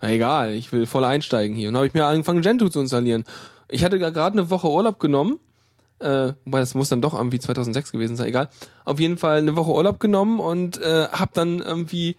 [0.01, 1.69] na egal, ich will voll einsteigen hier.
[1.69, 3.23] Und habe ich mir angefangen, Gentoo zu installieren.
[3.69, 5.39] Ich hatte gerade eine Woche Urlaub genommen.
[5.99, 8.49] Äh, wobei das muss dann doch irgendwie 2006 gewesen sein, egal.
[8.85, 12.17] Auf jeden Fall eine Woche Urlaub genommen und äh, hab dann irgendwie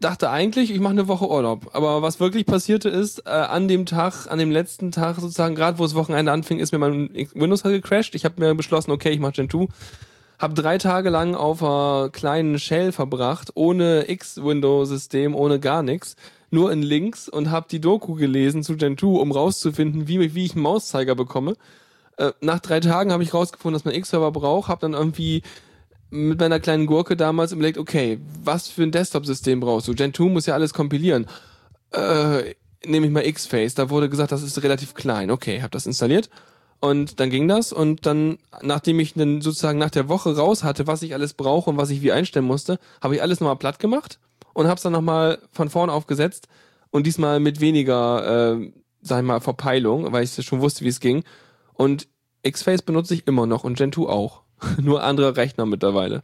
[0.00, 1.70] dachte eigentlich, ich mache eine Woche Urlaub.
[1.74, 5.78] Aber was wirklich passierte ist, äh, an dem Tag, an dem letzten Tag sozusagen, gerade
[5.78, 8.14] wo das Wochenende anfing, ist mir mein Windows halt gecrashed.
[8.14, 9.68] Ich habe mir beschlossen, okay, ich mache Gentoo.
[10.38, 16.16] Hab drei Tage lang auf einer kleinen Shell verbracht, ohne X-Window-System, ohne gar nichts,
[16.50, 20.54] nur in Links und hab die Doku gelesen zu Gentoo, um rauszufinden, wie, wie ich
[20.54, 21.56] einen Mauszeiger bekomme.
[22.16, 25.42] Äh, nach drei Tagen habe ich rausgefunden, dass man X-Server braucht, hab dann irgendwie
[26.10, 29.94] mit meiner kleinen Gurke damals überlegt, okay, was für ein Desktop-System brauchst du?
[29.94, 31.26] Gentoo muss ja alles kompilieren.
[31.92, 32.54] Äh,
[32.84, 35.30] nehme ich mal X-Face, da wurde gesagt, das ist relativ klein.
[35.30, 36.30] Okay, hab das installiert
[36.80, 40.86] und dann ging das und dann, nachdem ich dann sozusagen nach der Woche raus hatte,
[40.86, 43.78] was ich alles brauche und was ich wie einstellen musste, habe ich alles nochmal platt
[43.78, 44.18] gemacht
[44.54, 46.48] und hab's dann nochmal von vorn aufgesetzt
[46.90, 51.00] und diesmal mit weniger, äh, sag ich mal, Verpeilung, weil ich schon wusste, wie es
[51.00, 51.22] ging.
[51.74, 52.08] Und
[52.42, 54.42] X-Face benutze ich immer noch und Gentoo auch.
[54.80, 56.22] Nur andere Rechner mittlerweile.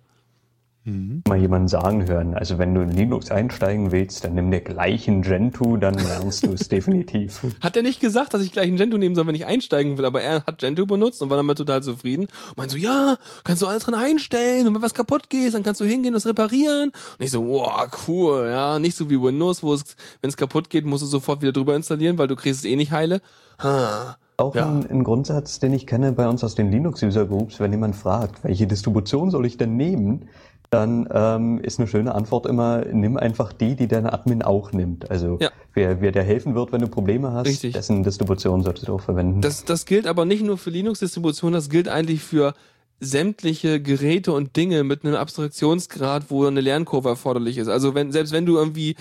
[1.27, 5.09] Mal jemanden sagen hören, also wenn du in Linux einsteigen willst, dann nimm dir gleich
[5.09, 7.41] ein Gentoo, dann lernst du es definitiv.
[7.61, 10.05] Hat er nicht gesagt, dass ich gleich ein Gentoo nehmen soll, wenn ich einsteigen will,
[10.05, 12.29] aber er hat Gentoo benutzt und war damit total zufrieden.
[12.51, 15.65] Und meinte so, ja, kannst du alles drin einstellen und wenn was kaputt geht, dann
[15.65, 16.91] kannst du hingehen und es reparieren.
[16.91, 20.71] Und ich so, wow, cool, ja, nicht so wie Windows, wo es, wenn es kaputt
[20.71, 23.23] geht, musst du sofort wieder drüber installieren, weil du kriegst es eh nicht heile.
[23.61, 24.19] Ha.
[24.39, 24.67] Auch Ja.
[24.69, 28.67] ein, ein Grundsatz, den ich kenne bei uns aus den Linux-User-Groups, wenn jemand fragt, welche
[28.67, 30.29] Distribution soll ich denn nehmen,
[30.71, 35.11] dann ähm, ist eine schöne Antwort immer, nimm einfach die, die dein Admin auch nimmt.
[35.11, 35.51] Also Ja.
[35.75, 37.73] wer, wer dir helfen wird, wenn du Probleme hast, Richtig.
[37.75, 39.41] dessen Distribution solltest du auch verwenden.
[39.41, 42.53] Das, das gilt aber nicht nur für Linux-Distributionen, das gilt eigentlich für
[43.01, 47.69] sämtliche Geräte und Dinge mit einem Abstraktionsgrad, wo eine Lernkurve erforderlich ist.
[47.69, 48.97] Also wenn, selbst wenn du irgendwie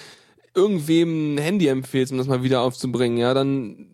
[0.53, 3.87] irgendwem ein Handy empfehlst, um das mal wieder aufzubringen, ja, dann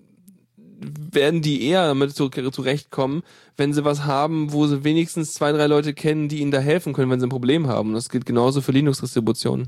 [1.11, 3.23] werden die eher damit zu- zurechtkommen,
[3.57, 6.93] wenn sie was haben, wo sie wenigstens zwei, drei Leute kennen, die ihnen da helfen
[6.93, 7.93] können, wenn sie ein Problem haben.
[7.93, 9.67] Das gilt genauso für Linux-Distributionen.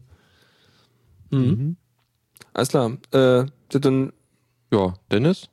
[1.32, 1.78] Mhm.
[2.54, 2.98] Alles klar.
[3.12, 4.14] Äh, dann
[4.72, 5.50] Ja, Dennis?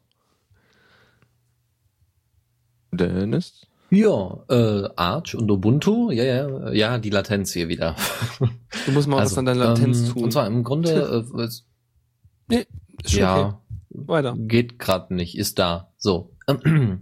[2.93, 3.67] Dennis?
[3.91, 7.97] Ja, äh, Arch und Ubuntu, ja, ja, ja, die Latenz hier wieder.
[8.39, 10.25] du musst mal was an deiner Latenz ähm, tun.
[10.25, 11.49] Und zwar im Grunde, äh,
[12.49, 12.67] Nee,
[13.03, 13.55] ist schon okay.
[13.91, 14.35] Weiter.
[14.39, 15.90] geht gerade nicht, ist da.
[16.01, 16.31] So.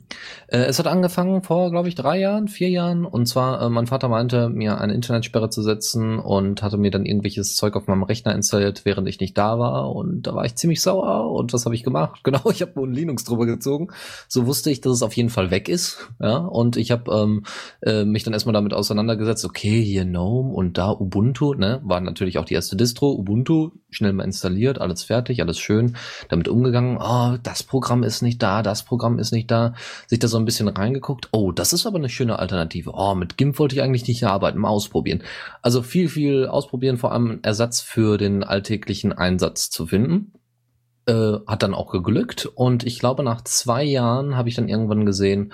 [0.50, 3.04] Äh, es hat angefangen vor, glaube ich, drei Jahren, vier Jahren.
[3.04, 7.04] Und zwar, äh, mein Vater meinte, mir eine Internetsperre zu setzen und hatte mir dann
[7.04, 9.94] irgendwelches Zeug auf meinem Rechner installiert, während ich nicht da war.
[9.94, 11.30] Und da war ich ziemlich sauer.
[11.32, 12.20] Und was habe ich gemacht?
[12.28, 13.88] Genau, ich habe ein Linux drüber gezogen.
[14.26, 16.08] So wusste ich, dass es auf jeden Fall weg ist.
[16.20, 17.44] Ja, und ich habe ähm,
[17.82, 22.38] äh, mich dann erstmal damit auseinandergesetzt, okay, hier GNOME und da Ubuntu, ne, war natürlich
[22.38, 25.96] auch die erste Distro, Ubuntu, schnell mal installiert, alles fertig, alles schön,
[26.28, 29.74] damit umgegangen, oh, das Programm ist nicht da, das Programm ist nicht da,
[30.06, 33.36] sich da so ein bisschen reingeguckt, oh, das ist aber eine schöne Alternative, oh, mit
[33.36, 35.22] GIMP wollte ich eigentlich nicht arbeiten, mal ausprobieren.
[35.62, 40.32] Also viel, viel ausprobieren, vor allem Ersatz für den alltäglichen Einsatz zu finden
[41.08, 45.06] äh, hat dann auch geglückt und ich glaube nach zwei Jahren habe ich dann irgendwann
[45.06, 45.52] gesehen,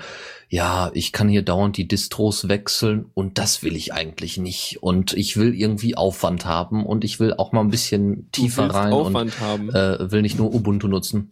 [0.49, 5.13] ja, ich kann hier dauernd die Distros wechseln und das will ich eigentlich nicht und
[5.13, 9.41] ich will irgendwie Aufwand haben und ich will auch mal ein bisschen tiefer rein Aufwand
[9.41, 9.69] haben.
[9.69, 11.31] und äh, will nicht nur Ubuntu nutzen.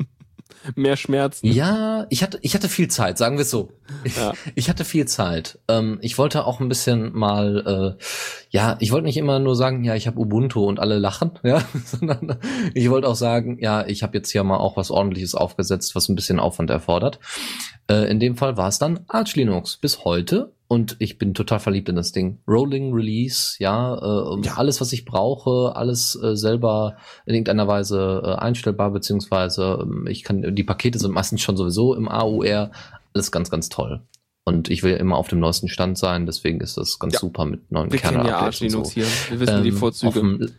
[0.75, 1.47] Mehr Schmerzen.
[1.47, 3.73] Ja, ich hatte, ich hatte viel Zeit, sagen wir es so.
[4.17, 4.33] Ja.
[4.55, 5.59] Ich hatte viel Zeit.
[5.69, 8.03] Ähm, ich wollte auch ein bisschen mal, äh,
[8.51, 11.63] ja, ich wollte nicht immer nur sagen, ja, ich habe Ubuntu und alle lachen, ja,
[11.85, 12.39] sondern
[12.75, 16.09] ich wollte auch sagen, ja, ich habe jetzt hier mal auch was ordentliches aufgesetzt, was
[16.09, 17.19] ein bisschen Aufwand erfordert.
[17.89, 21.61] Äh, in dem Fall war es dann Arch Linux bis heute und ich bin total
[21.61, 22.39] verliebt in das Ding.
[22.49, 24.55] Rolling Release, ja, äh, Ja.
[24.57, 26.97] alles, was ich brauche, alles äh, selber
[27.27, 31.95] in irgendeiner Weise äh, einstellbar, beziehungsweise ähm, ich kann, die Pakete sind meistens schon sowieso
[31.95, 32.71] im AUR,
[33.13, 34.01] alles ganz, ganz toll.
[34.45, 37.21] Und ich will immer auf dem neuesten Stand sein, deswegen ist das ganz Ja.
[37.21, 38.95] super mit neuen Wir kennen ja Arch Linux so.
[38.95, 39.07] hier.
[39.31, 40.09] Wir wissen die Ähm, Vorzüge.
[40.09, 40.51] auf dem-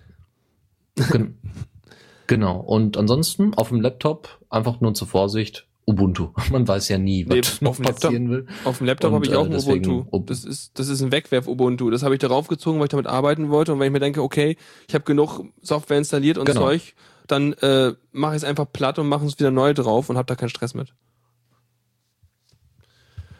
[1.11, 1.37] Gen
[2.27, 2.59] genau.
[2.59, 6.29] Und ansonsten auf dem Laptop einfach nur zur Vorsicht Ubuntu.
[6.51, 8.47] Man weiß ja nie, was Nee, noch auf dem Laptop- passieren will.
[8.63, 10.15] Auf dem Laptop habe ich auch äh, ein deswegen Ubuntu.
[10.17, 11.89] Ub- Das ist, das ist ein Wegwerf-Ubuntu.
[11.89, 13.73] Das habe ich darauf gezogen, weil ich damit arbeiten wollte.
[13.73, 14.57] Und wenn ich mir denke, okay,
[14.87, 16.61] ich habe genug Software installiert und Genau.
[16.61, 16.93] Zeug,
[17.27, 20.25] dann äh, mache ich es einfach platt und mache es wieder neu drauf und habe
[20.25, 20.93] da keinen Stress mit.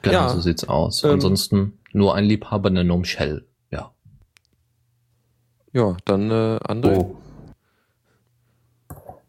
[0.02, 0.30] Genau, Ja.
[0.30, 1.04] so sieht's aus.
[1.04, 3.48] Ähm, Ansonsten nur ein Liebhaber der Gnome Shell.
[3.72, 3.92] Ja.
[5.72, 6.98] Ja, dann äh, André.
[6.98, 7.18] Oh.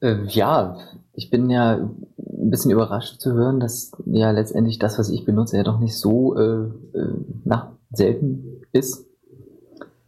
[0.01, 0.77] Äh, ja,
[1.17, 5.57] ich bin ja ein bisschen überrascht zu hören, dass ja letztendlich das, was ich benutze,
[5.57, 6.65] ja doch nicht so äh,
[6.99, 7.15] äh,
[7.45, 9.07] na, selten ist.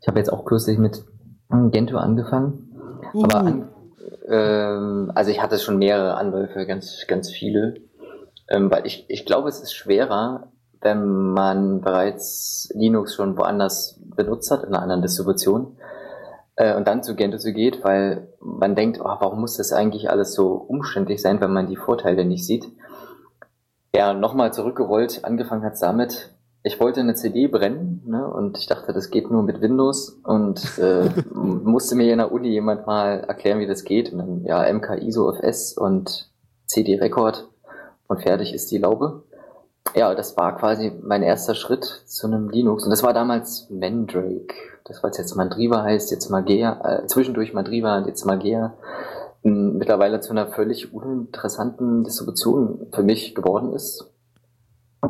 [0.01, 1.05] Ich habe jetzt auch kürzlich mit
[1.71, 2.75] Gentoo angefangen.
[3.15, 3.69] Aber an,
[4.29, 7.75] ähm, also ich hatte schon mehrere Anläufe, ganz, ganz viele.
[8.49, 10.49] Ähm, weil ich, ich glaube, es ist schwerer,
[10.81, 15.77] wenn man bereits Linux schon woanders benutzt hat, in einer anderen Distribution,
[16.57, 20.11] äh, und dann zu Gentoo zu geht, weil man denkt, oh, warum muss das eigentlich
[20.11, 22.67] alles so umständlich sein, wenn man die Vorteile nicht sieht.
[23.95, 28.93] Ja, nochmal zurückgerollt, angefangen hat damit, ich wollte eine CD brennen ne, und ich dachte,
[28.93, 33.61] das geht nur mit Windows und äh, musste mir in der Uni jemand mal erklären,
[33.61, 34.13] wie das geht.
[34.13, 36.29] Und dann, ja, MK ISO auf S und
[36.67, 37.49] CD-Record
[38.09, 39.23] und fertig ist die Laube.
[39.95, 42.85] Ja, das war quasi mein erster Schritt zu einem Linux.
[42.85, 44.55] Und das war damals Mandrake.
[44.85, 48.75] Das, was jetzt Mandriva heißt, jetzt Magea, äh, zwischendurch Mandriva und jetzt Magea.
[49.43, 54.13] m, Mittlerweile zu einer völlig uninteressanten Distribution für mich geworden ist.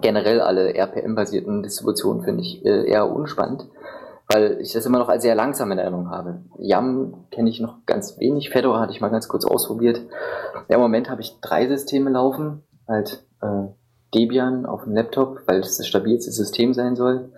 [0.01, 3.66] Generell alle RPM-basierten Distributionen finde ich äh, eher unspannend,
[4.28, 6.43] weil ich das immer noch als sehr langsam in Erinnerung habe.
[6.59, 8.51] YAM kenne ich noch ganz wenig.
[8.51, 10.01] Fedora hatte ich mal ganz kurz ausprobiert.
[10.69, 12.62] Ja, im Moment habe ich drei Systeme laufen.
[12.86, 13.69] Halt äh,
[14.17, 17.31] Debian auf dem Laptop, weil das das stabilste System sein soll.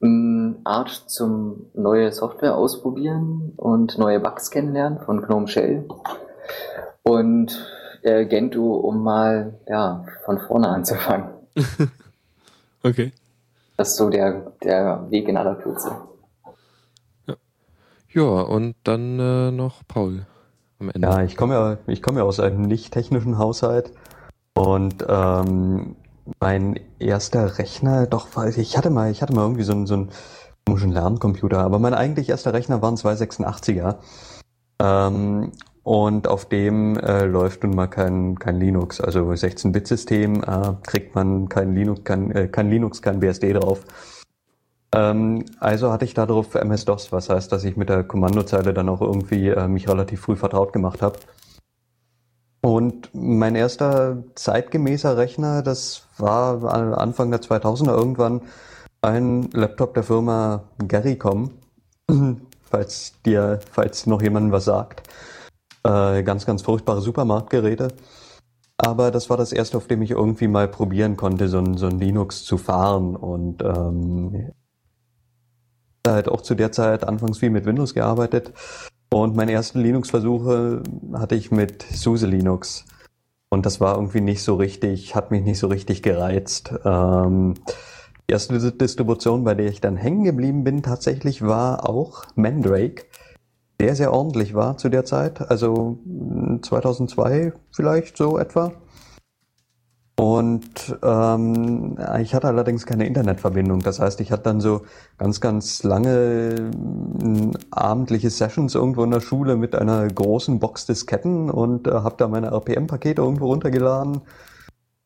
[0.00, 5.88] Mm, Arch zum neue Software ausprobieren und neue Bugs kennenlernen von GNOME Shell.
[7.04, 7.66] Und
[8.02, 11.30] äh, Gentoo, um mal ja, von vorne anzufangen.
[12.84, 13.12] Okay.
[13.76, 15.96] Das ist so der, der Weg in aller Kürze.
[18.08, 20.26] Ja, und dann äh, noch Paul
[20.78, 21.08] am Ende.
[21.08, 23.92] Ja, ich komme ja, ich komme ja aus einem nicht technischen Haushalt
[24.54, 25.96] und ähm,
[26.40, 30.10] mein erster Rechner, doch, ich hatte mal, ich hatte mal irgendwie so einen, so einen
[30.66, 33.96] komischen Lerncomputer, aber mein eigentlich erster Rechner waren zwei 86er.
[34.80, 35.52] Ähm,
[35.84, 41.48] und auf dem äh, läuft nun mal kein, kein Linux, also 16-Bit-System, äh, kriegt man
[41.48, 43.80] kein Linux, kein, äh, kein Linux, kein BSD drauf.
[44.94, 49.00] Ähm, also hatte ich darauf MS-DOS, was heißt, dass ich mit der Kommandozeile dann auch
[49.00, 51.18] irgendwie äh, mich relativ früh vertraut gemacht habe.
[52.62, 56.62] Und mein erster zeitgemäßer Rechner, das war
[56.96, 58.42] Anfang der 2000er irgendwann
[59.00, 61.50] ein Laptop der Firma Garycom,
[62.62, 65.08] falls dir, falls noch jemandem was sagt.
[65.82, 67.88] Äh, ganz, ganz furchtbare Supermarktgeräte.
[68.76, 71.86] Aber das war das erste, auf dem ich irgendwie mal probieren konnte, so ein, so
[71.86, 73.16] ein Linux zu fahren.
[73.16, 74.52] Und ähm,
[76.06, 78.52] halt auch zu der Zeit anfangs viel mit Windows gearbeitet.
[79.12, 82.84] Und meine ersten Linux-Versuche hatte ich mit SUSE Linux.
[83.50, 86.72] Und das war irgendwie nicht so richtig, hat mich nicht so richtig gereizt.
[86.84, 87.54] Ähm,
[88.28, 93.04] die erste Distribution, bei der ich dann hängen geblieben bin, tatsächlich war auch Mandrake.
[93.78, 95.98] Der sehr ordentlich war zu der Zeit, also
[96.62, 98.72] 2002 vielleicht so etwa.
[100.22, 103.80] Und ähm, ich hatte allerdings keine Internetverbindung.
[103.80, 104.82] Das heißt, ich hatte dann so
[105.18, 106.70] ganz, ganz lange
[107.20, 112.14] äh, abendliche Sessions irgendwo in der Schule mit einer großen Box Disketten und äh, habe
[112.18, 114.20] da meine RPM-Pakete irgendwo runtergeladen,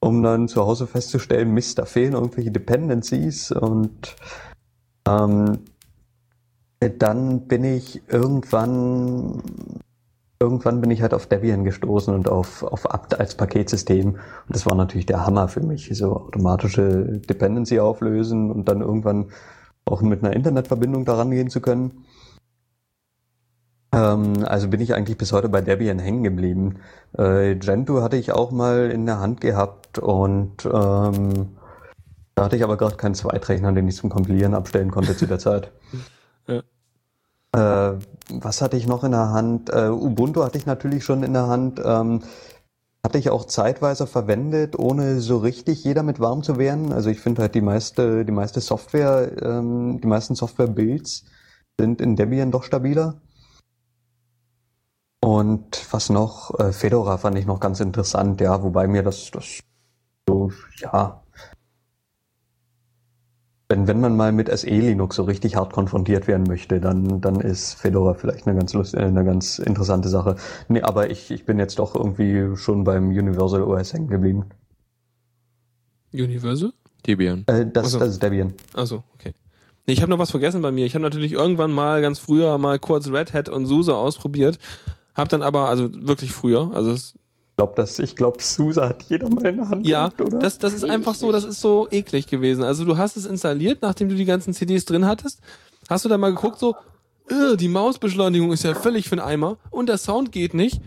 [0.00, 4.16] um dann zu Hause festzustellen, Mist, da fehlen irgendwelche Dependencies und
[5.08, 5.60] ähm,
[6.98, 9.42] dann bin ich irgendwann
[10.40, 14.10] irgendwann bin ich halt auf Debian gestoßen und auf, auf apt als Paketsystem.
[14.10, 19.30] Und das war natürlich der Hammer für mich, so automatische Dependency auflösen und dann irgendwann
[19.84, 22.04] auch mit einer Internetverbindung daran gehen zu können.
[23.92, 26.80] Ähm, also bin ich eigentlich bis heute bei Debian hängen geblieben.
[27.16, 31.56] Äh, Gentoo hatte ich auch mal in der Hand gehabt und ähm,
[32.34, 35.38] da hatte ich aber gerade keinen Zweitrechner, den ich zum Kompilieren abstellen konnte zu der
[35.38, 35.72] Zeit.
[36.46, 36.62] Ja.
[37.52, 37.92] Äh,
[38.30, 39.70] was hatte ich noch in der Hand?
[39.70, 41.80] Äh, Ubuntu hatte ich natürlich schon in der Hand.
[41.84, 42.22] Ähm,
[43.06, 46.92] hatte ich auch zeitweise verwendet, ohne so richtig jeder mit warm zu werden.
[46.92, 51.24] Also ich finde halt die meiste, die meiste Software, ähm, die meisten Software-Builds
[51.78, 53.20] sind in Debian doch stabiler.
[55.20, 56.58] Und was noch?
[56.58, 59.60] Äh, Fedora fand ich noch ganz interessant, ja, wobei mir das, das
[60.28, 61.22] so, ja,
[63.68, 67.40] Wenn, wenn man mal mit SE Linux so richtig hart konfrontiert werden möchte, dann, dann
[67.40, 70.36] ist Fedora vielleicht eine ganz, lust, äh, eine ganz interessante Sache.
[70.68, 74.44] Nee, aber ich, ich bin jetzt doch irgendwie schon beim Universal OS hängen geblieben.
[76.12, 76.72] Universal?
[77.06, 77.44] Debian.
[77.46, 77.98] Äh, das, so.
[77.98, 78.54] das ist Debian.
[78.74, 79.34] Achso, okay.
[79.86, 80.86] Nee, ich habe noch was vergessen bei mir.
[80.86, 84.58] Ich habe natürlich irgendwann mal ganz früher mal kurz Red Hat und SUSE ausprobiert.
[85.14, 87.14] Hab dann aber, also wirklich früher, also es,
[87.56, 89.86] glaube, das, ich glaube, SUSE hat jeder mal in der Hand.
[89.86, 90.38] ja, gehabt, oder?
[90.38, 92.62] das, das ist einfach so, das ist so eklig gewesen.
[92.62, 95.40] Also du hast es installiert, nachdem du die ganzen CDs drin hattest,
[95.88, 96.76] hast du dann mal geguckt, so,
[97.30, 100.80] äh, die Mausbeschleunigung ist ja völlig für den Eimer und der Sound geht nicht.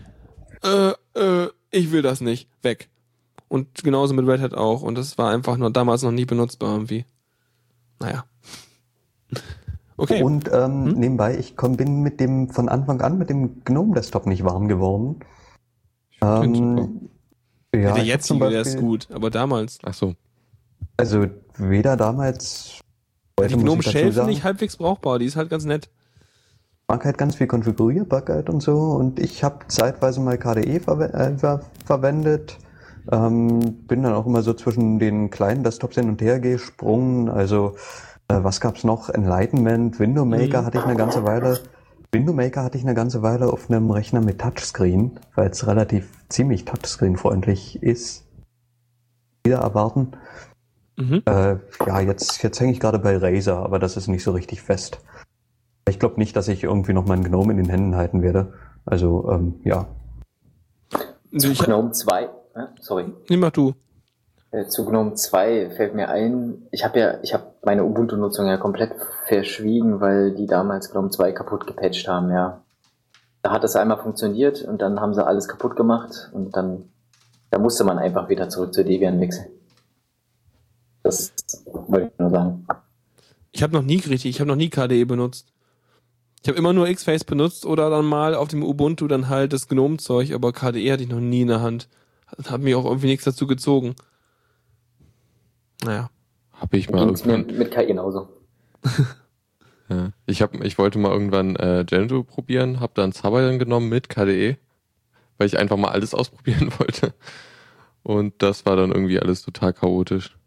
[0.62, 2.48] Äh, äh, ich will das nicht.
[2.62, 2.88] Weg.
[3.48, 4.82] Und genauso mit Red Hat auch.
[4.82, 7.04] Und das war einfach nur damals noch nie benutzbar irgendwie.
[7.98, 8.24] Naja.
[9.96, 10.22] Okay.
[10.22, 10.92] Und ähm, Hm?
[10.92, 14.68] nebenbei, ich komm, bin mit dem von Anfang an mit dem GNOME Desktop nicht warm
[14.68, 15.20] geworden.
[16.22, 17.10] Ähm,
[17.74, 19.78] ja, der ich hab jetzige, zum der ist Beispiel- gut, aber damals.
[19.84, 20.14] Ach so.
[20.96, 21.26] Also
[21.56, 22.80] weder damals.
[23.38, 25.88] heute Die Gnome ich Shell finde ich halbwegs brauchbar, die ist halt ganz nett.
[26.88, 28.76] mag halt ganz viel Konfigurierbarkeit und so.
[28.76, 32.58] Und ich habe zeitweise mal KDE verwe äh, ver verwendet.
[33.12, 37.28] Ähm, bin dann auch immer so zwischen den kleinen Desktops hin und her gesprungen.
[37.30, 37.76] Also
[38.28, 39.08] äh, was gab's noch?
[39.08, 40.66] Enlightenment, Window Maker Mhm.
[40.66, 41.60] hatte ich eine ganze Weile.
[42.12, 46.08] Window Maker hatte ich eine ganze Weile auf einem Rechner mit Touchscreen, weil es relativ
[46.28, 48.26] ziemlich Touchscreen-freundlich ist.
[49.44, 50.12] Wieder erwarten.
[50.96, 51.22] Mhm.
[51.24, 51.56] Äh,
[51.86, 55.00] ja, jetzt, jetzt hänge ich gerade bei Razer, aber das ist nicht so richtig fest.
[55.88, 58.54] Ich glaube nicht, dass ich irgendwie noch meinen Gnome in den Händen halten werde.
[58.84, 59.86] Also, ähm, ja.
[61.32, 62.28] Also GNOME 2, äh,
[62.80, 63.12] sorry.
[63.28, 63.74] nee, mach du.
[64.52, 68.56] Äh, Zu GNOME 2 fällt mir ein, ich habe ja, ich habe meine Ubuntu-Nutzung ja
[68.56, 68.92] komplett
[69.26, 72.62] verschwiegen, weil die damals GNOME 2 kaputt gepatcht haben, ja.
[73.42, 76.90] Da hat es einmal funktioniert und dann haben sie alles kaputt gemacht und dann,
[77.50, 79.46] da musste man einfach wieder zurück zu Debian wechseln.
[81.02, 81.32] Das
[81.64, 82.66] wollte ich nur sagen.
[83.52, 85.46] Ich habe noch nie richtig, ich habe noch nie KDE benutzt.
[86.42, 89.68] Ich habe immer nur Xface benutzt oder dann mal auf dem Ubuntu dann halt das
[89.68, 91.88] Gnome-Zeug, aber KDE hatte ich noch nie in der Hand.
[92.26, 93.94] Hat mir auch irgendwie nichts dazu gezogen.
[95.84, 96.10] Naja.
[96.52, 97.46] Habe ich mal irgendwann.
[97.46, 98.28] mit KI genauso.
[99.92, 100.10] Ja.
[100.24, 104.56] Ich hab, ich wollte mal irgendwann äh, Gentoo probieren, habe dann Zabayan genommen mit KDE,
[105.36, 107.12] weil ich einfach mal alles ausprobieren wollte.
[108.04, 110.38] Und das war dann irgendwie alles total chaotisch.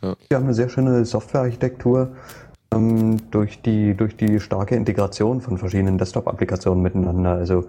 [0.00, 2.16] Wir haben eine sehr schöne Softwarearchitektur
[2.72, 7.32] ähm, durch, die, durch die starke Integration von verschiedenen Desktop-Applikationen miteinander.
[7.32, 7.68] Also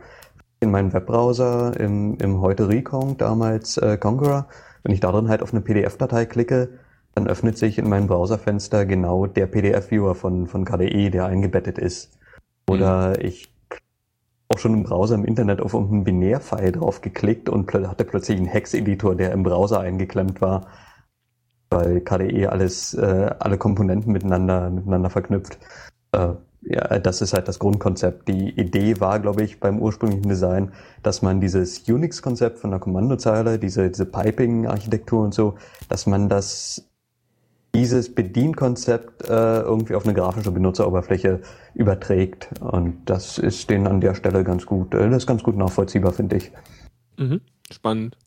[0.60, 4.48] in meinem Webbrowser, im, im heute Recon, damals äh, Conqueror,
[4.84, 6.80] wenn ich darin halt auf eine PDF-Datei klicke,
[7.16, 12.18] dann öffnet sich in meinem Browserfenster genau der PDF-Viewer von, von KDE, der eingebettet ist.
[12.68, 13.54] Oder ich
[14.50, 18.38] auch schon im Browser im Internet auf irgendeinen Binärfile drauf geklickt und plö hatte plötzlich
[18.38, 20.68] einen Hex-Editor, der im Browser eingeklemmt war,
[21.70, 25.60] weil KDE alles, äh, alle Komponenten miteinander, miteinander verknüpft.
[26.12, 26.34] Äh,
[26.66, 28.28] ja, das ist halt das Grundkonzept.
[28.28, 30.72] Die Idee war, glaube ich, beim ursprünglichen Design,
[31.02, 35.56] dass man dieses Unix-Konzept von der Kommandozeile, diese, diese Piping-Architektur und so,
[35.90, 36.90] dass man das
[37.76, 41.42] dieses Bedienkonzept äh, irgendwie auf eine grafische Benutzeroberfläche
[41.74, 42.50] überträgt.
[42.62, 46.14] Und das ist denen an der Stelle ganz gut, äh, das ist ganz gut nachvollziehbar,
[46.14, 46.52] finde ich.
[47.18, 47.42] Mhm.
[47.72, 48.18] Spannend.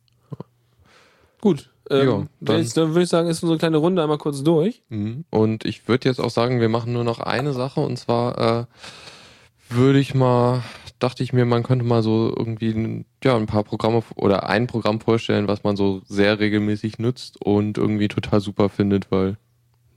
[1.41, 1.71] Gut.
[1.91, 4.83] Ähm, Ja, dann, dann- dann würde ich sagen, ist unsere kleine Runde einmal kurz durch.
[4.89, 5.25] Mhm.
[5.31, 9.75] Und ich würde jetzt auch sagen, wir machen nur noch eine Sache und zwar äh,
[9.75, 10.63] würde ich mal,
[10.99, 14.67] dachte ich mir, man könnte mal so irgendwie ein- ja, ein paar Programme oder ein
[14.67, 19.37] Programm vorstellen, was man so sehr regelmäßig nutzt und irgendwie total super findet, weil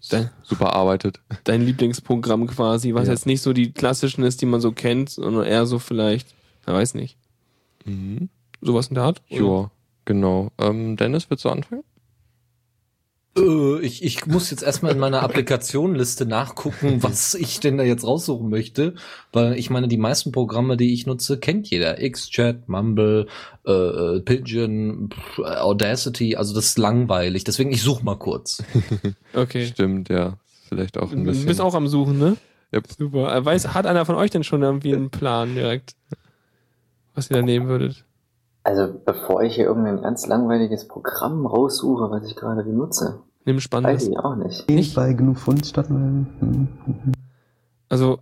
[0.10, 1.20] Dann- super arbeitet.
[1.44, 3.14] Dein Lieblingsprogramm quasi, was Ja.
[3.14, 6.28] jetzt nicht so die klassischen ist, die man so kennt, sondern eher so vielleicht,
[6.66, 7.18] er weiß nicht,
[7.86, 8.30] Mhm.
[8.62, 9.22] sowas in der Art?
[9.28, 9.70] Ja,
[10.06, 10.50] genau.
[10.58, 11.84] Ähm, Dennis, willst du anfangen?
[13.38, 18.06] Äh, ich, ich muss jetzt erstmal in meiner Applikationenliste nachgucken, was ich denn da jetzt
[18.06, 18.96] raussuchen möchte,
[19.32, 21.96] weil ich meine, die meisten Programme, die ich nutze, kennt jeder.
[21.96, 23.28] XChat, Mumble,
[23.66, 27.44] äh, äh, Pigeon, Audacity, also das ist langweilig.
[27.44, 28.64] Deswegen, ich suche mal kurz.
[29.34, 29.68] Okay.
[29.68, 30.38] Stimmt, ja.
[30.68, 31.46] Vielleicht auch ein Du bisschen.
[31.46, 32.36] bist auch am Suchen, ne?
[32.74, 32.88] Yep.
[32.98, 33.36] Super.
[33.36, 35.96] Äh, Weiß, hat einer von euch denn schon irgendwie einen Plan direkt,
[37.14, 38.06] was ihr da nehmen würdet?
[38.70, 43.64] Also bevor ich hier irgendein ganz langweiliges Programm raussuche, was ich gerade benutze, Nimm weiß
[43.64, 44.08] Spannendes.
[44.08, 44.70] ich auch nicht.
[44.70, 44.94] Nicht?
[44.94, 46.28] Bei GNU Funst hm,
[47.90, 48.20] Also,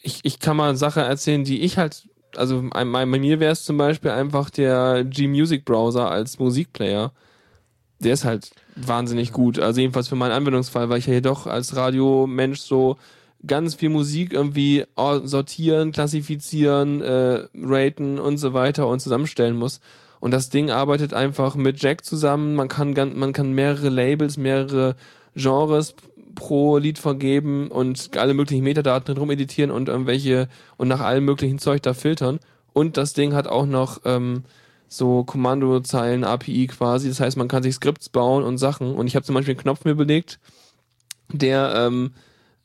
[0.00, 3.64] ich, ich kann mal eine Sache erzählen, die ich halt, also bei mir wäre es
[3.64, 7.12] zum Beispiel einfach der G-Music Browser als Musikplayer.
[7.98, 9.58] Der ist halt wahnsinnig gut.
[9.58, 12.96] Also jedenfalls für meinen Anwendungsfall, weil ich ja hier doch als Radiomensch so
[13.46, 19.80] ganz viel Musik irgendwie or- sortieren, klassifizieren, äh, raten und so weiter und zusammenstellen muss.
[20.20, 22.54] Und das Ding arbeitet einfach mit Jack zusammen.
[22.54, 24.96] Man kann, gan- man kann mehrere Labels, mehrere
[25.34, 25.94] Genres
[26.34, 31.58] pro Lied vergeben und alle möglichen Metadaten drum editieren und irgendwelche und nach allem möglichen
[31.58, 32.38] Zeug da filtern.
[32.72, 34.44] Und das Ding hat auch noch ähm,
[34.88, 37.08] so Kommandozeilen API quasi.
[37.08, 38.94] Das heißt, man kann sich Skripts bauen und Sachen.
[38.94, 40.38] Und ich habe zum Beispiel einen Knopf mir belegt,
[41.32, 42.12] der ähm,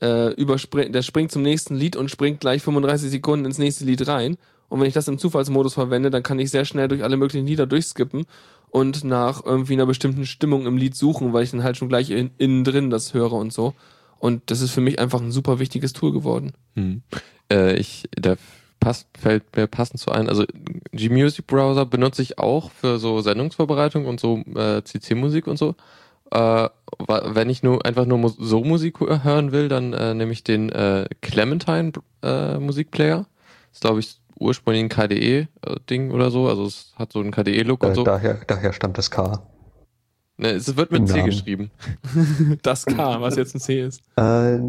[0.02, 4.08] äh, überspringt, der springt zum nächsten Lied und springt gleich 35 Sekunden ins nächste Lied
[4.08, 4.38] rein.
[4.68, 7.46] Und wenn ich das im Zufallsmodus verwende, dann kann ich sehr schnell durch alle möglichen
[7.46, 8.26] Lieder durchskippen
[8.70, 12.10] und nach irgendwie einer bestimmten Stimmung im Lied suchen, weil ich dann halt schon gleich
[12.10, 13.74] in, innen drin das höre und so.
[14.20, 16.54] Und das ist für mich einfach ein super wichtiges Tool geworden.
[16.74, 17.04] Hm.
[17.52, 18.36] Äh, ich, da
[18.80, 20.30] passt, fällt mir passend zu ein.
[20.30, 20.46] Also
[20.92, 25.76] G-Music Browser benutze ich auch für so Sendungsvorbereitung und so äh, CC-Musik und so.
[26.36, 26.70] Äh,
[27.08, 31.06] wenn ich nur einfach nur so Musik hören will, dann äh, nehme ich den äh,
[31.22, 31.94] Clementine
[32.24, 33.26] äh, Musikplayer.
[33.70, 36.48] Das ist glaube ich ursprünglich ein KDE-Ding oder so.
[36.50, 38.04] Also es hat so einen KDE-Look Äh, und so.
[38.04, 39.42] daher, daher stammt das K.
[40.38, 41.26] Ne, es wird mit Im C Namen.
[41.30, 41.72] geschrieben.
[42.62, 44.02] Das K, was jetzt ein C ist.
[44.18, 44.60] Äh,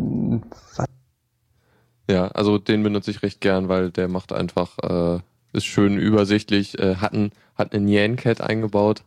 [2.09, 5.19] Ja, also den benutze ich recht gern, weil der macht einfach, äh,
[5.53, 9.03] ist schön übersichtlich, äh, hat, ein, hat einen Nyan-Cat eingebaut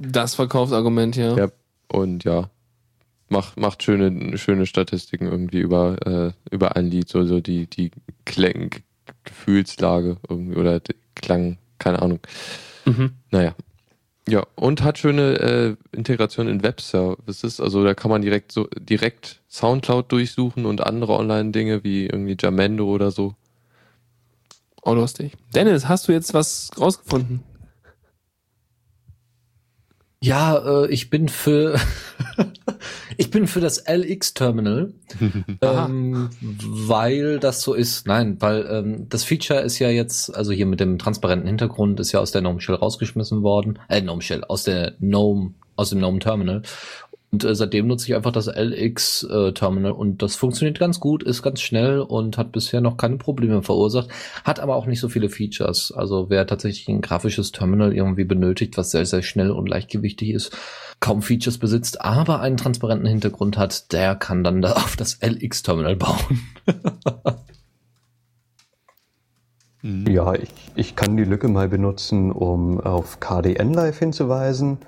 [0.00, 1.36] Das Verkaufsargument, ja.
[1.36, 1.48] Ja.
[1.88, 2.50] und ja,
[3.28, 7.90] macht, macht schöne, schöne Statistiken irgendwie über, äh, über ein Lied, so, so die, die
[8.24, 8.70] Klang,
[9.24, 10.80] Gefühlslage irgendwie oder
[11.14, 12.20] Klang, keine Ahnung.
[12.84, 13.12] Mhm.
[13.30, 13.54] Naja.
[14.26, 17.60] Ja, und hat schöne äh, Integration in Web-Services.
[17.60, 22.86] Also da kann man direkt so direkt Soundcloud durchsuchen und andere Online-Dinge wie irgendwie Jamendo
[22.86, 23.34] oder so.
[24.80, 25.32] Oh, lustig.
[25.54, 27.42] Dennis, hast du jetzt was rausgefunden?
[30.24, 31.78] Ja, äh, ich bin für
[33.18, 34.94] ich bin für das LX-Terminal,
[35.60, 38.06] ähm, weil das so ist.
[38.06, 42.12] Nein, weil ähm, das Feature ist ja jetzt, also hier mit dem transparenten Hintergrund, ist
[42.12, 43.78] ja aus der GNOME Shell rausgeschmissen worden.
[43.88, 46.62] Äh, GNOME Shell, aus der GNOME, aus dem GNOME Terminal.
[47.34, 51.60] Und äh, seitdem nutze ich einfach das LX-Terminal und das funktioniert ganz gut, ist ganz
[51.60, 54.08] schnell und hat bisher noch keine Probleme verursacht,
[54.44, 55.90] hat aber auch nicht so viele Features.
[55.90, 60.56] Also wer tatsächlich ein grafisches Terminal irgendwie benötigt, was sehr, sehr schnell und leichtgewichtig ist,
[61.00, 65.96] kaum Features besitzt, aber einen transparenten Hintergrund hat, der kann dann da auf das LX-Terminal
[65.96, 66.40] bauen.
[70.08, 74.78] Ja, ich, ich kann die Lücke mal benutzen, um auf KDN Live hinzuweisen.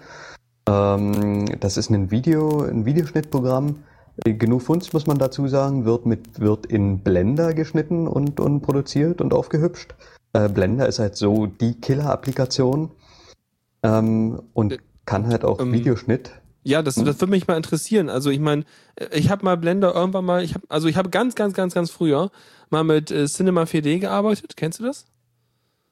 [0.68, 3.84] Ähm, das ist ein Video, ein Videoschnittprogramm.
[4.24, 8.62] Äh, GNU Funds, muss man dazu sagen, wird mit, wird in Blender geschnitten und, und
[8.62, 9.94] produziert und aufgehübscht.
[10.32, 12.90] Äh, Blender ist halt so die Killer-Applikation.
[13.82, 16.32] Ähm, und kann halt auch ähm, Videoschnitt.
[16.64, 18.09] Ja, das, das würde mich mal interessieren.
[18.09, 18.64] Also ich meine,
[19.12, 21.93] ich habe mal Blender irgendwann mal, ich habe, also ich habe ganz, ganz, ganz, ganz
[21.93, 22.32] früher
[22.70, 24.56] mal mit äh, Cinema 4D gearbeitet.
[24.56, 25.06] Kennst du das?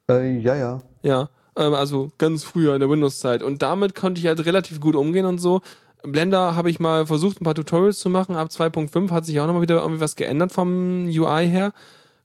[0.09, 0.81] Äh, ja, ja.
[1.01, 3.41] Ja, also ganz früher in der Windows-Zeit.
[3.41, 5.61] Und damit konnte ich halt relativ gut umgehen und so.
[6.03, 8.35] Blender habe ich mal versucht, ein paar Tutorials zu machen.
[8.35, 11.73] Ab 2.5 hat sich auch nochmal wieder irgendwie was geändert vom UI her,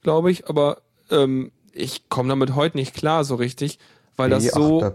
[0.03, 0.49] glaube ich.
[0.49, 0.79] Aber
[1.11, 3.79] ähm, ich komme damit heute nicht klar so richtig,
[4.17, 4.93] weil das so,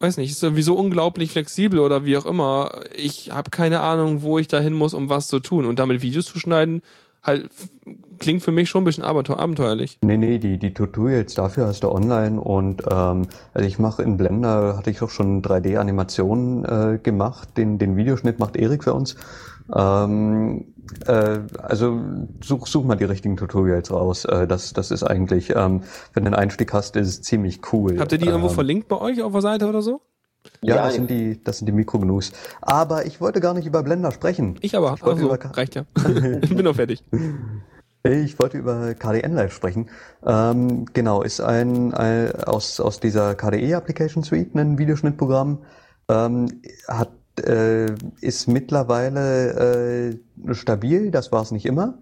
[0.00, 2.82] weiß nicht, ist sowieso unglaublich flexibel oder wie auch immer.
[2.94, 5.64] Ich habe keine Ahnung, wo ich da hin muss, um was zu tun.
[5.64, 6.82] Und damit Videos zu schneiden,
[7.22, 7.50] halt
[8.18, 9.98] klingt für mich schon ein bisschen abenteu abenteuerlich.
[10.02, 14.16] Nee, nee, die, die Tutorials dafür hast du online und ähm, also ich mache in
[14.16, 19.16] Blender, hatte ich auch schon 3D-Animationen äh, gemacht, den, den Videoschnitt macht Erik für uns.
[19.74, 20.72] Ähm,
[21.06, 22.00] äh, also
[22.42, 24.24] such, such mal die richtigen Tutorials raus.
[24.24, 25.82] Äh, das, das ist eigentlich, ähm,
[26.14, 27.98] wenn du einen Einstieg hast, ist es ziemlich cool.
[27.98, 30.00] Habt ihr die irgendwo ähm, verlinkt bei euch auf der Seite oder so?
[30.62, 32.32] Ja, Ja, das sind die, das sind die Mikrognus.
[32.60, 34.58] Aber ich wollte gar nicht über Blender sprechen.
[34.60, 34.94] Ich aber.
[34.96, 35.84] Ich wollte Ach so, über- reicht ja.
[36.42, 37.02] ich bin doch fertig.
[38.04, 39.88] Ich wollte über KDN Live sprechen.
[40.26, 45.58] Ähm, genau, ist ein, ein aus, aus dieser KDE Application Suite ein Videoschnittprogramm.
[46.08, 47.12] Ähm, hat,
[47.46, 51.94] äh, ist mittlerweile äh, stabil, das war es nicht immer.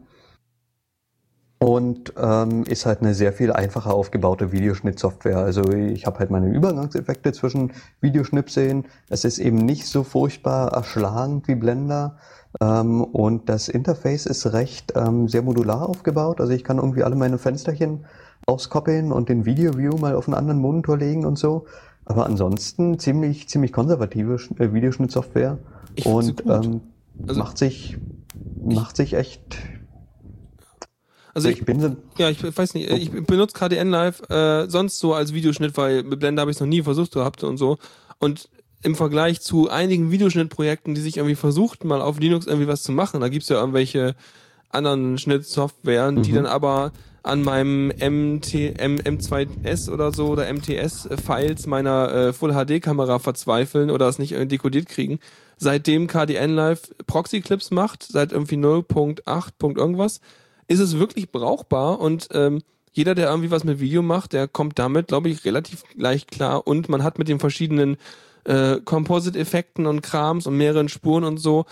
[1.62, 5.36] Und ähm, ist halt eine sehr viel einfacher aufgebaute Videoschnittsoftware.
[5.36, 8.86] Also ich habe halt meine Übergangseffekte zwischen Videoschnipseln.
[9.10, 12.16] Es ist eben nicht so furchtbar erschlagend wie Blender.
[12.62, 16.40] Ähm, und das Interface ist recht ähm, sehr modular aufgebaut.
[16.40, 18.06] Also ich kann irgendwie alle meine Fensterchen
[18.46, 21.66] auskoppeln und den Video View mal auf einen anderen Monitor legen und so.
[22.06, 25.58] Aber ansonsten ziemlich, ziemlich konservative äh, Videoschnittsoftware.
[25.94, 26.80] Ich und ähm,
[27.28, 27.98] Also- macht sich,
[28.64, 29.58] macht sich echt.
[31.34, 34.98] Also ich, ich bin so, ja, ich weiß nicht, ich benutze KDN Live äh, sonst
[34.98, 37.78] so als Videoschnitt, weil mit Blender habe ich es noch nie versucht gehabt und so.
[38.18, 38.48] Und
[38.82, 42.92] im Vergleich zu einigen Videoschnittprojekten, die sich irgendwie versuchten, mal auf Linux irgendwie was zu
[42.92, 44.14] machen, da gibt's ja irgendwelche
[44.70, 46.36] anderen Schnittsoftwaren, die Mhm.
[46.36, 46.92] dann aber
[47.22, 54.18] an meinem MT, M, M2S oder so oder MTS-Files meiner äh, Full-HD-Kamera verzweifeln oder es
[54.18, 55.18] nicht irgendwie dekodiert kriegen.
[55.58, 59.76] Seitdem KDN Live Proxy-Clips macht, seit irgendwie 0.8.
[59.76, 60.20] irgendwas,
[60.70, 64.78] ist es wirklich brauchbar und ähm, jeder, der irgendwie was mit Video macht, der kommt
[64.78, 67.96] damit, glaube ich, relativ leicht klar und man hat mit den verschiedenen
[68.44, 71.66] äh, Composite-Effekten und Krams und mehreren Spuren und so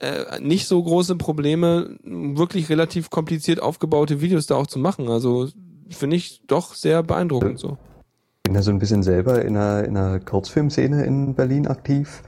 [0.00, 5.08] äh, nicht so große Probleme, wirklich relativ kompliziert aufgebaute Videos da auch zu machen.
[5.08, 5.48] Also
[5.88, 7.78] finde ich doch sehr beeindruckend so.
[8.38, 12.22] Ich bin da so ein bisschen selber in einer, in einer Kurzfilmszene in Berlin aktiv.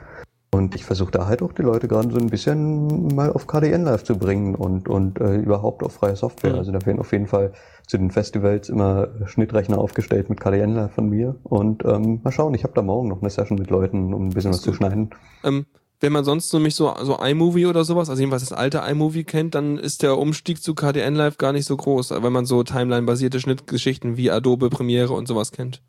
[0.54, 3.84] Und ich versuche da halt auch die Leute gerade so ein bisschen mal auf KDN
[3.84, 6.52] Live zu bringen und, und äh, überhaupt auf freie Software.
[6.52, 6.58] Mhm.
[6.58, 7.52] Also da werden auf jeden Fall
[7.86, 11.36] zu den Festivals immer Schnittrechner aufgestellt mit KDN Live von mir.
[11.44, 14.30] Und ähm, mal schauen, ich habe da morgen noch eine Session mit Leuten, um ein
[14.30, 15.10] bisschen Das was zu schneiden.
[15.42, 15.64] Ähm,
[16.00, 19.54] wenn man sonst nämlich so, so iMovie oder sowas, also jedenfalls das alte iMovie kennt,
[19.54, 23.40] dann ist der Umstieg zu KDN Live gar nicht so groß, wenn man so Timeline-basierte
[23.40, 25.80] Schnittgeschichten wie Adobe Premiere und sowas kennt.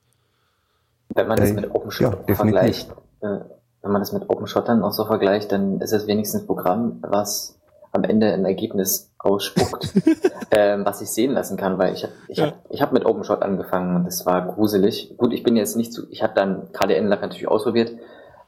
[1.13, 2.35] Wenn man das Äh, mit ja, OpenShot definitiv.
[2.37, 2.91] vergleicht,
[3.21, 3.39] äh,
[3.83, 6.99] wenn man das mit OpenShot dann auch so vergleicht, dann ist es wenigstens ein Programm,
[7.01, 7.59] was
[7.91, 9.93] am Ende ein Ergebnis ausspuckt,
[10.51, 12.47] ähm, was ich sehen lassen kann, weil ich habe ich Ja.
[12.47, 15.13] hab, ich hab mit OpenShot angefangen und das war gruselig.
[15.17, 17.91] Gut, ich bin jetzt nicht zu, ich habe dann KDN Live natürlich ausprobiert,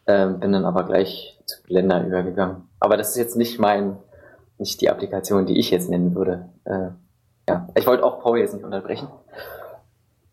[0.07, 2.67] ähm, bin dann aber gleich zu Blender übergegangen.
[2.79, 3.97] Aber das ist jetzt nicht mein,
[4.57, 6.49] nicht die Applikation, die ich jetzt nennen würde.
[6.63, 6.89] Äh,
[7.47, 9.09] ja, ich wollte auch Paul jetzt nicht unterbrechen.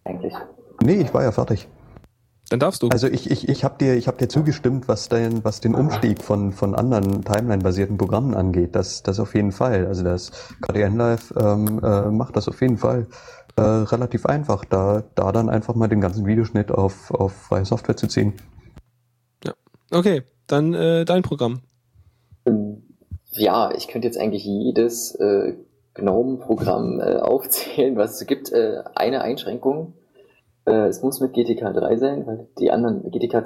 [0.04, 0.34] Eigentlich.
[0.82, 1.68] Nee, ich war ja fertig.
[2.52, 2.88] Dann darfst du.
[2.88, 6.22] Also ich, ich, ich habe dir, ich hab dir zugestimmt, was, den, was den Umstieg
[6.22, 8.74] von, von anderen Timeline-basierten Programmen angeht.
[8.74, 9.86] Das, das auf jeden Fall.
[9.86, 13.06] Also das KDN Live ähm, äh, macht das auf jeden Fall
[13.56, 17.96] äh, relativ einfach, da, da dann einfach mal den ganzen Videoschnitt auf, auf freie Software
[17.96, 18.34] zu ziehen.
[19.90, 21.60] Okay, dann äh, dein Programm.
[22.44, 22.82] Ähm,
[23.30, 25.54] Ja, ich könnte jetzt eigentlich jedes äh,
[25.94, 28.52] GNOME-Programm äh, aufzählen, was es gibt.
[28.52, 29.94] Äh, eine Einschränkung,
[30.66, 33.44] äh, es muss mit GTK 3 sein, weil die anderen GTK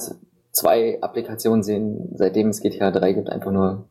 [0.52, 3.84] 2 Applikationen sehen, seitdem es GTK 3 gibt, einfach nur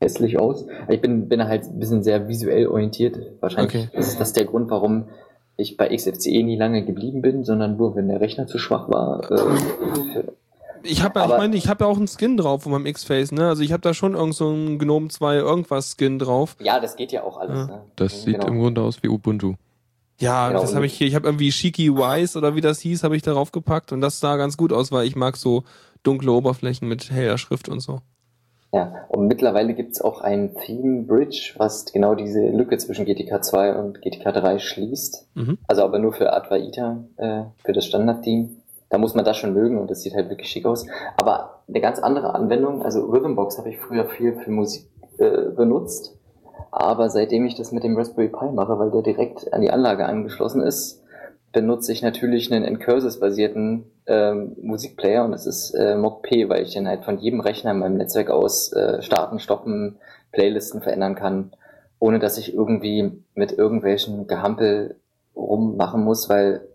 [0.00, 0.66] hässlich aus.
[0.88, 3.18] Ich bin, bin halt ein bisschen sehr visuell orientiert.
[3.40, 3.98] Wahrscheinlich Okay.
[3.98, 5.08] ist das der Grund, warum
[5.56, 9.28] ich bei XFCE nie lange geblieben bin, sondern nur, wenn der Rechner zu schwach war.
[9.30, 10.22] Äh,
[10.84, 13.32] Ich habe ja, ich meine, ich habe ja auch einen Skin drauf von meinem X-Face,
[13.32, 13.48] ne?
[13.48, 16.56] Also ich habe da schon irgend so einen Gnome 2 irgendwas Skin drauf.
[16.60, 17.58] ja, das geht ja auch alles.
[17.58, 17.66] Ja.
[17.66, 17.82] Ne?
[17.96, 18.46] Das sieht Genau.
[18.46, 19.54] im Grunde aus wie Ubuntu.
[20.18, 21.06] Ja, Genau, das habe ich hier.
[21.06, 24.20] Ich habe irgendwie Shiki Wise oder wie das hieß, habe ich darauf gepackt und das
[24.20, 25.64] sah ganz gut aus, weil ich mag so
[26.02, 28.00] dunkle Oberflächen mit heller Schrift und so.
[28.72, 33.74] Ja, und mittlerweile gibt's auch ein Theme Bridge, was genau diese Lücke zwischen GTK 2
[33.76, 35.26] und GTK 3 schließt.
[35.34, 35.58] Mhm.
[35.66, 38.50] Also aber nur für Advaita, äh, für das Standard-Theme.
[38.90, 40.86] Da muss man das schon mögen und das sieht halt wirklich schick aus.
[41.16, 44.86] Aber eine ganz andere Anwendung, also Rhythmbox habe ich früher viel für Musik
[45.18, 46.17] äh, benutzt.
[46.70, 50.06] Aber seitdem ich das mit dem Raspberry Pi mache, weil der direkt an die Anlage
[50.06, 51.02] angeschlossen ist,
[51.52, 56.86] benutze ich natürlich einen Incursus-basierten ähm, Musikplayer und das ist äh, MOCP, weil ich den
[56.86, 59.98] halt von jedem Rechner in meinem Netzwerk aus äh, starten, stoppen,
[60.32, 61.52] Playlisten verändern kann,
[61.98, 64.96] ohne dass ich irgendwie mit irgendwelchen Gehampel
[65.34, 66.68] rummachen muss, weil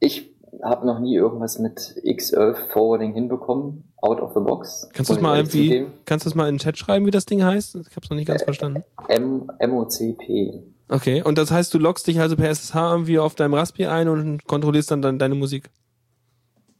[0.00, 0.29] ich
[0.62, 4.88] habe noch nie irgendwas mit X11 Forwarding hinbekommen, out of the box.
[4.92, 7.26] Kannst du das mal irgendwie, kannst du das mal in den Chat schreiben, wie das
[7.26, 7.76] Ding heißt?
[7.76, 8.84] Ich habe es noch nicht ganz verstanden.
[9.08, 10.62] M MOCP.
[10.88, 14.08] Okay, und das heißt, du loggst dich also per SSH irgendwie auf deinem Raspi ein
[14.08, 15.70] und kontrollierst dann, dann deine Musik.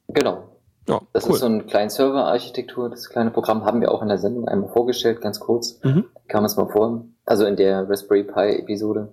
[0.08, 0.44] Genau.
[0.88, 1.34] Ja, Das cool.
[1.34, 2.90] ist so eine kleine Server-Architektur.
[2.90, 5.78] Das kleine Programm haben wir auch in der Sendung einmal vorgestellt, ganz kurz.
[5.84, 6.06] Mhm.
[6.26, 7.04] Kam es mal vor.
[7.24, 9.12] Also in der Raspberry Pi-Episode.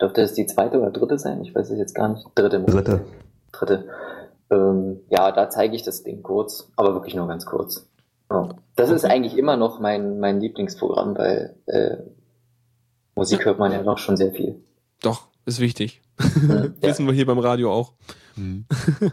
[0.00, 1.42] Dürfte es die zweite oder dritte sein?
[1.42, 2.26] Ich weiß es jetzt gar nicht.
[2.34, 2.60] Dritte.
[2.60, 3.00] Dritte.
[3.58, 3.88] Dritte.
[4.50, 7.88] Ähm, ja, da zeige ich das Ding kurz, aber wirklich nur ganz kurz.
[8.30, 8.48] Ja.
[8.76, 11.96] Das ist eigentlich immer noch mein, mein Lieblingsprogramm, weil äh,
[13.14, 14.56] Musik hört man ja doch schon sehr viel.
[15.02, 16.00] Doch, ist wichtig.
[16.48, 16.64] ja.
[16.80, 17.92] Wissen wir hier beim Radio auch.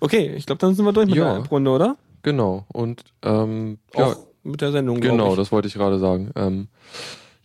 [0.00, 1.38] Okay, ich glaube, dann sind wir durch mit Ja.
[1.38, 1.96] der Runde, oder?
[2.22, 2.66] Genau.
[2.72, 5.00] Und ähm, ja, Auch mit der Sendung.
[5.00, 5.36] genau, ich.
[5.36, 6.30] das wollte ich gerade sagen.
[6.36, 6.68] Ähm,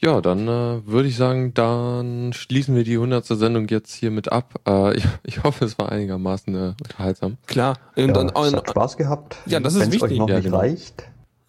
[0.04, 3.26] ja, dann äh, würde ich sagen, dann schließen wir die 100.
[3.26, 4.60] Sendung jetzt hiermit ab.
[4.68, 7.38] Äh, ich, ich hoffe, es war einigermaßen äh, unterhaltsam.
[7.48, 7.78] Klar.
[7.96, 9.38] Und, Ja, dann, es hat Spaß gehabt.
[9.46, 10.18] Ja, das ist Wenn es euch wichtig.
[10.20, 10.58] noch Ja, nicht genau.
[10.58, 11.04] reicht,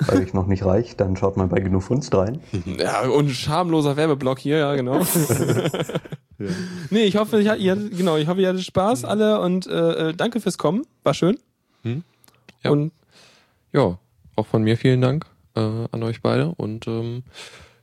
[0.06, 2.40] weil euch noch nicht reicht, dann schaut mal bei Genug Funst rein.
[2.78, 5.00] ja, und schamloser Werbeblock hier, ja, genau.
[6.90, 10.08] Nee, ich hoffe, ich, ihr, hattet- genau, ich hoffe, ihr hattet Spaß alle und äh,
[10.10, 10.84] äh, danke fürs Kommen.
[11.04, 11.38] War schön.
[11.82, 12.02] Hm?
[12.64, 12.70] Ja.
[12.72, 12.90] Und
[13.72, 13.98] Ja,
[14.34, 16.48] auch von mir vielen Dank äh, an euch beide.
[16.56, 17.22] Und ähm,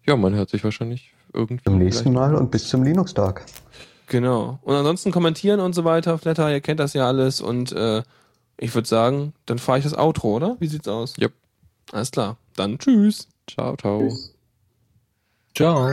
[0.05, 1.63] ja, man hört sich wahrscheinlich irgendwie.
[1.63, 3.45] Zum nächsten Mal und bis zum Linux-Tag.
[4.07, 4.59] genau.
[4.63, 6.17] Und ansonsten kommentieren und so weiter.
[6.17, 7.41] Flatter, ihr kennt das ja alles.
[7.41, 8.03] Und äh,
[8.57, 10.57] ich würde sagen, dann fahre ich das Outro, oder?
[10.59, 11.15] Wie sieht's aus?
[11.19, 11.33] Yep.
[11.91, 12.37] Alles klar.
[12.55, 13.27] Dann tschüss.
[13.47, 14.07] Ciao, ciao.
[14.07, 14.33] Tschüss.
[15.55, 15.91] Ciao.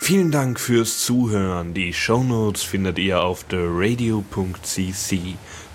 [0.00, 1.74] Vielen Dank fürs Zuhören.
[1.74, 5.36] Die Shownotes findet ihr auf theradio.cc